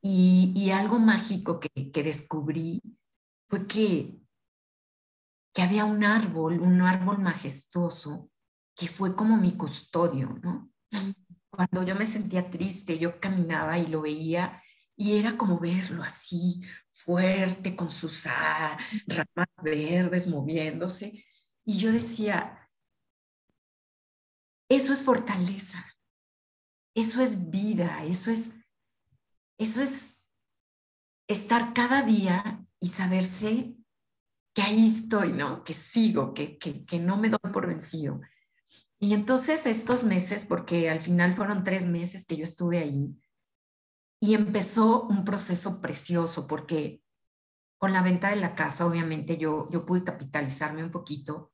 Y, 0.00 0.54
y 0.56 0.70
algo 0.70 0.98
mágico 0.98 1.60
que, 1.60 1.90
que 1.90 2.02
descubrí 2.02 2.80
fue 3.48 3.66
que 3.66 4.26
que 5.56 5.62
había 5.62 5.86
un 5.86 6.04
árbol, 6.04 6.60
un 6.60 6.82
árbol 6.82 7.16
majestuoso, 7.16 8.30
que 8.74 8.88
fue 8.88 9.16
como 9.16 9.38
mi 9.38 9.56
custodio, 9.56 10.38
¿no? 10.42 10.70
Cuando 11.48 11.82
yo 11.82 11.94
me 11.94 12.04
sentía 12.04 12.50
triste, 12.50 12.98
yo 12.98 13.18
caminaba 13.18 13.78
y 13.78 13.86
lo 13.86 14.02
veía 14.02 14.62
y 14.94 15.16
era 15.16 15.38
como 15.38 15.58
verlo 15.58 16.02
así, 16.02 16.60
fuerte, 16.90 17.74
con 17.74 17.88
sus 17.88 18.26
ramas 18.26 19.48
verdes 19.62 20.26
moviéndose. 20.26 21.24
Y 21.64 21.78
yo 21.78 21.90
decía, 21.90 22.68
eso 24.68 24.92
es 24.92 25.02
fortaleza, 25.02 25.86
eso 26.96 27.20
es 27.20 27.50
vida, 27.50 28.04
eso 28.04 28.30
es, 28.30 28.52
eso 29.58 29.82
es 29.82 30.24
estar 31.28 31.74
cada 31.74 32.02
día 32.02 32.66
y 32.80 32.88
saberse 32.88 33.76
que 34.54 34.62
ahí 34.62 34.86
estoy, 34.86 35.32
¿no? 35.32 35.62
Que 35.62 35.74
sigo, 35.74 36.32
que, 36.32 36.56
que, 36.56 36.98
no 36.98 37.18
me 37.18 37.28
doy 37.28 37.52
por 37.52 37.66
vencido. 37.66 38.22
Y 38.98 39.12
entonces 39.12 39.66
estos 39.66 40.04
meses, 40.04 40.46
porque 40.46 40.88
al 40.88 41.02
final 41.02 41.34
fueron 41.34 41.62
tres 41.62 41.84
meses 41.84 42.24
que 42.24 42.38
yo 42.38 42.44
estuve 42.44 42.78
ahí, 42.78 43.14
y 44.18 44.32
empezó 44.32 45.02
un 45.02 45.26
proceso 45.26 45.82
precioso, 45.82 46.46
porque 46.46 47.02
con 47.76 47.92
la 47.92 48.02
venta 48.02 48.30
de 48.30 48.36
la 48.36 48.54
casa, 48.54 48.86
obviamente 48.86 49.36
yo, 49.36 49.68
yo 49.70 49.84
pude 49.84 50.02
capitalizarme 50.02 50.82
un 50.82 50.90
poquito, 50.90 51.52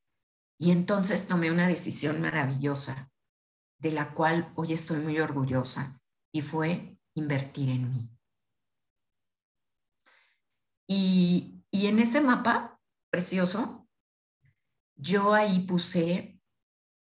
y 0.57 0.71
entonces 0.71 1.27
tomé 1.27 1.51
una 1.51 1.67
decisión 1.67 2.21
maravillosa, 2.21 3.12
de 3.83 3.91
la 3.91 4.15
cual 4.15 4.53
hoy 4.55 4.73
estoy 4.73 5.01
muy 5.01 5.19
orgullosa, 5.19 6.01
y 6.33 6.41
fue 6.41 6.97
invertir 7.15 7.69
en 7.69 7.91
mí. 7.91 8.09
Y, 10.89 11.65
y 11.71 11.87
en 11.89 11.99
ese 11.99 12.21
mapa 12.21 12.81
precioso. 13.11 13.89
Yo 14.97 15.35
ahí 15.35 15.67
puse, 15.67 16.41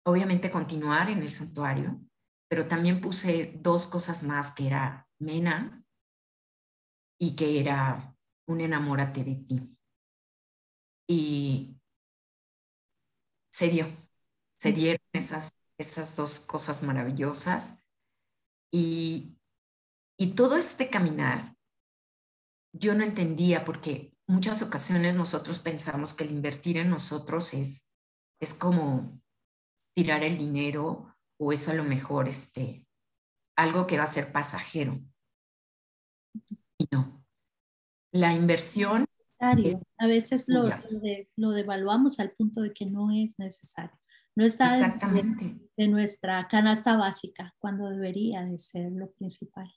obviamente, 0.05 0.51
continuar 0.51 1.09
en 1.09 1.20
el 1.20 1.30
santuario, 1.30 2.01
pero 2.49 2.68
también 2.68 2.99
puse 2.99 3.53
dos 3.61 3.88
cosas 3.88 4.24
más, 4.24 4.51
que 4.51 4.68
era 4.68 5.07
Mena 5.20 5.84
y 7.20 7.36
que 7.36 7.59
era 7.59 8.15
un 8.47 8.61
enamórate 8.61 9.24
de 9.24 9.36
ti. 9.36 9.78
Y 11.07 11.80
se 13.51 13.70
dio, 13.70 13.88
se 14.57 14.74
dieron 14.74 15.01
esas, 15.13 15.57
esas 15.78 16.15
dos 16.15 16.39
cosas 16.39 16.84
maravillosas. 16.84 17.80
Y, 18.71 19.38
y 20.19 20.34
todo 20.34 20.57
este 20.57 20.89
caminar, 20.89 21.55
yo 22.73 22.93
no 22.93 23.03
entendía 23.03 23.65
porque 23.65 24.13
muchas 24.28 24.61
ocasiones 24.61 25.15
nosotros 25.15 25.59
pensamos 25.59 26.13
que 26.13 26.23
el 26.23 26.32
invertir 26.32 26.78
en 26.78 26.89
nosotros 26.89 27.53
es, 27.53 27.93
es 28.41 28.53
como 28.53 29.21
tirar 29.95 30.23
el 30.23 30.38
dinero 30.38 31.15
o 31.39 31.53
es 31.53 31.67
a 31.69 31.73
lo 31.73 31.84
mejor 31.84 32.28
este, 32.28 32.88
algo 33.55 33.88
que 33.88 33.97
va 33.97 34.03
a 34.03 34.07
ser 34.07 34.32
pasajero. 34.32 34.99
Y 36.78 36.88
no. 36.91 37.25
La 38.11 38.34
inversión... 38.34 39.05
a 39.39 40.07
veces 40.07 40.45
lo, 40.47 40.67
lo, 41.36 41.51
devaluamos 41.51 42.19
al 42.19 42.32
punto 42.32 42.61
de 42.61 42.73
que 42.73 42.86
no 42.86 43.11
es 43.11 43.38
necesario. 43.39 43.97
No 44.38 44.46
está 44.46 44.78
Exactamente. 44.78 45.60
De, 45.76 45.88
nuestra 45.88 46.48
canasta 46.48 46.96
básica 46.96 47.56
cuando 47.58 47.90
debería 47.90 48.44
de 48.44 48.60
ser 48.60 48.92
lo 48.92 49.12
principal. 49.14 49.68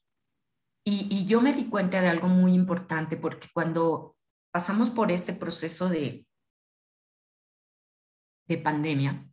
Y, 0.85 1.09
y, 1.11 1.27
yo 1.27 1.41
me 1.41 1.53
di 1.53 1.69
cuenta 1.69 2.01
de 2.01 2.09
algo 2.09 2.29
muy 2.29 2.53
importante 2.53 3.17
porque 3.17 3.49
cuando 3.53 4.17
pasamos 4.53 4.91
por 4.91 5.11
este 5.11 5.33
proceso 5.33 5.89
de, 5.89 6.27
de 8.49 8.59
pandemia, 8.59 9.27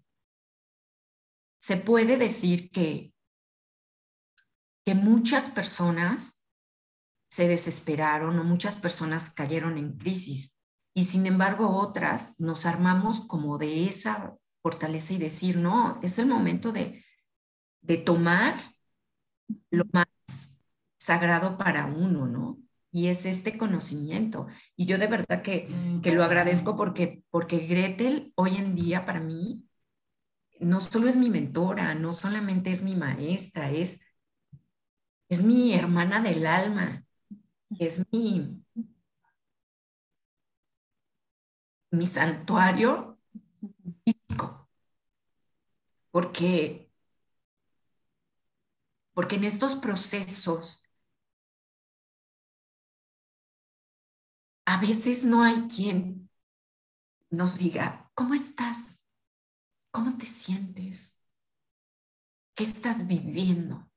se 1.60 1.78
puede 1.78 2.18
decir 2.18 2.72
que 2.72 3.14
que 4.88 4.96
muchas 4.96 5.50
personas 5.50 6.48
se 7.30 7.50
desesperaron 7.50 8.40
o 8.40 8.46
muchas 8.46 8.78
personas 8.78 9.34
cayeron 9.34 9.78
en 9.78 9.98
crisis 9.98 10.58
y 10.96 11.04
sin 11.04 11.26
embargo 11.26 11.70
otras 11.78 12.40
nos 12.40 12.66
armamos 12.66 13.28
como 13.28 13.58
de 13.58 13.86
esa 13.86 14.38
fortaleza 14.68 15.14
y 15.14 15.18
decir, 15.18 15.56
no, 15.56 15.98
es 16.04 16.20
el 16.20 16.26
momento 16.26 16.74
de, 16.74 17.06
de 17.82 17.98
tomar 17.98 18.54
lo 19.70 19.86
más 19.94 20.08
sagrado 20.98 21.58
para 21.58 21.86
uno, 21.86 22.28
¿no? 22.28 22.58
Y 22.92 23.08
es 23.08 23.26
este 23.26 23.58
conocimiento. 23.58 24.48
Y 24.76 24.86
yo 24.86 24.98
de 24.98 25.08
verdad 25.08 25.42
que, 25.42 25.70
que 26.04 26.12
lo 26.12 26.22
agradezco 26.26 26.76
porque, 26.76 27.24
porque 27.30 27.60
Gretel 27.60 28.34
hoy 28.36 28.58
en 28.58 28.76
día 28.76 29.06
para 29.06 29.22
mí 29.22 29.64
no 30.60 30.82
solo 30.82 31.08
es 31.08 31.16
mi 31.16 31.30
mentora, 31.30 31.96
no 31.96 32.12
solamente 32.12 32.72
es 32.72 32.84
mi 32.84 32.96
maestra, 32.96 33.72
es, 33.72 34.02
es 35.30 35.44
mi 35.44 35.74
hermana 35.74 36.22
del 36.22 36.46
alma, 36.46 37.06
es 37.80 38.06
mi, 38.12 38.66
mi 41.92 42.06
santuario 42.06 43.18
físico. 44.04 44.68
Porque, 46.18 46.90
porque 49.14 49.36
en 49.36 49.44
estos 49.44 49.76
procesos 49.76 50.82
a 54.66 54.80
veces 54.80 55.24
no 55.24 55.44
hay 55.44 55.68
quien 55.68 56.28
nos 57.30 57.60
diga, 57.60 58.10
¿cómo 58.16 58.34
estás? 58.34 59.00
¿Cómo 59.92 60.18
te 60.18 60.26
sientes? 60.26 61.24
¿Qué 62.56 62.64
estás 62.64 63.06
viviendo? 63.06 63.88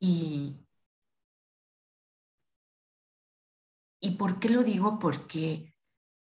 Y, 0.00 0.66
¿Y 4.00 4.16
por 4.16 4.38
qué 4.38 4.50
lo 4.50 4.62
digo? 4.62 4.98
Porque 4.98 5.74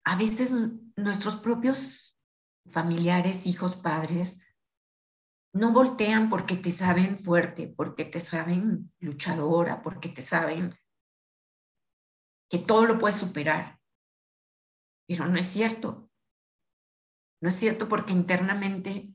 a 0.05 0.15
veces 0.15 0.53
nuestros 0.95 1.35
propios 1.35 2.18
familiares, 2.67 3.47
hijos, 3.47 3.75
padres, 3.75 4.45
no 5.53 5.71
voltean 5.73 6.29
porque 6.29 6.55
te 6.55 6.71
saben 6.71 7.19
fuerte, 7.19 7.67
porque 7.75 8.05
te 8.05 8.19
saben 8.19 8.91
luchadora, 8.99 9.81
porque 9.81 10.09
te 10.09 10.21
saben 10.21 10.75
que 12.49 12.59
todo 12.59 12.85
lo 12.85 12.97
puedes 12.99 13.15
superar. 13.15 13.79
Pero 15.07 15.25
no 15.25 15.37
es 15.39 15.47
cierto. 15.47 16.09
No 17.41 17.49
es 17.49 17.55
cierto 17.55 17.87
porque 17.87 18.13
internamente 18.13 19.13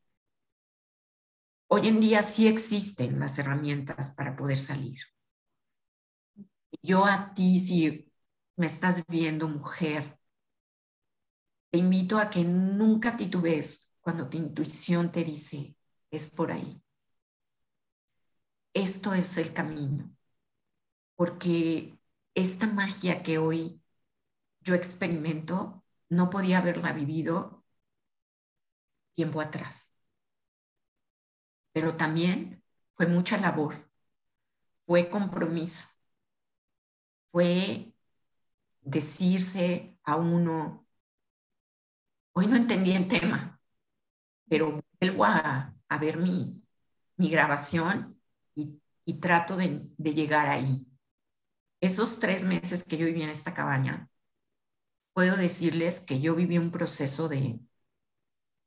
hoy 1.68 1.88
en 1.88 2.00
día 2.00 2.22
sí 2.22 2.46
existen 2.48 3.18
las 3.20 3.38
herramientas 3.38 4.14
para 4.14 4.34
poder 4.36 4.58
salir. 4.58 5.00
Yo 6.82 7.04
a 7.04 7.32
ti, 7.34 7.60
si 7.60 8.10
me 8.56 8.66
estás 8.66 9.04
viendo 9.06 9.48
mujer, 9.48 10.18
te 11.74 11.78
invito 11.78 12.20
a 12.20 12.30
que 12.30 12.44
nunca 12.44 13.16
titubees 13.16 13.92
cuando 14.00 14.28
tu 14.28 14.36
intuición 14.36 15.10
te 15.10 15.24
dice, 15.24 15.76
es 16.08 16.30
por 16.30 16.52
ahí. 16.52 16.80
Esto 18.72 19.12
es 19.12 19.36
el 19.38 19.52
camino, 19.52 20.14
porque 21.16 21.98
esta 22.32 22.68
magia 22.68 23.24
que 23.24 23.38
hoy 23.38 23.82
yo 24.60 24.76
experimento, 24.76 25.84
no 26.10 26.30
podía 26.30 26.58
haberla 26.58 26.92
vivido 26.92 27.64
tiempo 29.16 29.40
atrás. 29.40 29.92
Pero 31.72 31.96
también 31.96 32.62
fue 32.94 33.08
mucha 33.08 33.36
labor, 33.36 33.90
fue 34.86 35.10
compromiso, 35.10 35.86
fue 37.32 37.92
decirse 38.80 39.98
a 40.04 40.14
uno, 40.14 40.83
hoy 42.34 42.46
no 42.46 42.56
entendí 42.56 42.92
el 42.92 43.08
tema, 43.08 43.60
pero 44.48 44.82
vuelvo 45.00 45.24
a, 45.24 45.74
a 45.88 45.98
ver 45.98 46.18
mi, 46.18 46.62
mi 47.16 47.30
grabación 47.30 48.20
y, 48.54 48.80
y 49.04 49.14
trato 49.20 49.56
de, 49.56 49.82
de 49.96 50.14
llegar 50.14 50.48
ahí. 50.48 50.86
Esos 51.80 52.18
tres 52.18 52.44
meses 52.44 52.84
que 52.84 52.96
yo 52.96 53.06
viví 53.06 53.22
en 53.22 53.30
esta 53.30 53.54
cabaña, 53.54 54.08
puedo 55.14 55.36
decirles 55.36 56.00
que 56.00 56.20
yo 56.20 56.34
viví 56.34 56.58
un 56.58 56.70
proceso 56.70 57.28
de, 57.28 57.60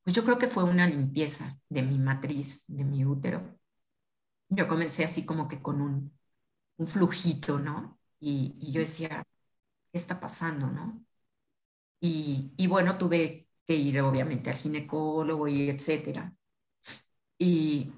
pues 0.03 0.15
yo 0.15 0.23
creo 0.23 0.39
que 0.39 0.47
fue 0.47 0.63
una 0.63 0.87
limpieza 0.87 1.59
de 1.69 1.83
mi 1.83 1.99
matriz, 1.99 2.65
de 2.67 2.85
mi 2.85 3.05
útero. 3.05 3.59
Yo 4.49 4.67
comencé 4.67 5.03
así 5.03 5.25
como 5.25 5.47
que 5.47 5.61
con 5.61 5.81
un, 5.81 6.17
un 6.77 6.87
flujito, 6.87 7.59
¿no? 7.59 7.99
Y, 8.19 8.55
y, 8.59 8.71
yo 8.71 8.81
decía, 8.81 9.25
¿qué 9.91 9.97
está 9.97 10.19
pasando, 10.19 10.67
no? 10.67 11.03
Y, 11.99 12.53
y, 12.57 12.67
bueno, 12.67 12.97
tuve 12.97 13.46
que 13.67 13.75
ir 13.75 14.01
obviamente 14.01 14.49
al 14.49 14.55
ginecólogo 14.55 15.47
y 15.47 15.69
etcétera. 15.69 16.33
Y, 17.37 17.91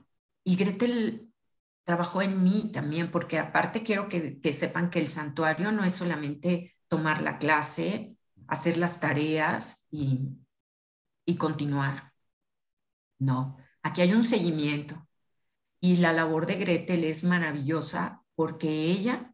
y 0.44 0.56
Gretel 0.56 1.32
trabajó 1.84 2.22
en 2.22 2.44
mí 2.44 2.72
también, 2.74 3.12
porque 3.12 3.40
aparte 3.40 3.84
quiero 3.84 4.10
que, 4.10 4.40
que 4.40 4.54
sepan 4.54 4.90
que 4.90 5.00
el 5.00 5.10
santuario 5.10 5.72
no 5.72 5.84
es 5.84 5.94
solamente 5.96 6.76
tomar 6.88 7.22
la 7.22 7.38
clase, 7.38 8.18
hacer 8.48 8.78
las 8.78 9.00
tareas 9.00 9.86
y, 9.92 10.20
y 11.26 11.38
continuar. 11.38 12.14
No, 13.20 13.58
aquí 13.84 14.02
hay 14.02 14.14
un 14.14 14.24
seguimiento. 14.24 15.08
Y 15.82 15.98
la 15.98 16.14
labor 16.14 16.46
de 16.46 16.56
Gretel 16.56 17.06
es 17.06 17.24
maravillosa 17.24 18.24
porque 18.36 18.70
ella, 18.70 19.34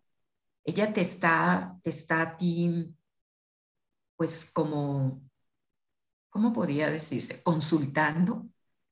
ella 0.63 0.93
te 0.93 1.01
está, 1.01 1.79
te 1.83 1.89
está 1.89 2.21
a 2.21 2.38
ti, 2.38 2.95
pues 4.15 4.51
como, 4.51 5.24
¿cómo 6.36 6.51
podría 6.51 6.89
decirse? 6.89 7.41
Consultando 7.43 8.45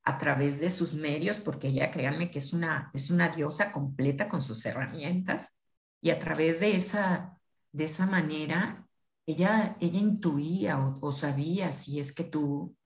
a 0.04 0.18
través 0.18 0.62
de 0.62 0.70
sus 0.70 0.94
medios, 0.94 1.42
porque 1.42 1.68
ella, 1.68 1.92
créanme 1.92 2.32
que 2.32 2.38
es 2.40 2.54
una, 2.54 2.90
es 2.94 3.10
una 3.10 3.28
diosa 3.36 3.74
completa 3.74 4.30
con 4.30 4.42
sus 4.42 4.66
herramientas, 4.66 5.54
y 6.00 6.12
a 6.12 6.20
través 6.20 6.62
de 6.62 6.74
esa, 6.78 7.38
de 7.74 7.84
esa 7.84 8.08
manera, 8.08 8.88
ella, 9.26 9.76
ella 9.82 10.00
intuía 10.00 10.80
o 11.02 11.12
sabía 11.12 11.74
si 11.74 12.00
es 12.00 12.14
que 12.14 12.24
tú 12.24 12.78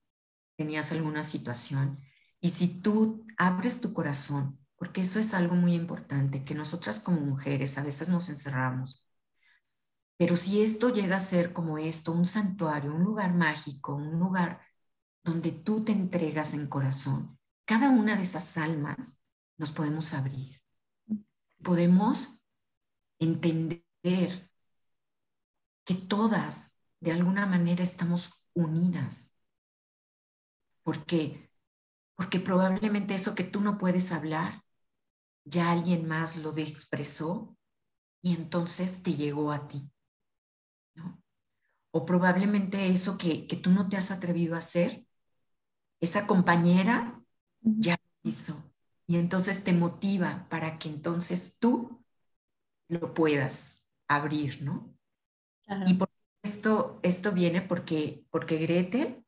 tenías 0.56 0.90
alguna 0.90 1.22
situación. 1.22 2.00
Y 2.40 2.48
si 2.48 2.80
tú 2.80 3.24
abres 3.36 3.80
tu 3.80 3.92
corazón, 3.92 4.58
porque 4.74 5.02
eso 5.02 5.20
es 5.20 5.34
algo 5.34 5.54
muy 5.54 5.76
importante, 5.76 6.44
que 6.44 6.56
nosotras 6.56 6.98
como 6.98 7.20
mujeres 7.20 7.78
a 7.78 7.84
veces 7.84 8.08
nos 8.08 8.28
encerramos, 8.28 9.07
pero 10.18 10.36
si 10.36 10.62
esto 10.62 10.90
llega 10.90 11.16
a 11.16 11.20
ser 11.20 11.52
como 11.54 11.78
esto, 11.78 12.12
un 12.12 12.26
santuario, 12.26 12.94
un 12.94 13.04
lugar 13.04 13.32
mágico, 13.32 13.94
un 13.94 14.18
lugar 14.18 14.60
donde 15.24 15.52
tú 15.52 15.84
te 15.84 15.92
entregas 15.92 16.52
en 16.52 16.66
corazón, 16.66 17.38
cada 17.64 17.90
una 17.90 18.16
de 18.16 18.22
esas 18.22 18.58
almas 18.58 19.20
nos 19.56 19.72
podemos 19.72 20.12
abrir. 20.12 20.60
Podemos 21.62 22.42
entender 23.18 23.82
que 25.84 25.94
todas 25.94 26.80
de 27.00 27.12
alguna 27.12 27.46
manera 27.46 27.82
estamos 27.82 28.44
unidas 28.54 29.30
porque, 30.88 31.50
porque 32.16 32.40
probablemente 32.40 33.12
eso 33.12 33.34
que 33.34 33.44
tú 33.44 33.60
no 33.60 33.76
puedes 33.76 34.10
hablar, 34.10 34.64
ya 35.44 35.70
alguien 35.70 36.08
más 36.08 36.38
lo 36.38 36.56
expresó 36.56 37.54
y 38.22 38.34
entonces 38.34 39.02
te 39.02 39.12
llegó 39.12 39.52
a 39.52 39.68
ti. 39.68 39.90
O 41.90 42.04
probablemente 42.04 42.88
eso 42.88 43.16
que, 43.16 43.46
que 43.46 43.56
tú 43.56 43.70
no 43.70 43.88
te 43.88 43.96
has 43.96 44.10
atrevido 44.10 44.54
a 44.54 44.58
hacer, 44.58 45.04
esa 46.00 46.26
compañera 46.26 47.20
ya 47.60 47.96
lo 47.96 48.30
hizo. 48.30 48.72
Y 49.06 49.16
entonces 49.16 49.64
te 49.64 49.72
motiva 49.72 50.46
para 50.50 50.78
que 50.78 50.88
entonces 50.88 51.58
tú 51.58 52.04
lo 52.88 53.14
puedas 53.14 53.84
abrir, 54.06 54.62
¿no? 54.62 54.94
Y 55.86 55.94
por 55.94 56.10
esto, 56.42 57.00
esto 57.02 57.32
viene 57.32 57.62
porque, 57.62 58.24
porque 58.30 58.58
Gretel 58.58 59.24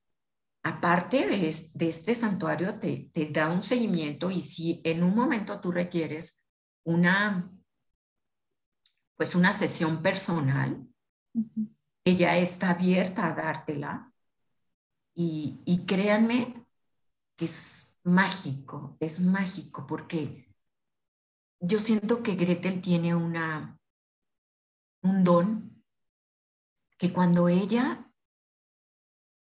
aparte 0.62 1.26
de, 1.26 1.48
este 1.88 2.14
santuario, 2.14 2.78
te, 2.78 3.10
da 3.32 3.50
un 3.50 3.62
seguimiento 3.62 4.30
y 4.30 4.40
si 4.40 4.80
en 4.84 5.02
un 5.02 5.14
momento 5.14 5.60
tú 5.60 5.72
requieres 5.72 6.46
una, 6.84 7.50
pues 9.16 9.34
una 9.34 9.52
sesión 9.52 10.02
personal, 10.02 10.86
ella 12.04 12.38
está 12.38 12.70
abierta 12.70 13.26
a 13.26 13.34
dártela 13.34 14.12
y, 15.14 15.62
y 15.64 15.86
créanme 15.86 16.66
que 17.36 17.44
es 17.46 17.94
mágico, 18.04 18.96
es 19.00 19.20
mágico 19.20 19.86
porque 19.86 20.50
yo 21.60 21.78
siento 21.78 22.22
que 22.22 22.34
Gretel 22.36 22.80
tiene 22.80 23.14
una, 23.14 23.78
un 25.02 25.24
don 25.24 25.84
que 26.98 27.12
cuando 27.12 27.48
ella 27.48 28.10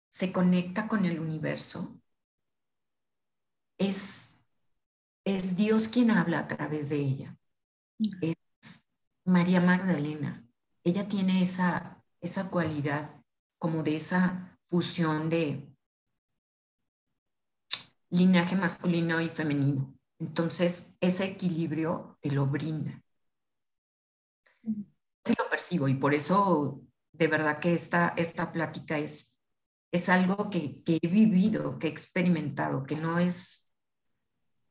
se 0.08 0.32
conecta 0.32 0.88
con 0.88 1.04
el 1.04 1.20
universo, 1.20 2.00
es, 3.78 4.40
es 5.24 5.56
Dios 5.56 5.88
quien 5.88 6.10
habla 6.10 6.40
a 6.40 6.48
través 6.48 6.88
de 6.88 6.96
ella. 6.96 7.38
Es 8.20 8.36
María 9.24 9.60
Magdalena. 9.60 10.46
Ella 10.84 11.06
tiene 11.08 11.42
esa, 11.42 11.95
esa 12.20 12.50
cualidad 12.50 13.22
como 13.58 13.82
de 13.82 13.96
esa 13.96 14.58
fusión 14.68 15.30
de 15.30 15.68
linaje 18.10 18.56
masculino 18.56 19.20
y 19.20 19.28
femenino. 19.28 19.94
Entonces, 20.18 20.94
ese 21.00 21.24
equilibrio 21.24 22.18
te 22.20 22.30
lo 22.30 22.46
brinda. 22.46 23.02
Sí 24.62 25.34
lo 25.38 25.48
percibo 25.50 25.88
y 25.88 25.94
por 25.94 26.14
eso 26.14 26.82
de 27.12 27.28
verdad 27.28 27.58
que 27.58 27.74
esta, 27.74 28.08
esta 28.16 28.52
plática 28.52 28.98
es, 28.98 29.36
es 29.92 30.08
algo 30.08 30.50
que, 30.50 30.82
que 30.82 30.98
he 31.02 31.08
vivido, 31.08 31.78
que 31.78 31.88
he 31.88 31.90
experimentado, 31.90 32.84
que 32.84 32.96
no 32.96 33.18
es, 33.18 33.72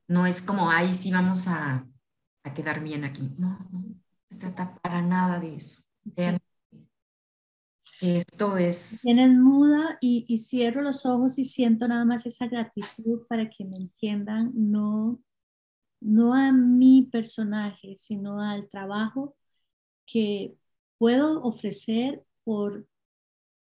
no 0.08 0.26
es 0.26 0.42
como, 0.42 0.70
ay, 0.70 0.94
sí 0.94 1.12
vamos 1.12 1.48
a, 1.48 1.88
a 2.44 2.54
quedar 2.54 2.82
bien 2.82 3.04
aquí. 3.04 3.34
No, 3.38 3.68
no 3.72 3.96
se 4.30 4.38
trata 4.38 4.76
para 4.76 5.02
nada 5.02 5.40
de 5.40 5.56
eso. 5.56 5.82
Esto 8.02 8.58
es... 8.58 9.02
Tienen 9.02 9.42
muda 9.42 9.98
y, 10.02 10.26
y, 10.28 10.40
cierro 10.40 10.82
los 10.82 11.06
ojos 11.06 11.40
y 11.40 11.46
siento 11.46 11.88
nada 11.88 12.06
más 12.06 12.26
esa 12.26 12.48
gratitud 12.48 13.26
para 13.28 13.50
que 13.50 13.66
me 13.66 13.78
entiendan, 13.78 14.52
no, 14.54 15.22
no 16.02 16.34
a 16.34 16.52
mi 16.52 17.04
personaje, 17.12 17.96
sino 17.98 18.42
al 18.42 18.68
trabajo 18.70 19.36
que 20.06 20.56
puedo 20.98 21.42
ofrecer 21.44 22.24
por, 22.44 22.88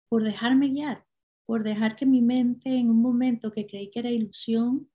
por 0.10 0.24
dejarme 0.24 0.70
guiar, 0.70 1.06
por 1.46 1.64
dejar 1.64 1.96
que 1.96 2.06
mi 2.06 2.22
mente 2.22 2.78
en 2.78 2.90
un 2.90 3.02
momento 3.02 3.52
que 3.52 3.68
creí 3.68 3.90
que 3.92 4.00
era 4.00 4.12
ilusión, 4.12 4.90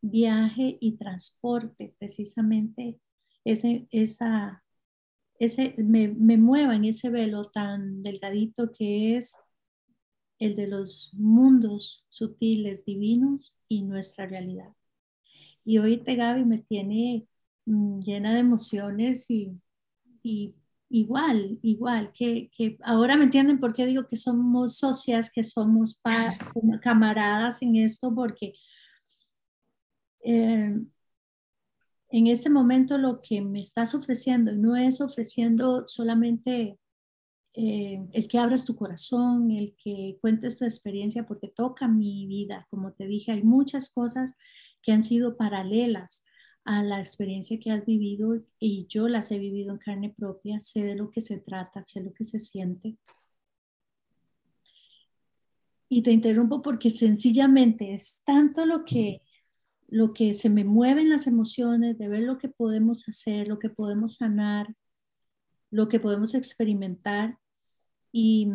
viaje 0.00 0.76
y 0.80 0.96
transporte 0.96 1.94
precisamente 1.98 3.00
ese, 3.44 3.86
esa, 3.90 4.63
ese, 5.38 5.74
me, 5.78 6.08
me 6.08 6.36
mueva 6.36 6.76
en 6.76 6.84
ese 6.84 7.10
velo 7.10 7.44
tan 7.44 8.02
delgadito 8.02 8.70
que 8.72 9.16
es 9.16 9.36
el 10.38 10.54
de 10.56 10.68
los 10.68 11.12
mundos 11.14 12.06
sutiles, 12.08 12.84
divinos 12.84 13.58
y 13.68 13.82
nuestra 13.82 14.26
realidad. 14.26 14.72
Y 15.64 15.78
oírte, 15.78 16.14
Gaby, 16.16 16.44
me 16.44 16.58
tiene 16.58 17.26
mm, 17.66 18.00
llena 18.00 18.34
de 18.34 18.40
emociones 18.40 19.26
y, 19.30 19.52
y 20.22 20.54
igual, 20.90 21.58
igual, 21.62 22.12
que, 22.12 22.50
que, 22.56 22.78
ahora 22.84 23.16
me 23.16 23.24
entienden 23.24 23.58
por 23.58 23.74
qué 23.74 23.86
digo 23.86 24.06
que 24.06 24.16
somos 24.16 24.76
socias, 24.76 25.30
que 25.30 25.42
somos 25.42 26.00
camaradas 26.82 27.62
en 27.62 27.76
esto, 27.76 28.14
porque 28.14 28.54
eh, 30.24 30.80
en 32.16 32.28
ese 32.28 32.48
momento 32.48 32.96
lo 32.96 33.20
que 33.20 33.42
me 33.42 33.60
estás 33.60 33.92
ofreciendo 33.92 34.52
no 34.52 34.76
es 34.76 35.00
ofreciendo 35.00 35.84
solamente 35.88 36.78
eh, 37.54 38.06
el 38.12 38.28
que 38.28 38.38
abras 38.38 38.64
tu 38.64 38.76
corazón, 38.76 39.50
el 39.50 39.74
que 39.74 40.16
cuentes 40.20 40.56
tu 40.56 40.64
experiencia, 40.64 41.26
porque 41.26 41.48
toca 41.48 41.88
mi 41.88 42.28
vida. 42.28 42.68
Como 42.70 42.92
te 42.92 43.08
dije, 43.08 43.32
hay 43.32 43.42
muchas 43.42 43.92
cosas 43.92 44.32
que 44.80 44.92
han 44.92 45.02
sido 45.02 45.36
paralelas 45.36 46.24
a 46.64 46.84
la 46.84 47.00
experiencia 47.00 47.58
que 47.58 47.72
has 47.72 47.84
vivido 47.84 48.44
y 48.60 48.86
yo 48.88 49.08
las 49.08 49.32
he 49.32 49.38
vivido 49.40 49.72
en 49.72 49.78
carne 49.78 50.14
propia, 50.16 50.60
sé 50.60 50.84
de 50.84 50.94
lo 50.94 51.10
que 51.10 51.20
se 51.20 51.40
trata, 51.40 51.82
sé 51.82 52.00
lo 52.00 52.14
que 52.14 52.24
se 52.24 52.38
siente. 52.38 52.96
Y 55.88 56.02
te 56.02 56.12
interrumpo 56.12 56.62
porque 56.62 56.90
sencillamente 56.90 57.92
es 57.92 58.22
tanto 58.24 58.66
lo 58.66 58.84
que 58.84 59.20
lo 59.94 60.12
que 60.12 60.34
se 60.34 60.50
me 60.50 60.64
mueven 60.64 61.08
las 61.08 61.28
emociones, 61.28 61.96
de 61.98 62.08
ver 62.08 62.22
lo 62.24 62.36
que 62.36 62.48
podemos 62.48 63.08
hacer, 63.08 63.46
lo 63.46 63.60
que 63.60 63.70
podemos 63.70 64.16
sanar, 64.16 64.74
lo 65.70 65.86
que 65.86 66.00
podemos 66.00 66.34
experimentar 66.34 67.38
y, 68.10 68.48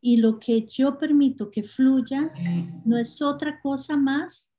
y 0.00 0.16
lo 0.16 0.40
que 0.40 0.66
yo 0.66 0.98
permito 0.98 1.52
que 1.52 1.62
fluya 1.62 2.32
no 2.84 2.98
es 2.98 3.22
otra 3.22 3.60
cosa 3.60 3.96
más 3.96 4.52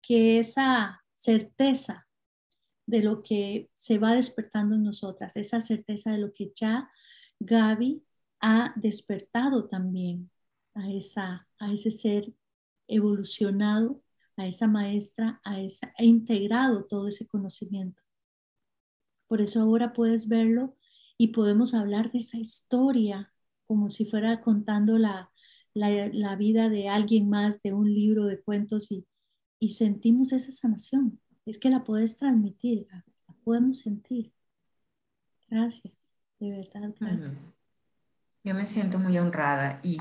que 0.00 0.38
esa 0.38 1.04
certeza 1.12 2.08
de 2.86 3.02
lo 3.02 3.22
que 3.22 3.68
se 3.74 3.98
va 3.98 4.14
despertando 4.14 4.74
en 4.74 4.84
nosotras, 4.84 5.36
esa 5.36 5.60
certeza 5.60 6.12
de 6.12 6.18
lo 6.18 6.32
que 6.32 6.50
ya 6.54 6.90
Gaby 7.40 8.02
ha 8.40 8.72
despertado 8.74 9.68
también 9.68 10.30
a, 10.72 10.90
esa, 10.90 11.46
a 11.58 11.70
ese 11.74 11.90
ser 11.90 12.32
evolucionado 12.88 14.00
a 14.40 14.46
esa 14.46 14.66
maestra, 14.66 15.40
a 15.44 15.60
esa, 15.60 15.92
ha 15.98 16.04
integrado 16.04 16.84
todo 16.84 17.08
ese 17.08 17.26
conocimiento. 17.26 18.02
Por 19.26 19.40
eso 19.40 19.60
ahora 19.60 19.92
puedes 19.92 20.28
verlo 20.28 20.76
y 21.16 21.28
podemos 21.28 21.74
hablar 21.74 22.10
de 22.10 22.18
esa 22.18 22.38
historia 22.38 23.32
como 23.66 23.88
si 23.88 24.04
fuera 24.04 24.40
contando 24.40 24.98
la, 24.98 25.30
la, 25.74 26.36
vida 26.36 26.68
de 26.68 26.88
alguien 26.88 27.28
más, 27.28 27.62
de 27.62 27.72
un 27.72 27.92
libro 27.92 28.24
de 28.26 28.40
cuentos 28.42 28.90
y, 28.90 29.06
y 29.60 29.74
sentimos 29.74 30.32
esa 30.32 30.50
sanación. 30.50 31.20
Es 31.46 31.58
que 31.58 31.70
la 31.70 31.84
puedes 31.84 32.18
transmitir, 32.18 32.88
la, 32.90 33.04
podemos 33.44 33.78
sentir. 33.78 34.32
Gracias, 35.48 36.12
de 36.38 36.50
verdad. 36.50 36.94
Yo 38.42 38.54
me 38.54 38.66
siento 38.66 38.98
muy 38.98 39.18
honrada 39.18 39.80
y, 39.82 39.98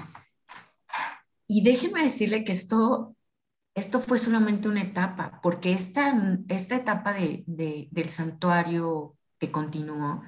y 1.48 1.64
déjenme 1.64 2.04
decirle 2.04 2.44
que 2.44 2.54
esto 2.54 3.16
esto 3.80 4.00
fue 4.00 4.18
solamente 4.18 4.68
una 4.68 4.82
etapa, 4.82 5.40
porque 5.42 5.74
esta, 5.74 6.14
esta 6.50 6.76
etapa 6.76 7.14
de, 7.14 7.44
del 7.46 8.10
santuario 8.10 9.18
que 9.40 9.52
continuó 9.52 10.22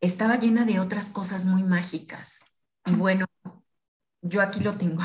estaba 0.00 0.36
llena 0.36 0.64
de 0.64 0.80
otras 0.80 1.10
cosas 1.10 1.44
muy 1.44 1.62
mágicas. 1.62 2.40
Y 2.86 2.94
bueno, 2.94 3.26
yo 4.22 4.40
aquí 4.40 4.60
lo 4.60 4.76
tengo. 4.76 5.02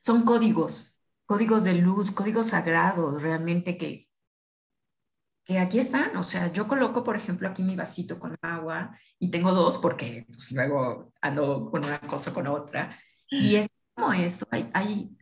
Son 0.00 0.24
códigos, 0.24 0.96
códigos 1.24 1.64
de 1.64 1.74
luz, 1.74 2.10
códigos 2.12 2.48
sagrados, 2.48 3.22
realmente 3.22 3.78
que, 3.78 4.08
que 5.44 5.58
aquí 5.58 5.78
están. 5.78 6.16
O 6.16 6.22
sea, 6.22 6.52
yo 6.52 6.68
coloco, 6.68 7.02
por 7.02 7.16
ejemplo, 7.16 7.48
aquí 7.48 7.62
mi 7.62 7.76
vasito 7.76 8.18
con 8.18 8.36
agua 8.42 8.94
y 9.18 9.30
tengo 9.30 9.54
dos 9.54 9.78
porque 9.78 10.26
pues, 10.28 10.52
luego 10.52 11.12
ando 11.22 11.70
con 11.70 11.84
una 11.84 12.00
cosa 12.00 12.34
con 12.34 12.46
otra. 12.46 12.98
Y 13.28 13.54
es 13.56 13.70
como 13.94 14.12
esto, 14.12 14.46
hay, 14.50 14.70
hay, 14.72 15.16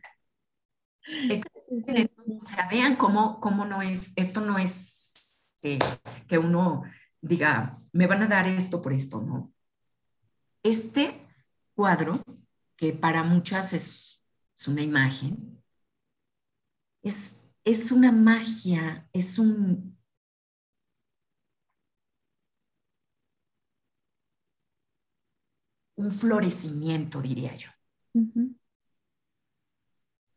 o 2.41 2.45
sea, 2.45 2.67
vean 2.69 2.95
cómo, 2.95 3.39
cómo 3.39 3.65
no 3.65 3.81
es, 3.81 4.13
esto 4.15 4.41
no 4.41 4.57
es 4.57 5.35
eh, 5.63 5.79
que 6.27 6.37
uno 6.37 6.83
diga, 7.21 7.81
me 7.91 8.07
van 8.07 8.23
a 8.23 8.27
dar 8.27 8.47
esto 8.47 8.81
por 8.81 8.93
esto, 8.93 9.21
no. 9.21 9.53
Este 10.63 11.27
cuadro, 11.73 12.21
que 12.75 12.93
para 12.93 13.23
muchas 13.23 13.73
es, 13.73 14.21
es 14.57 14.67
una 14.67 14.81
imagen, 14.81 15.63
es, 17.01 17.37
es 17.63 17.91
una 17.91 18.11
magia, 18.11 19.07
es 19.13 19.39
un, 19.39 19.97
un 25.95 26.11
florecimiento, 26.11 27.21
diría 27.21 27.55
yo. 27.55 27.69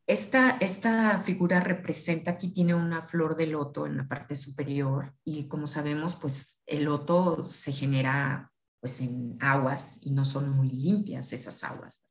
Esta, 0.07 0.59
esta 0.59 1.19
figura 1.19 1.61
representa, 1.61 2.33
aquí 2.33 2.53
tiene 2.53 2.75
una 2.75 3.07
flor 3.07 3.37
de 3.37 3.47
loto 3.47 3.87
en 3.87 3.97
la 3.97 4.09
parte 4.09 4.35
superior 4.35 5.15
y 5.25 5.47
como 5.47 5.67
sabemos, 5.67 6.17
pues 6.17 6.61
el 6.67 6.85
loto 6.85 7.45
se 7.45 7.73
genera 7.73 8.53
pues 8.81 9.01
en 9.01 9.39
aguas 9.41 10.01
y 10.03 10.11
no 10.11 10.25
son 10.25 10.51
muy 10.51 10.69
limpias 10.69 11.33
esas 11.33 11.63
aguas. 11.63 12.03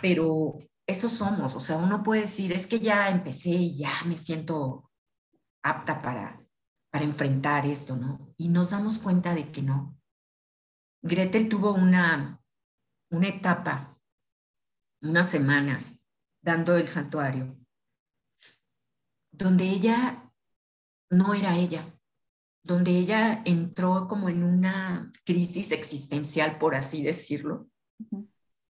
Pero 0.00 0.58
eso 0.86 1.10
somos, 1.10 1.54
o 1.54 1.60
sea, 1.60 1.76
uno 1.76 2.02
puede 2.02 2.22
decir, 2.22 2.52
es 2.52 2.66
que 2.66 2.80
ya 2.80 3.10
empecé 3.10 3.50
y 3.50 3.76
ya 3.76 3.92
me 4.06 4.16
siento 4.16 4.90
apta 5.62 6.00
para, 6.00 6.42
para 6.90 7.04
enfrentar 7.04 7.66
esto, 7.66 7.96
¿no? 7.96 8.32
Y 8.38 8.48
nos 8.48 8.70
damos 8.70 8.98
cuenta 8.98 9.34
de 9.34 9.52
que 9.52 9.62
no. 9.62 9.98
Gretel 11.02 11.50
tuvo 11.50 11.72
una, 11.72 12.40
una 13.10 13.28
etapa, 13.28 13.98
unas 15.02 15.28
semanas, 15.28 16.03
dando 16.44 16.76
el 16.76 16.88
santuario, 16.88 17.56
donde 19.32 19.64
ella 19.64 20.30
no 21.10 21.32
era 21.32 21.56
ella, 21.56 21.98
donde 22.62 22.98
ella 22.98 23.42
entró 23.46 24.06
como 24.08 24.28
en 24.28 24.42
una 24.42 25.10
crisis 25.24 25.72
existencial, 25.72 26.58
por 26.58 26.74
así 26.74 27.02
decirlo, 27.02 27.70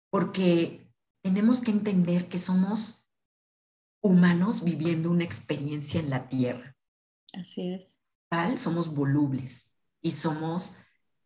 porque 0.09 0.89
tenemos 1.22 1.59
que 1.59 1.72
entender 1.72 2.30
que 2.30 2.38
somos 2.38 3.11
humanos 4.01 4.63
viviendo 4.63 5.11
una 5.11 5.26
experiencia 5.26 5.99
en 5.99 6.09
la 6.09 6.30
tierra. 6.30 6.78
Así 7.34 7.74
es. 7.74 7.99
Tal, 8.30 8.57
somos 8.59 8.93
volubles 8.93 9.76
y 10.01 10.11
somos 10.11 10.74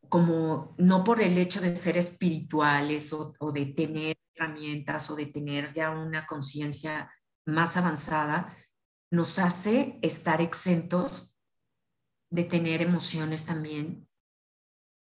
como, 0.09 0.73
no 0.79 1.03
por 1.03 1.21
el 1.21 1.37
hecho 1.37 1.61
de 1.61 1.75
ser 1.75 1.97
espirituales 1.97 3.13
o, 3.13 3.35
o 3.39 3.51
de 3.51 3.67
tener 3.67 4.17
herramientas 4.41 5.09
o 5.09 5.15
de 5.15 5.27
tener 5.27 5.73
ya 5.73 5.91
una 5.91 6.25
conciencia 6.25 7.11
más 7.45 7.77
avanzada, 7.77 8.55
nos 9.11 9.39
hace 9.39 9.99
estar 10.01 10.41
exentos 10.41 11.35
de 12.31 12.45
tener 12.45 12.81
emociones 12.81 13.45
también 13.45 14.07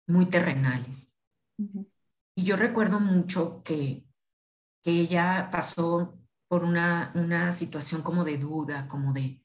muy 0.07 0.28
terrenales. 0.28 1.11
Y 2.36 2.43
yo 2.43 2.55
recuerdo 2.55 2.99
mucho 2.99 3.63
que, 3.63 4.05
que 4.84 4.91
ella 4.91 5.49
pasó 5.51 6.17
por 6.47 6.63
una, 6.63 7.11
una, 7.15 7.51
situación 7.51 8.03
como 8.03 8.23
de 8.23 8.38
duda, 8.38 8.88
como 8.88 9.11
de, 9.11 9.43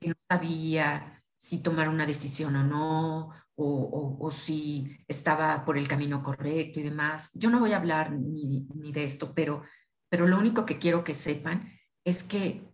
que 0.00 0.08
no 0.08 0.14
sabía 0.28 1.22
si 1.36 1.62
tomar 1.62 1.88
una 1.88 2.06
decisión 2.06 2.56
o 2.56 2.64
no, 2.64 3.30
o, 3.56 4.16
o, 4.20 4.30
si 4.30 4.98
estaba 5.06 5.64
por 5.64 5.78
el 5.78 5.86
camino 5.86 6.22
correcto 6.22 6.80
y 6.80 6.82
demás. 6.82 7.32
Yo 7.34 7.50
no 7.50 7.60
voy 7.60 7.72
a 7.72 7.76
hablar 7.76 8.12
ni, 8.12 8.66
ni 8.74 8.92
de 8.92 9.04
esto, 9.04 9.32
pero, 9.34 9.62
pero 10.08 10.26
lo 10.26 10.38
único 10.38 10.66
que 10.66 10.78
quiero 10.78 11.04
que 11.04 11.14
sepan 11.14 11.72
es 12.04 12.24
que 12.24 12.68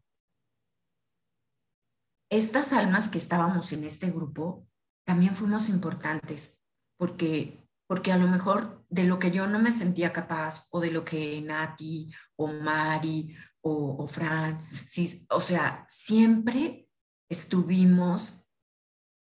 estas 2.30 2.72
almas 2.72 3.08
que 3.08 3.18
estábamos 3.18 3.72
en 3.72 3.84
este 3.84 4.10
grupo 4.10 4.66
también 5.04 5.34
fuimos 5.34 5.68
importantes, 5.68 6.62
porque, 6.96 7.66
porque 7.88 8.12
a 8.12 8.16
lo 8.16 8.28
mejor 8.28 8.84
de 8.88 9.04
lo 9.04 9.18
que 9.18 9.32
yo 9.32 9.46
no 9.46 9.58
me 9.58 9.72
sentía 9.72 10.12
capaz 10.12 10.68
o 10.70 10.80
de 10.80 10.92
lo 10.92 11.04
que 11.04 11.42
Nati 11.42 12.12
o 12.36 12.46
Mari 12.46 13.36
o, 13.62 14.06
Fran, 14.06 14.58
sí, 14.86 15.26
o 15.28 15.40
sea, 15.40 15.84
siempre 15.88 16.88
estuvimos 17.28 18.34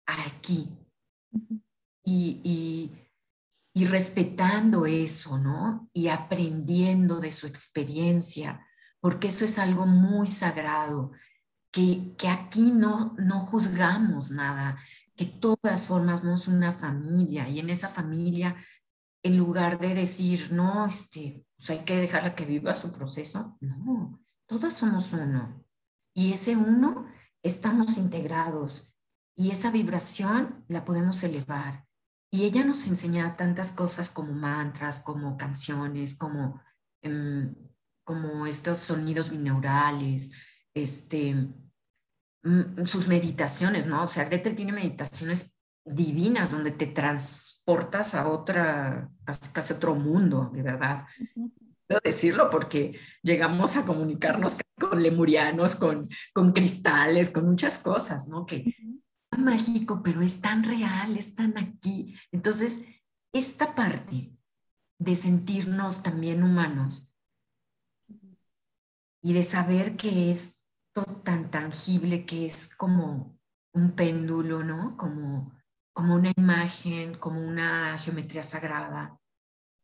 aquí 0.05 0.78
y, 2.03 2.91
y, 3.73 3.85
respetando 3.85 4.85
eso, 4.85 5.37
¿no? 5.37 5.89
Y 5.93 6.09
aprendiendo 6.09 7.19
de 7.21 7.31
su 7.31 7.47
experiencia, 7.47 8.65
porque 8.99 9.29
eso 9.29 9.45
es 9.45 9.57
algo 9.57 9.85
muy 9.85 10.27
sagrado, 10.27 11.11
que, 11.71 12.13
que 12.17 12.27
aquí 12.27 12.71
no, 12.71 13.15
no 13.17 13.45
juzgamos 13.45 14.31
nada, 14.31 14.77
que 15.15 15.25
todas 15.25 15.87
formamos 15.87 16.47
una 16.47 16.73
familia 16.73 17.47
y 17.47 17.59
en 17.59 17.69
esa 17.69 17.89
familia, 17.89 18.55
en 19.23 19.37
lugar 19.37 19.79
de 19.79 19.95
decir, 19.95 20.51
no, 20.51 20.85
este, 20.85 21.45
pues 21.55 21.69
hay 21.69 21.79
que 21.79 21.97
dejarla 21.97 22.35
que 22.35 22.45
viva 22.45 22.75
su 22.75 22.91
proceso, 22.91 23.57
no, 23.61 24.19
todas 24.45 24.73
somos 24.73 25.13
uno. 25.13 25.63
Y 26.13 26.33
ese 26.33 26.55
uno 26.55 27.05
estamos 27.43 27.97
integrados 27.97 28.88
y 29.39 29.51
esa 29.51 29.71
vibración 29.71 30.65
la 30.67 30.83
podemos 30.83 31.23
elevar. 31.23 31.85
Y 32.29 32.43
ella 32.43 32.65
nos 32.65 32.85
enseña 32.87 33.37
tantas 33.37 33.71
cosas 33.71 34.09
como 34.09 34.33
mantras, 34.33 34.99
como 34.99 35.37
canciones, 35.37 36.17
como, 36.17 36.61
em, 37.01 37.55
como 38.03 38.45
estos 38.45 38.79
sonidos 38.79 39.29
binaurales, 39.29 40.31
este, 40.73 41.35
mm, 42.43 42.85
sus 42.85 43.07
meditaciones, 43.07 43.85
¿no? 43.85 44.03
O 44.03 44.07
sea, 44.07 44.25
Gretel 44.25 44.57
tiene 44.57 44.73
meditaciones 44.73 45.57
divinas 45.85 46.51
donde 46.51 46.71
te 46.71 46.87
transportas 46.87 48.15
a 48.15 48.27
otra, 48.27 49.09
casi, 49.53 49.71
otro 49.71 49.95
mundo, 49.95 50.51
de 50.53 50.63
verdad. 50.63 51.05
Puedo 51.87 52.01
decirlo 52.03 52.49
porque 52.49 52.99
llegamos 53.23 53.77
a 53.77 53.85
comunicarnos 53.85 54.57
con 54.77 55.01
lemurianos, 55.01 55.75
con, 55.75 56.09
con 56.33 56.51
cristales, 56.51 57.29
con 57.29 57.45
muchas 57.45 57.77
cosas, 57.77 58.27
¿no? 58.27 58.45
Que 58.45 58.75
mágico, 59.39 60.01
pero 60.03 60.21
es 60.21 60.41
tan 60.41 60.63
real, 60.63 61.17
es 61.17 61.35
tan 61.35 61.57
aquí. 61.57 62.15
Entonces, 62.31 62.83
esta 63.33 63.75
parte 63.75 64.35
de 64.97 65.15
sentirnos 65.15 66.03
también 66.03 66.43
humanos 66.43 67.09
y 69.21 69.33
de 69.33 69.43
saber 69.43 69.95
que 69.97 70.31
es 70.31 70.61
tan 71.23 71.49
tangible, 71.51 72.25
que 72.25 72.45
es 72.45 72.75
como 72.75 73.39
un 73.73 73.91
péndulo, 73.91 74.63
¿no? 74.63 74.97
Como, 74.97 75.53
como 75.93 76.15
una 76.15 76.31
imagen, 76.35 77.15
como 77.15 77.41
una 77.41 77.97
geometría 77.97 78.43
sagrada, 78.43 79.19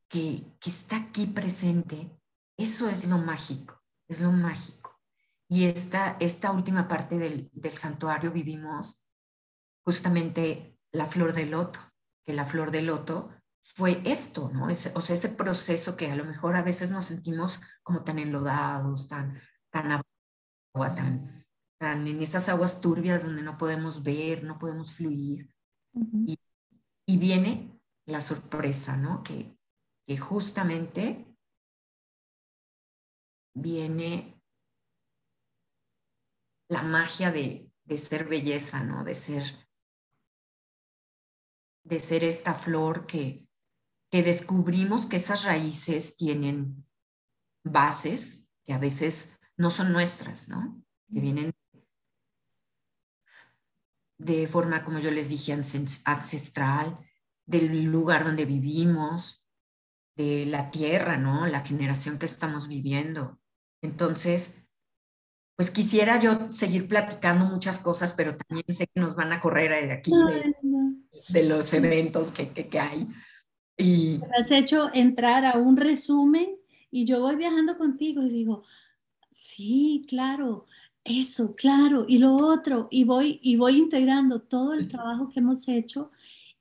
que, 0.09 0.43
que 0.59 0.69
está 0.69 0.97
aquí 0.97 1.27
presente, 1.27 2.11
eso 2.57 2.89
es 2.89 3.07
lo 3.07 3.17
mágico, 3.17 3.81
es 4.07 4.21
lo 4.21 4.31
mágico. 4.31 4.99
Y 5.47 5.65
esta, 5.65 6.17
esta 6.19 6.51
última 6.51 6.87
parte 6.87 7.17
del, 7.17 7.49
del 7.53 7.77
santuario 7.77 8.31
vivimos 8.31 9.01
justamente 9.85 10.77
la 10.91 11.05
flor 11.05 11.33
de 11.33 11.45
loto, 11.45 11.79
que 12.25 12.33
la 12.33 12.45
flor 12.45 12.71
de 12.71 12.81
loto 12.81 13.31
fue 13.63 14.01
esto, 14.05 14.49
¿no? 14.49 14.69
Ese, 14.69 14.91
o 14.95 15.01
sea, 15.01 15.15
ese 15.15 15.29
proceso 15.29 15.95
que 15.95 16.11
a 16.11 16.15
lo 16.15 16.25
mejor 16.25 16.55
a 16.55 16.63
veces 16.63 16.91
nos 16.91 17.05
sentimos 17.05 17.61
como 17.83 18.03
tan 18.03 18.19
enlodados, 18.19 19.07
tan, 19.07 19.39
tan 19.71 19.91
agua, 19.91 20.95
tan, 20.95 21.45
tan 21.79 22.07
en 22.07 22.21
esas 22.21 22.49
aguas 22.49 22.81
turbias 22.81 23.23
donde 23.23 23.41
no 23.41 23.57
podemos 23.57 24.03
ver, 24.03 24.43
no 24.43 24.57
podemos 24.59 24.95
fluir. 24.95 25.49
y, 25.93 26.37
y, 27.07 27.17
viene 27.17 27.79
la 28.05 28.19
sorpresa, 28.19 28.97
¿no? 28.97 29.23
Que, 29.23 29.57
que 30.05 30.17
justamente 30.17 31.25
viene 33.55 34.41
la 36.69 36.83
magia 36.83 37.31
de, 37.31 37.71
de 37.85 37.97
ser 37.97 38.25
belleza, 38.27 38.83
¿no? 38.83 39.03
De 39.03 39.15
ser, 39.15 39.43
de 41.85 41.99
ser 41.99 42.23
esta 42.23 42.53
flor 42.53 43.05
que, 43.05 43.47
que 44.11 44.23
descubrimos 44.23 45.05
que 45.05 45.15
esas 45.15 45.45
raíces 45.45 46.17
tienen 46.17 46.85
bases 47.63 48.47
que 48.65 48.73
a 48.73 48.79
veces 48.79 49.39
no 49.57 49.69
son 49.69 49.93
nuestras, 49.93 50.49
¿no? 50.49 50.83
Que 51.13 51.21
vienen 51.21 51.53
de 54.17 54.47
forma, 54.47 54.83
como 54.83 54.99
yo 54.99 55.11
les 55.11 55.29
dije, 55.29 55.53
ancestral, 55.53 56.97
del 57.45 57.83
lugar 57.85 58.23
donde 58.23 58.45
vivimos, 58.45 59.45
de 60.15 60.45
la 60.45 60.71
tierra, 60.71 61.17
¿no? 61.17 61.45
La 61.45 61.61
generación 61.61 62.17
que 62.17 62.25
estamos 62.25 62.67
viviendo. 62.67 63.39
Entonces, 63.81 64.65
pues 65.55 65.69
quisiera 65.69 66.19
yo 66.19 66.51
seguir 66.51 66.87
platicando 66.87 67.45
muchas 67.45 67.79
cosas, 67.79 68.13
pero 68.13 68.35
también 68.35 68.65
sé 68.69 68.87
que 68.87 68.99
nos 68.99 69.15
van 69.15 69.31
a 69.33 69.41
correr 69.41 69.87
de 69.87 69.91
aquí, 69.93 70.11
de, 70.11 70.55
los 71.43 71.73
eventos 71.73 72.31
que, 72.31 72.49
que, 72.49 72.67
que 72.67 72.79
hay. 72.79 73.07
Y... 73.77 74.19
Has 74.37 74.51
hecho 74.51 74.89
entrar 74.93 75.45
a 75.45 75.57
un 75.57 75.77
resumen 75.77 76.55
y 76.91 77.05
yo 77.05 77.19
voy 77.19 77.35
viajando 77.35 77.77
contigo 77.77 78.23
y 78.23 78.29
digo, 78.29 78.63
sí, 79.31 80.05
claro, 80.07 80.65
eso, 81.03 81.55
claro, 81.55 82.05
y 82.07 82.17
lo 82.17 82.35
otro, 82.35 82.87
y 82.89 83.03
voy, 83.03 83.39
y 83.43 83.57
voy 83.57 83.77
integrando 83.77 84.41
todo 84.41 84.73
el 84.73 84.87
trabajo 84.87 85.29
que 85.29 85.39
hemos 85.39 85.67
hecho 85.67 86.11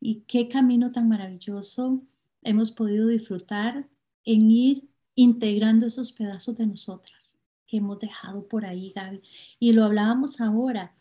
y 0.00 0.24
qué 0.26 0.48
camino 0.48 0.92
tan 0.92 1.08
maravilloso 1.08 2.02
hemos 2.42 2.72
podido 2.72 3.08
disfrutar 3.08 3.88
en 4.24 4.50
ir 4.50 4.88
integrando 5.14 5.86
esos 5.86 6.12
pedazos 6.12 6.56
de 6.56 6.66
nosotras 6.66 7.40
que 7.66 7.78
hemos 7.78 7.98
dejado 7.98 8.46
por 8.46 8.66
ahí, 8.66 8.92
Gaby. 8.94 9.22
Y 9.58 9.72
lo 9.72 9.84
hablábamos 9.84 10.40
ahora, 10.40 10.94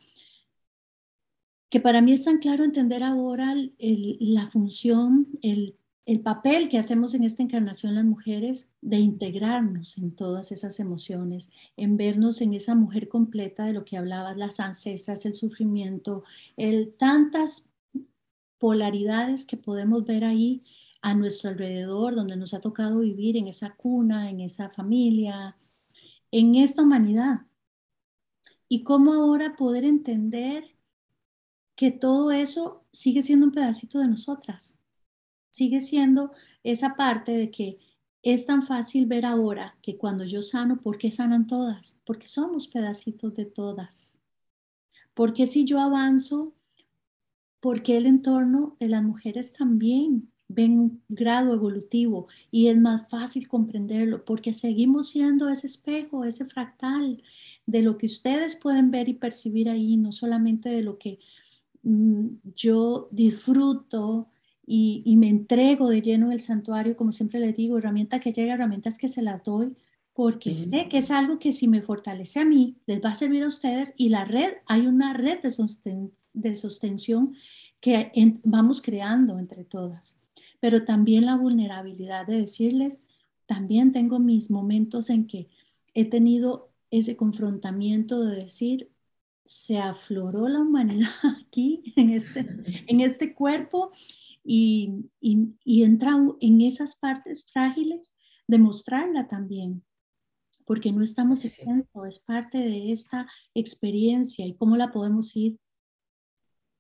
que 1.74 1.80
para 1.80 2.04
mí 2.04 2.14
es 2.14 2.24
tan 2.24 2.38
claro 2.38 2.64
entender 2.64 3.02
ahora 3.02 3.56
la 3.80 4.48
función, 4.52 5.28
el 5.42 5.76
el 6.06 6.20
papel 6.20 6.68
que 6.68 6.78
hacemos 6.78 7.14
en 7.14 7.24
esta 7.24 7.44
encarnación 7.44 7.96
las 7.96 8.04
mujeres 8.04 8.70
de 8.82 8.98
integrarnos 8.98 9.98
en 9.98 10.12
todas 10.12 10.52
esas 10.52 10.80
emociones, 10.80 11.50
en 11.78 11.96
vernos 11.96 12.42
en 12.42 12.54
esa 12.54 12.76
mujer 12.76 13.08
completa 13.08 13.66
de 13.66 13.74
lo 13.74 13.86
que 13.86 13.96
hablabas, 13.96 14.36
las 14.36 14.60
ancestras, 14.60 15.26
el 15.26 15.34
sufrimiento, 15.34 16.24
el, 16.58 16.94
tantas 16.98 17.70
polaridades 18.58 19.46
que 19.46 19.56
podemos 19.56 20.06
ver 20.06 20.26
ahí 20.26 20.64
a 21.02 21.14
nuestro 21.14 21.50
alrededor, 21.50 22.16
donde 22.16 22.36
nos 22.36 22.54
ha 22.54 22.60
tocado 22.60 23.00
vivir 23.00 23.38
en 23.38 23.48
esa 23.48 23.74
cuna, 23.76 24.30
en 24.30 24.42
esa 24.42 24.70
familia, 24.70 25.56
en 26.32 26.56
esta 26.56 26.82
humanidad. 26.82 27.42
Y 28.68 28.84
cómo 28.84 29.14
ahora 29.14 29.56
poder 29.56 29.86
entender 29.86 30.73
que 31.76 31.92
todo 31.92 32.32
eso 32.32 32.84
sigue 32.92 33.24
siendo 33.24 33.46
un 33.48 33.52
pedacito 33.52 34.00
de 34.00 34.08
nosotras 34.08 34.78
sigue 35.54 35.80
siendo 35.80 36.32
esa 36.64 36.96
parte 36.96 37.32
de 37.32 37.52
que 37.52 37.78
es 38.24 38.46
tan 38.46 38.64
fácil 38.64 39.06
ver 39.06 39.26
ahora 39.26 39.78
que 39.82 39.98
cuando 39.98 40.26
yo 40.26 40.42
sano, 40.42 40.82
¿por 40.82 40.98
qué 40.98 41.12
sanan 41.12 41.46
todas? 41.46 41.98
Porque 42.06 42.28
somos 42.28 42.68
pedacitos 42.68 43.36
de 43.36 43.46
todas. 43.46 44.20
Porque 45.14 45.46
si 45.46 45.66
yo 45.66 45.80
avanzo, 45.80 46.54
porque 47.60 47.98
el 47.98 48.08
entorno 48.08 48.76
de 48.80 48.90
las 48.90 49.04
mujeres 49.04 49.54
también 49.54 50.32
ven 50.48 50.80
un 50.80 51.04
grado 51.08 51.54
evolutivo 51.54 52.28
y 52.50 52.68
es 52.68 52.78
más 52.78 53.10
fácil 53.10 53.48
comprenderlo 53.48 54.26
porque 54.26 54.54
seguimos 54.54 55.10
siendo 55.10 55.50
ese 55.50 55.68
espejo, 55.68 56.26
ese 56.26 56.46
fractal 56.46 57.24
de 57.66 57.82
lo 57.82 57.98
que 57.98 58.08
ustedes 58.08 58.56
pueden 58.56 58.92
ver 58.92 59.08
y 59.08 59.14
percibir 59.14 59.70
ahí, 59.70 59.98
no 59.98 60.12
solamente 60.12 60.70
de 60.70 60.82
lo 60.82 60.98
que 60.98 61.20
yo 61.84 63.10
disfruto 63.12 64.30
y, 64.66 65.16
me 65.18 65.30
entrego 65.30 65.90
de 65.90 66.02
lleno 66.02 66.30
del 66.30 66.40
santuario, 66.40 66.96
como 66.96 67.12
siempre 67.12 67.40
les 67.40 67.56
digo, 67.56 67.78
herramienta 67.78 68.20
que 68.20 68.32
llega, 68.32 68.54
herramientas 68.54 68.98
que 68.98 69.10
se 69.10 69.22
las 69.22 69.44
doy, 69.44 69.76
porque 70.14 70.54
sé 70.54 70.88
que 70.90 71.00
es 71.00 71.12
algo 71.12 71.40
que 71.40 71.54
si 71.54 71.68
me 71.68 71.82
fortalece 71.82 72.40
a 72.40 72.46
mí, 72.46 72.78
les 72.86 73.04
va 73.04 73.10
a 73.10 73.16
servir 73.16 73.44
a 73.44 73.48
ustedes 73.48 73.94
y 73.98 74.10
la 74.10 74.26
red, 74.26 74.54
hay 74.68 74.88
una 74.88 75.14
red 75.14 75.40
de, 75.42 76.10
de 76.34 76.56
sostención 76.56 77.36
que 77.82 78.12
vamos 78.44 78.82
creando 78.82 79.40
entre 79.40 79.66
todas, 79.66 80.18
pero 80.60 80.86
también 80.86 81.26
la 81.26 81.36
vulnerabilidad 81.36 82.26
de 82.26 82.40
decirles, 82.40 83.00
también 83.46 83.92
tengo 83.92 84.20
mis 84.20 84.50
momentos 84.50 85.10
en 85.10 85.28
que 85.28 85.50
he 85.94 86.06
tenido 86.06 86.70
ese 86.92 87.18
confrontamiento 87.18 88.24
de 88.24 88.36
decir, 88.36 88.93
se 89.46 89.78
afloró 89.78 90.48
la 90.48 90.60
humanidad 90.62 91.10
aquí, 91.48 91.94
en 91.96 92.12
este, 92.12 92.48
en 92.88 93.02
este 93.02 93.34
cuerpo, 93.34 93.92
y, 94.44 95.08
y, 95.22 95.56
y 95.64 95.84
entra 95.84 96.18
en 96.42 96.62
esas 96.62 96.98
partes 96.98 97.48
frágiles, 97.52 98.14
demostrarla 98.48 99.28
también, 99.28 99.84
porque 100.66 100.92
no 100.92 101.02
estamos 101.02 101.46
exentos, 101.46 102.08
es 102.08 102.20
parte 102.20 102.58
de 102.58 102.92
esta 102.92 103.28
experiencia 103.54 104.46
y 104.46 104.56
cómo 104.56 104.78
la 104.78 104.92
podemos 104.92 105.36
ir 105.36 105.58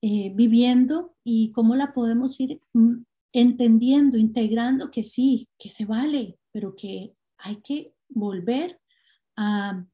eh, 0.01 0.33
viviendo 0.35 1.15
y 1.23 1.53
cómo 1.53 1.75
la 1.75 1.93
podemos 1.93 2.37
ir 2.39 2.61
mm, 2.73 3.03
entendiendo, 3.31 4.17
integrando 4.17 4.91
que 4.91 5.03
sí, 5.03 5.47
que 5.57 5.69
se 5.69 5.85
vale, 5.85 6.37
pero 6.51 6.75
que 6.75 7.15
hay 7.37 7.57
que 7.61 7.93
volver 8.09 8.81
a, 9.37 9.85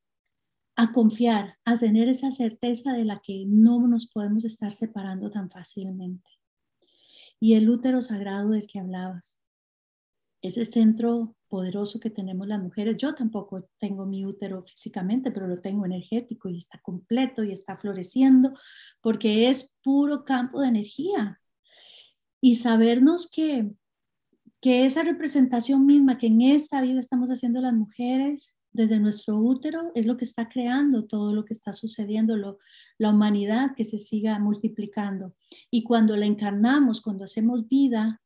a 0.81 0.93
confiar, 0.93 1.57
a 1.65 1.77
tener 1.77 2.07
esa 2.07 2.31
certeza 2.31 2.93
de 2.93 3.03
la 3.03 3.21
que 3.21 3.43
no 3.45 3.85
nos 3.85 4.07
podemos 4.07 4.45
estar 4.45 4.71
separando 4.71 5.29
tan 5.29 5.49
fácilmente. 5.49 6.29
Y 7.37 7.55
el 7.55 7.69
útero 7.69 8.01
sagrado 8.01 8.51
del 8.51 8.65
que 8.65 8.79
hablabas, 8.79 9.41
ese 10.41 10.63
centro 10.63 11.35
poderoso 11.49 11.99
que 11.99 12.09
tenemos 12.09 12.47
las 12.47 12.61
mujeres. 12.61 12.95
Yo 12.95 13.13
tampoco 13.13 13.67
tengo 13.77 14.05
mi 14.05 14.25
útero 14.25 14.61
físicamente, 14.61 15.31
pero 15.31 15.47
lo 15.47 15.59
tengo 15.59 15.85
energético 15.85 16.47
y 16.47 16.55
está 16.55 16.79
completo 16.79 17.43
y 17.43 17.51
está 17.51 17.75
floreciendo 17.75 18.53
porque 19.01 19.49
es 19.49 19.75
puro 19.83 20.23
campo 20.23 20.61
de 20.61 20.69
energía. 20.69 21.41
Y 22.39 22.55
sabernos 22.55 23.29
que, 23.29 23.69
que 24.61 24.85
esa 24.85 25.03
representación 25.03 25.85
misma 25.85 26.17
que 26.17 26.27
en 26.27 26.41
esta 26.41 26.81
vida 26.81 27.01
estamos 27.01 27.29
haciendo 27.31 27.59
las 27.59 27.73
mujeres 27.73 28.55
desde 28.71 28.99
nuestro 28.99 29.37
útero 29.37 29.91
es 29.95 30.05
lo 30.05 30.17
que 30.17 30.25
está 30.25 30.47
creando 30.47 31.05
todo 31.05 31.33
lo 31.33 31.45
que 31.45 31.53
está 31.53 31.73
sucediendo, 31.73 32.37
lo, 32.37 32.59
la 32.97 33.09
humanidad 33.09 33.75
que 33.75 33.83
se 33.83 33.99
siga 33.99 34.37
multiplicando. 34.39 35.33
Y 35.71 35.83
cuando 35.83 36.15
la 36.15 36.25
encarnamos, 36.25 37.01
cuando 37.01 37.23
hacemos 37.23 37.67
vida 37.67 38.21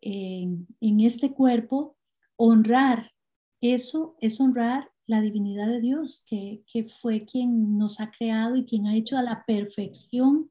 en, 0.00 0.66
en 0.80 1.00
este 1.00 1.32
cuerpo, 1.32 1.96
honrar 2.36 3.14
eso 3.60 4.16
es 4.20 4.40
honrar 4.40 4.90
la 5.06 5.20
divinidad 5.20 5.68
de 5.68 5.80
Dios, 5.80 6.24
que, 6.26 6.62
que, 6.70 6.84
fue 6.84 7.24
quien 7.24 7.78
nos 7.78 8.00
ha 8.00 8.10
creado 8.10 8.56
y 8.56 8.64
quien 8.64 8.86
ha 8.86 8.96
hecho 8.96 9.16
a 9.16 9.22
la 9.22 9.44
perfección 9.46 10.50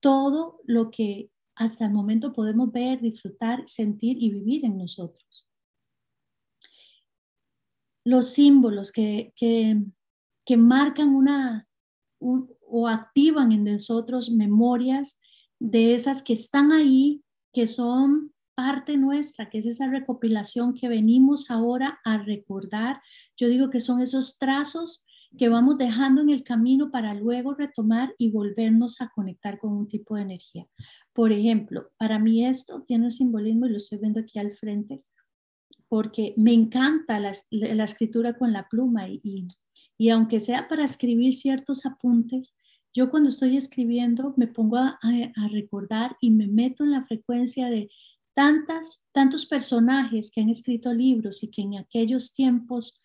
todo 0.00 0.60
lo 0.64 0.90
que 0.90 1.30
hasta 1.54 1.86
el 1.86 1.92
momento 1.92 2.32
podemos 2.32 2.72
ver, 2.72 3.00
disfrutar, 3.00 3.62
sentir 3.66 4.16
y 4.20 4.30
vivir 4.30 4.64
en 4.64 4.78
nosotros. 4.78 5.31
Los 8.04 8.32
símbolos 8.32 8.92
que, 8.92 9.32
que, 9.36 9.80
que 10.44 10.56
marcan 10.56 11.14
una 11.14 11.68
o 12.18 12.88
activan 12.88 13.52
en 13.52 13.64
nosotros 13.64 14.30
memorias 14.30 15.20
de 15.58 15.94
esas 15.94 16.22
que 16.22 16.32
están 16.32 16.72
ahí, 16.72 17.22
que 17.52 17.66
son 17.66 18.32
parte 18.54 18.96
nuestra, 18.96 19.48
que 19.50 19.58
es 19.58 19.66
esa 19.66 19.88
recopilación 19.88 20.74
que 20.74 20.88
venimos 20.88 21.50
ahora 21.50 22.00
a 22.04 22.18
recordar. 22.18 23.00
Yo 23.36 23.48
digo 23.48 23.70
que 23.70 23.80
son 23.80 24.00
esos 24.00 24.38
trazos 24.38 25.04
que 25.38 25.48
vamos 25.48 25.78
dejando 25.78 26.20
en 26.20 26.30
el 26.30 26.44
camino 26.44 26.90
para 26.90 27.14
luego 27.14 27.54
retomar 27.54 28.14
y 28.18 28.30
volvernos 28.30 29.00
a 29.00 29.10
conectar 29.14 29.58
con 29.58 29.72
un 29.72 29.88
tipo 29.88 30.16
de 30.16 30.22
energía. 30.22 30.66
Por 31.12 31.32
ejemplo, 31.32 31.90
para 31.96 32.18
mí 32.18 32.44
esto 32.44 32.82
tiene 32.86 33.04
un 33.04 33.10
simbolismo 33.10 33.66
y 33.66 33.70
lo 33.70 33.76
estoy 33.76 33.98
viendo 33.98 34.20
aquí 34.20 34.38
al 34.38 34.54
frente, 34.54 35.02
porque 35.92 36.32
me 36.38 36.54
encanta 36.54 37.20
la, 37.20 37.32
escritura 37.84 38.38
con 38.38 38.50
la 38.50 38.66
pluma 38.66 39.10
y, 39.10 39.20
y, 39.98 40.08
aunque 40.08 40.40
sea 40.40 40.66
para 40.66 40.84
escribir 40.84 41.34
ciertos 41.34 41.84
apuntes, 41.84 42.56
yo 42.94 43.10
cuando 43.10 43.28
estoy 43.28 43.58
escribiendo 43.58 44.32
me 44.38 44.46
pongo 44.46 44.78
a 44.78 44.98
recordar 45.50 46.16
y 46.18 46.30
me 46.30 46.46
meto 46.46 46.84
en 46.84 46.92
la 46.92 47.04
frecuencia 47.04 47.68
de 47.68 47.90
tantas, 48.32 49.04
tantos 49.12 49.44
personajes 49.44 50.30
que 50.30 50.40
han 50.40 50.48
escrito 50.48 50.94
libros 50.94 51.42
y 51.42 51.50
que 51.50 51.60
en 51.60 51.76
aquellos 51.76 52.32
tiempos 52.32 52.98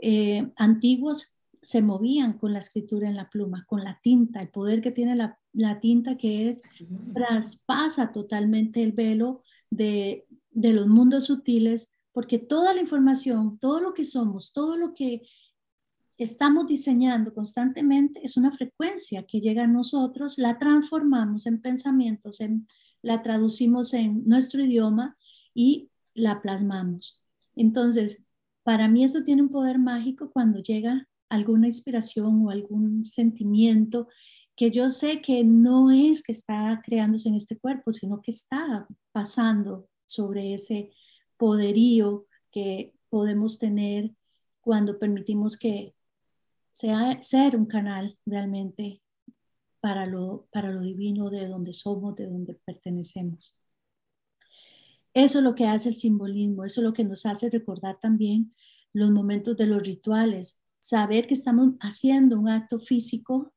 eh, 0.00 0.50
antiguos 0.56 1.34
se 1.60 1.82
movían 1.82 2.38
con 2.38 2.54
la 2.54 2.60
escritura 2.60 3.06
en 3.10 3.16
la 3.16 3.28
pluma, 3.28 3.66
con 3.68 3.84
la 3.84 4.00
tinta, 4.02 4.40
el 4.40 4.48
poder 4.48 4.80
que 4.80 4.92
tiene 4.92 5.14
la, 5.14 5.80
tinta 5.80 6.16
que 6.16 6.48
es, 6.48 6.86
traspasa 7.12 8.12
totalmente 8.12 8.82
el 8.82 8.92
velo 8.92 9.42
de, 9.68 10.24
de 10.52 10.72
los 10.72 10.86
mundos 10.86 11.26
sutiles, 11.26 11.92
porque 12.12 12.38
toda 12.38 12.74
la 12.74 12.80
información, 12.80 13.58
todo 13.58 13.80
lo 13.80 13.94
que 13.94 14.04
somos, 14.04 14.52
todo 14.52 14.76
lo 14.76 14.94
que 14.94 15.22
estamos 16.18 16.66
diseñando 16.66 17.32
constantemente 17.32 18.20
es 18.22 18.36
una 18.36 18.52
frecuencia 18.52 19.24
que 19.26 19.40
llega 19.40 19.64
a 19.64 19.68
nosotros, 19.68 20.38
la 20.38 20.58
transformamos 20.58 21.46
en 21.46 21.62
pensamientos, 21.62 22.40
en, 22.40 22.66
la 23.02 23.22
traducimos 23.22 23.94
en 23.94 24.26
nuestro 24.26 24.62
idioma 24.62 25.16
y 25.54 25.90
la 26.14 26.42
plasmamos. 26.42 27.20
Entonces, 27.56 28.22
para 28.62 28.88
mí 28.88 29.04
eso 29.04 29.22
tiene 29.24 29.42
un 29.42 29.48
poder 29.48 29.78
mágico 29.78 30.30
cuando 30.30 30.60
llega 30.60 31.08
alguna 31.28 31.68
inspiración 31.68 32.44
o 32.44 32.50
algún 32.50 33.04
sentimiento 33.04 34.08
que 34.56 34.70
yo 34.70 34.90
sé 34.90 35.22
que 35.22 35.42
no 35.42 35.90
es 35.90 36.22
que 36.22 36.32
está 36.32 36.82
creándose 36.84 37.30
en 37.30 37.36
este 37.36 37.58
cuerpo, 37.58 37.92
sino 37.92 38.20
que 38.20 38.32
está 38.32 38.86
pasando 39.10 39.88
sobre 40.04 40.52
ese 40.52 40.90
poderío 41.40 42.26
que 42.52 42.92
podemos 43.08 43.58
tener 43.58 44.14
cuando 44.60 44.98
permitimos 44.98 45.56
que 45.56 45.94
sea 46.70 47.22
ser 47.22 47.56
un 47.56 47.64
canal 47.64 48.18
realmente 48.26 49.02
para 49.80 50.04
lo, 50.04 50.46
para 50.52 50.70
lo 50.70 50.82
divino 50.82 51.30
de 51.30 51.48
donde 51.48 51.72
somos, 51.72 52.14
de 52.14 52.26
donde 52.26 52.54
pertenecemos. 52.66 53.58
Eso 55.14 55.38
es 55.38 55.44
lo 55.44 55.54
que 55.54 55.66
hace 55.66 55.88
el 55.88 55.94
simbolismo, 55.94 56.66
eso 56.66 56.82
es 56.82 56.84
lo 56.84 56.92
que 56.92 57.04
nos 57.04 57.24
hace 57.24 57.48
recordar 57.48 57.98
también 57.98 58.54
los 58.92 59.10
momentos 59.10 59.56
de 59.56 59.66
los 59.66 59.82
rituales, 59.82 60.60
saber 60.78 61.26
que 61.26 61.34
estamos 61.34 61.72
haciendo 61.80 62.38
un 62.38 62.50
acto 62.50 62.78
físico 62.78 63.54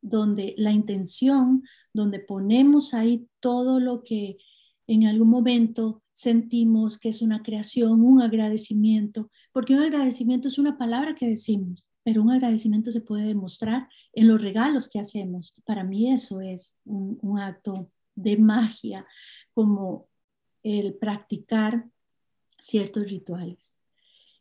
donde 0.00 0.54
la 0.56 0.72
intención, 0.72 1.62
donde 1.92 2.20
ponemos 2.20 2.94
ahí 2.94 3.28
todo 3.40 3.80
lo 3.80 4.02
que 4.02 4.38
en 4.86 5.06
algún 5.06 5.28
momento 5.28 6.02
sentimos 6.18 6.98
que 6.98 7.10
es 7.10 7.22
una 7.22 7.44
creación, 7.44 8.02
un 8.02 8.20
agradecimiento, 8.20 9.30
porque 9.52 9.74
un 9.74 9.82
agradecimiento 9.82 10.48
es 10.48 10.58
una 10.58 10.76
palabra 10.76 11.14
que 11.14 11.28
decimos, 11.28 11.86
pero 12.02 12.24
un 12.24 12.32
agradecimiento 12.32 12.90
se 12.90 13.00
puede 13.00 13.28
demostrar 13.28 13.88
en 14.12 14.26
los 14.26 14.42
regalos 14.42 14.88
que 14.88 14.98
hacemos. 14.98 15.54
Para 15.64 15.84
mí 15.84 16.12
eso 16.12 16.40
es 16.40 16.76
un, 16.84 17.38
acto 17.38 17.92
de 18.16 18.36
magia, 18.36 19.06
como 19.54 20.08
el 20.64 20.94
practicar 20.94 21.88
ciertos 22.58 23.04
rituales. 23.04 23.72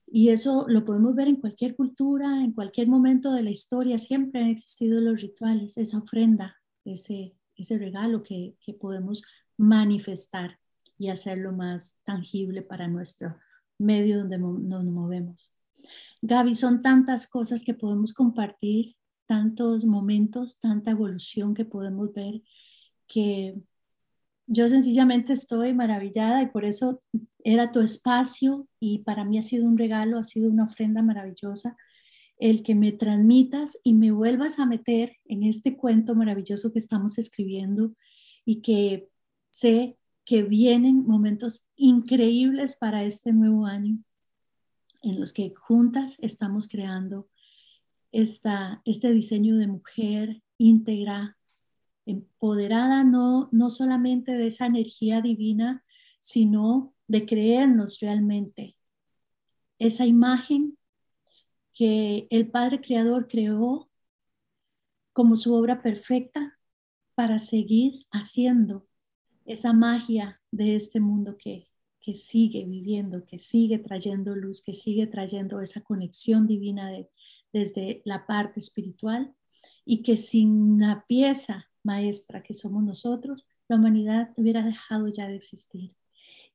Y 0.07 0.29
eso 0.29 0.65
lo 0.67 0.83
podemos 0.83 1.13
ver 1.13 1.27
en 1.27 1.35
cualquier 1.35 1.75
cultura, 1.75 2.43
en 2.43 2.53
cualquier 2.53 2.87
momento 2.87 3.31
de 3.33 3.43
la 3.43 3.51
historia, 3.51 3.99
siempre 3.99 4.41
han 4.41 4.49
existido 4.49 4.99
los 4.99 5.21
rituales, 5.21 5.77
esa 5.77 5.99
ofrenda, 5.99 6.57
ese, 6.85 7.35
regalo 7.69 8.23
que 8.23 8.55
podemos 8.79 9.23
manifestar 9.57 10.57
y 10.97 11.09
hacerlo 11.09 11.51
más 11.51 11.99
tangible 12.03 12.61
para 12.61 12.87
nuestro 12.87 13.37
medio 13.77 14.19
donde 14.19 14.37
nos 14.37 14.83
movemos. 14.85 15.53
Gaby, 16.21 16.55
son 16.55 16.81
tantas 16.81 17.27
cosas 17.27 17.63
que 17.63 17.73
podemos 17.73 18.13
compartir, 18.13 18.95
tantos 19.27 19.85
momentos, 19.85 20.59
tanta 20.59 20.91
evolución 20.91 21.53
que 21.53 21.65
podemos 21.65 22.13
ver, 22.13 22.41
que 23.07 23.55
yo 24.47 24.69
sencillamente 24.69 25.33
estoy 25.33 25.73
maravillada 25.73 26.41
y 26.41 26.47
por 26.47 26.65
eso 26.65 27.01
era 27.43 27.71
tu 27.71 27.81
espacio 27.81 28.67
y 28.79 28.99
para 28.99 29.25
mí 29.25 29.37
ha 29.37 29.41
sido 29.41 29.65
un 29.65 29.77
regalo, 29.77 30.17
ha 30.17 30.23
sido 30.23 30.49
una 30.49 30.63
ofrenda 30.63 31.01
maravillosa 31.01 31.75
el 32.39 32.63
que 32.63 32.75
me 32.75 32.91
transmitas 32.91 33.77
y 33.83 33.93
me 33.93 34.11
vuelvas 34.11 34.59
a 34.59 34.65
meter 34.65 35.17
en 35.25 35.43
este 35.43 35.75
cuento 35.75 36.15
maravilloso 36.15 36.71
que 36.71 36.79
estamos 36.79 37.17
escribiendo 37.17 37.93
y 38.45 38.61
que 38.61 39.09
sé 39.49 39.97
que 40.27 40.43
vienen 40.43 41.07
momentos 41.07 41.67
increíbles 41.77 42.75
para 42.75 43.05
este 43.05 43.31
nuevo 43.31 43.65
año 43.65 44.03
en 45.01 45.21
los 45.21 45.31
que 45.31 45.53
juntas 45.55 46.17
estamos 46.21 46.67
creando 46.67 47.29
esta, 48.11 48.81
este 48.83 49.13
diseño 49.13 49.55
de 49.55 49.67
mujer 49.67 50.43
íntegra, 50.57 51.37
empoderada 52.05 53.05
no, 53.05 53.47
no 53.53 53.69
solamente 53.69 54.33
de 54.33 54.47
esa 54.47 54.65
energía 54.65 55.21
divina, 55.21 55.85
sino 56.19 56.93
de 57.07 57.25
creernos 57.25 58.01
realmente 58.01 58.75
esa 59.79 60.05
imagen 60.05 60.77
que 61.73 62.27
el 62.31 62.51
Padre 62.51 62.81
Creador 62.81 63.29
creó 63.29 63.89
como 65.13 65.37
su 65.37 65.53
obra 65.53 65.81
perfecta 65.81 66.59
para 67.15 67.39
seguir 67.39 68.05
haciendo 68.11 68.87
esa 69.47 69.73
magia 69.73 70.39
de 70.51 70.75
este 70.75 70.99
mundo 70.99 71.37
que, 71.37 71.69
que 71.99 72.13
sigue 72.13 72.65
viviendo, 72.65 73.25
que 73.25 73.39
sigue 73.39 73.79
trayendo 73.79 74.35
luz, 74.35 74.61
que 74.61 74.73
sigue 74.73 75.07
trayendo 75.07 75.61
esa 75.61 75.81
conexión 75.81 76.45
divina 76.45 76.91
de, 76.91 77.09
desde 77.51 78.01
la 78.05 78.27
parte 78.27 78.59
espiritual 78.59 79.33
y 79.85 80.03
que 80.03 80.17
sin 80.17 80.79
la 80.79 81.05
pieza 81.07 81.69
maestra 81.83 82.43
que 82.43 82.53
somos 82.53 82.83
nosotros, 82.83 83.47
la 83.69 83.77
humanidad 83.77 84.31
hubiera 84.37 84.63
dejado 84.63 85.07
ya 85.07 85.27
de 85.27 85.35
existir. 85.35 85.95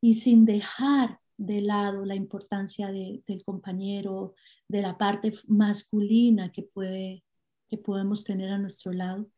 Y 0.00 0.14
sin 0.14 0.44
dejar 0.44 1.20
de 1.38 1.62
lado 1.62 2.04
la 2.04 2.14
importancia 2.14 2.92
del 2.92 3.42
compañero, 3.44 4.34
de 4.68 4.82
la 4.82 4.98
parte 4.98 5.32
masculina 5.46 6.52
que, 6.52 6.62
puede, 6.62 7.24
que 7.68 7.78
podemos 7.78 8.24
tener 8.24 8.50
a 8.50 8.58
nuestro 8.58 8.92
lado, 8.92 9.28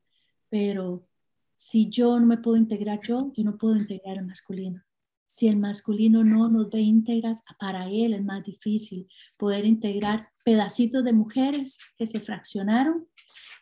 pero 0.48 1.06
si 1.54 1.88
yo 1.88 2.18
no 2.18 2.26
me 2.26 2.38
puedo 2.38 2.56
integrar 2.56 3.00
yo, 3.02 3.32
yo 3.34 3.44
no 3.44 3.56
puedo 3.56 3.76
integrar 3.76 4.18
el 4.18 4.26
masculino. 4.26 4.82
Si 5.24 5.48
el 5.48 5.56
masculino 5.56 6.22
no 6.22 6.48
nos 6.48 6.70
ve 6.70 6.80
íntegras, 6.80 7.42
para 7.58 7.88
él 7.88 8.12
es 8.12 8.22
más 8.22 8.44
difícil 8.44 9.08
poder 9.38 9.64
integrar 9.64 10.28
pedacitos 10.44 11.02
de 11.04 11.12
mujeres 11.12 11.78
que 11.96 12.06
se 12.06 12.20
fraccionaron 12.20 13.08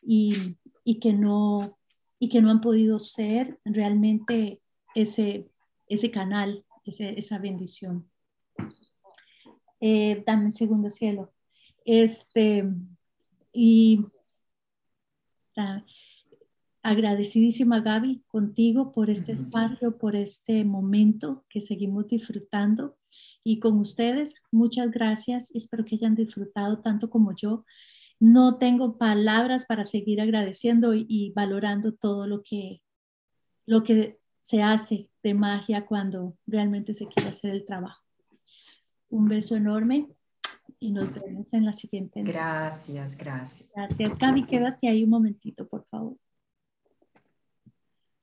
y, 0.03 0.57
y 0.85 0.99
que, 0.99 1.13
no, 1.13 1.79
y 2.19 2.29
que 2.29 2.43
no 2.43 2.51
han 2.51 2.61
podido 2.61 2.99
ser 2.99 3.59
realmente 3.65 4.61
ese, 4.95 5.51
ese 5.87 6.11
canal, 6.11 6.65
ese, 6.85 7.19
esa 7.19 7.39
bendición. 7.39 8.11
Eh, 9.81 10.23
dame 10.27 10.47
un 10.47 10.53
segundo 10.53 10.91
cielo. 10.91 11.33
Este, 11.85 12.65
y 13.53 14.05
agradecidísima 16.83 17.81
Gaby 17.81 18.25
contigo 18.27 18.93
por 18.93 19.09
este 19.09 19.33
espacio, 19.33 19.99
por 19.99 20.17
este 20.17 20.65
momento 20.65 21.45
que 21.49 21.61
seguimos 21.61 22.09
disfrutando 22.09 22.97
y 23.45 23.61
con 23.61 23.79
ustedes. 23.79 24.35
Muchas 24.51 24.91
gracias 24.91 25.55
y 25.55 25.59
espero 25.59 25.85
que 25.85 25.95
hayan 25.97 26.15
disfrutado 26.15 26.81
tanto 26.81 27.09
como 27.09 27.35
yo. 27.35 27.65
No 28.19 28.59
tengo 28.59 28.99
palabras 28.99 29.65
para 29.65 29.85
seguir 29.85 30.21
agradeciendo 30.21 30.95
y, 30.95 31.33
valorando 31.35 31.93
todo 31.93 32.27
lo 32.27 32.43
que, 32.43 32.83
lo 33.67 33.85
que 33.85 34.19
se 34.41 34.63
hace 34.63 35.09
de 35.23 35.35
magia 35.35 35.87
cuando 35.87 36.37
realmente 36.47 36.95
se 36.95 37.07
quiere 37.07 37.31
hacer 37.31 37.51
el 37.51 37.65
trabajo. 37.65 38.03
Un 39.09 39.29
beso 39.29 39.55
enorme 39.55 40.09
y 40.81 40.91
nos 40.91 41.13
vemos 41.13 41.53
en 41.53 41.65
la 41.65 41.73
siguiente. 41.73 42.23
Gracias, 42.23 43.17
gracias. 43.17 43.71
Gracias. 43.75 44.19
Gaby, 44.19 44.47
quédate 44.47 44.89
ahí 44.89 45.05
un 45.05 45.11
momentito, 45.11 45.69
por 45.69 45.85
favor. 45.87 46.17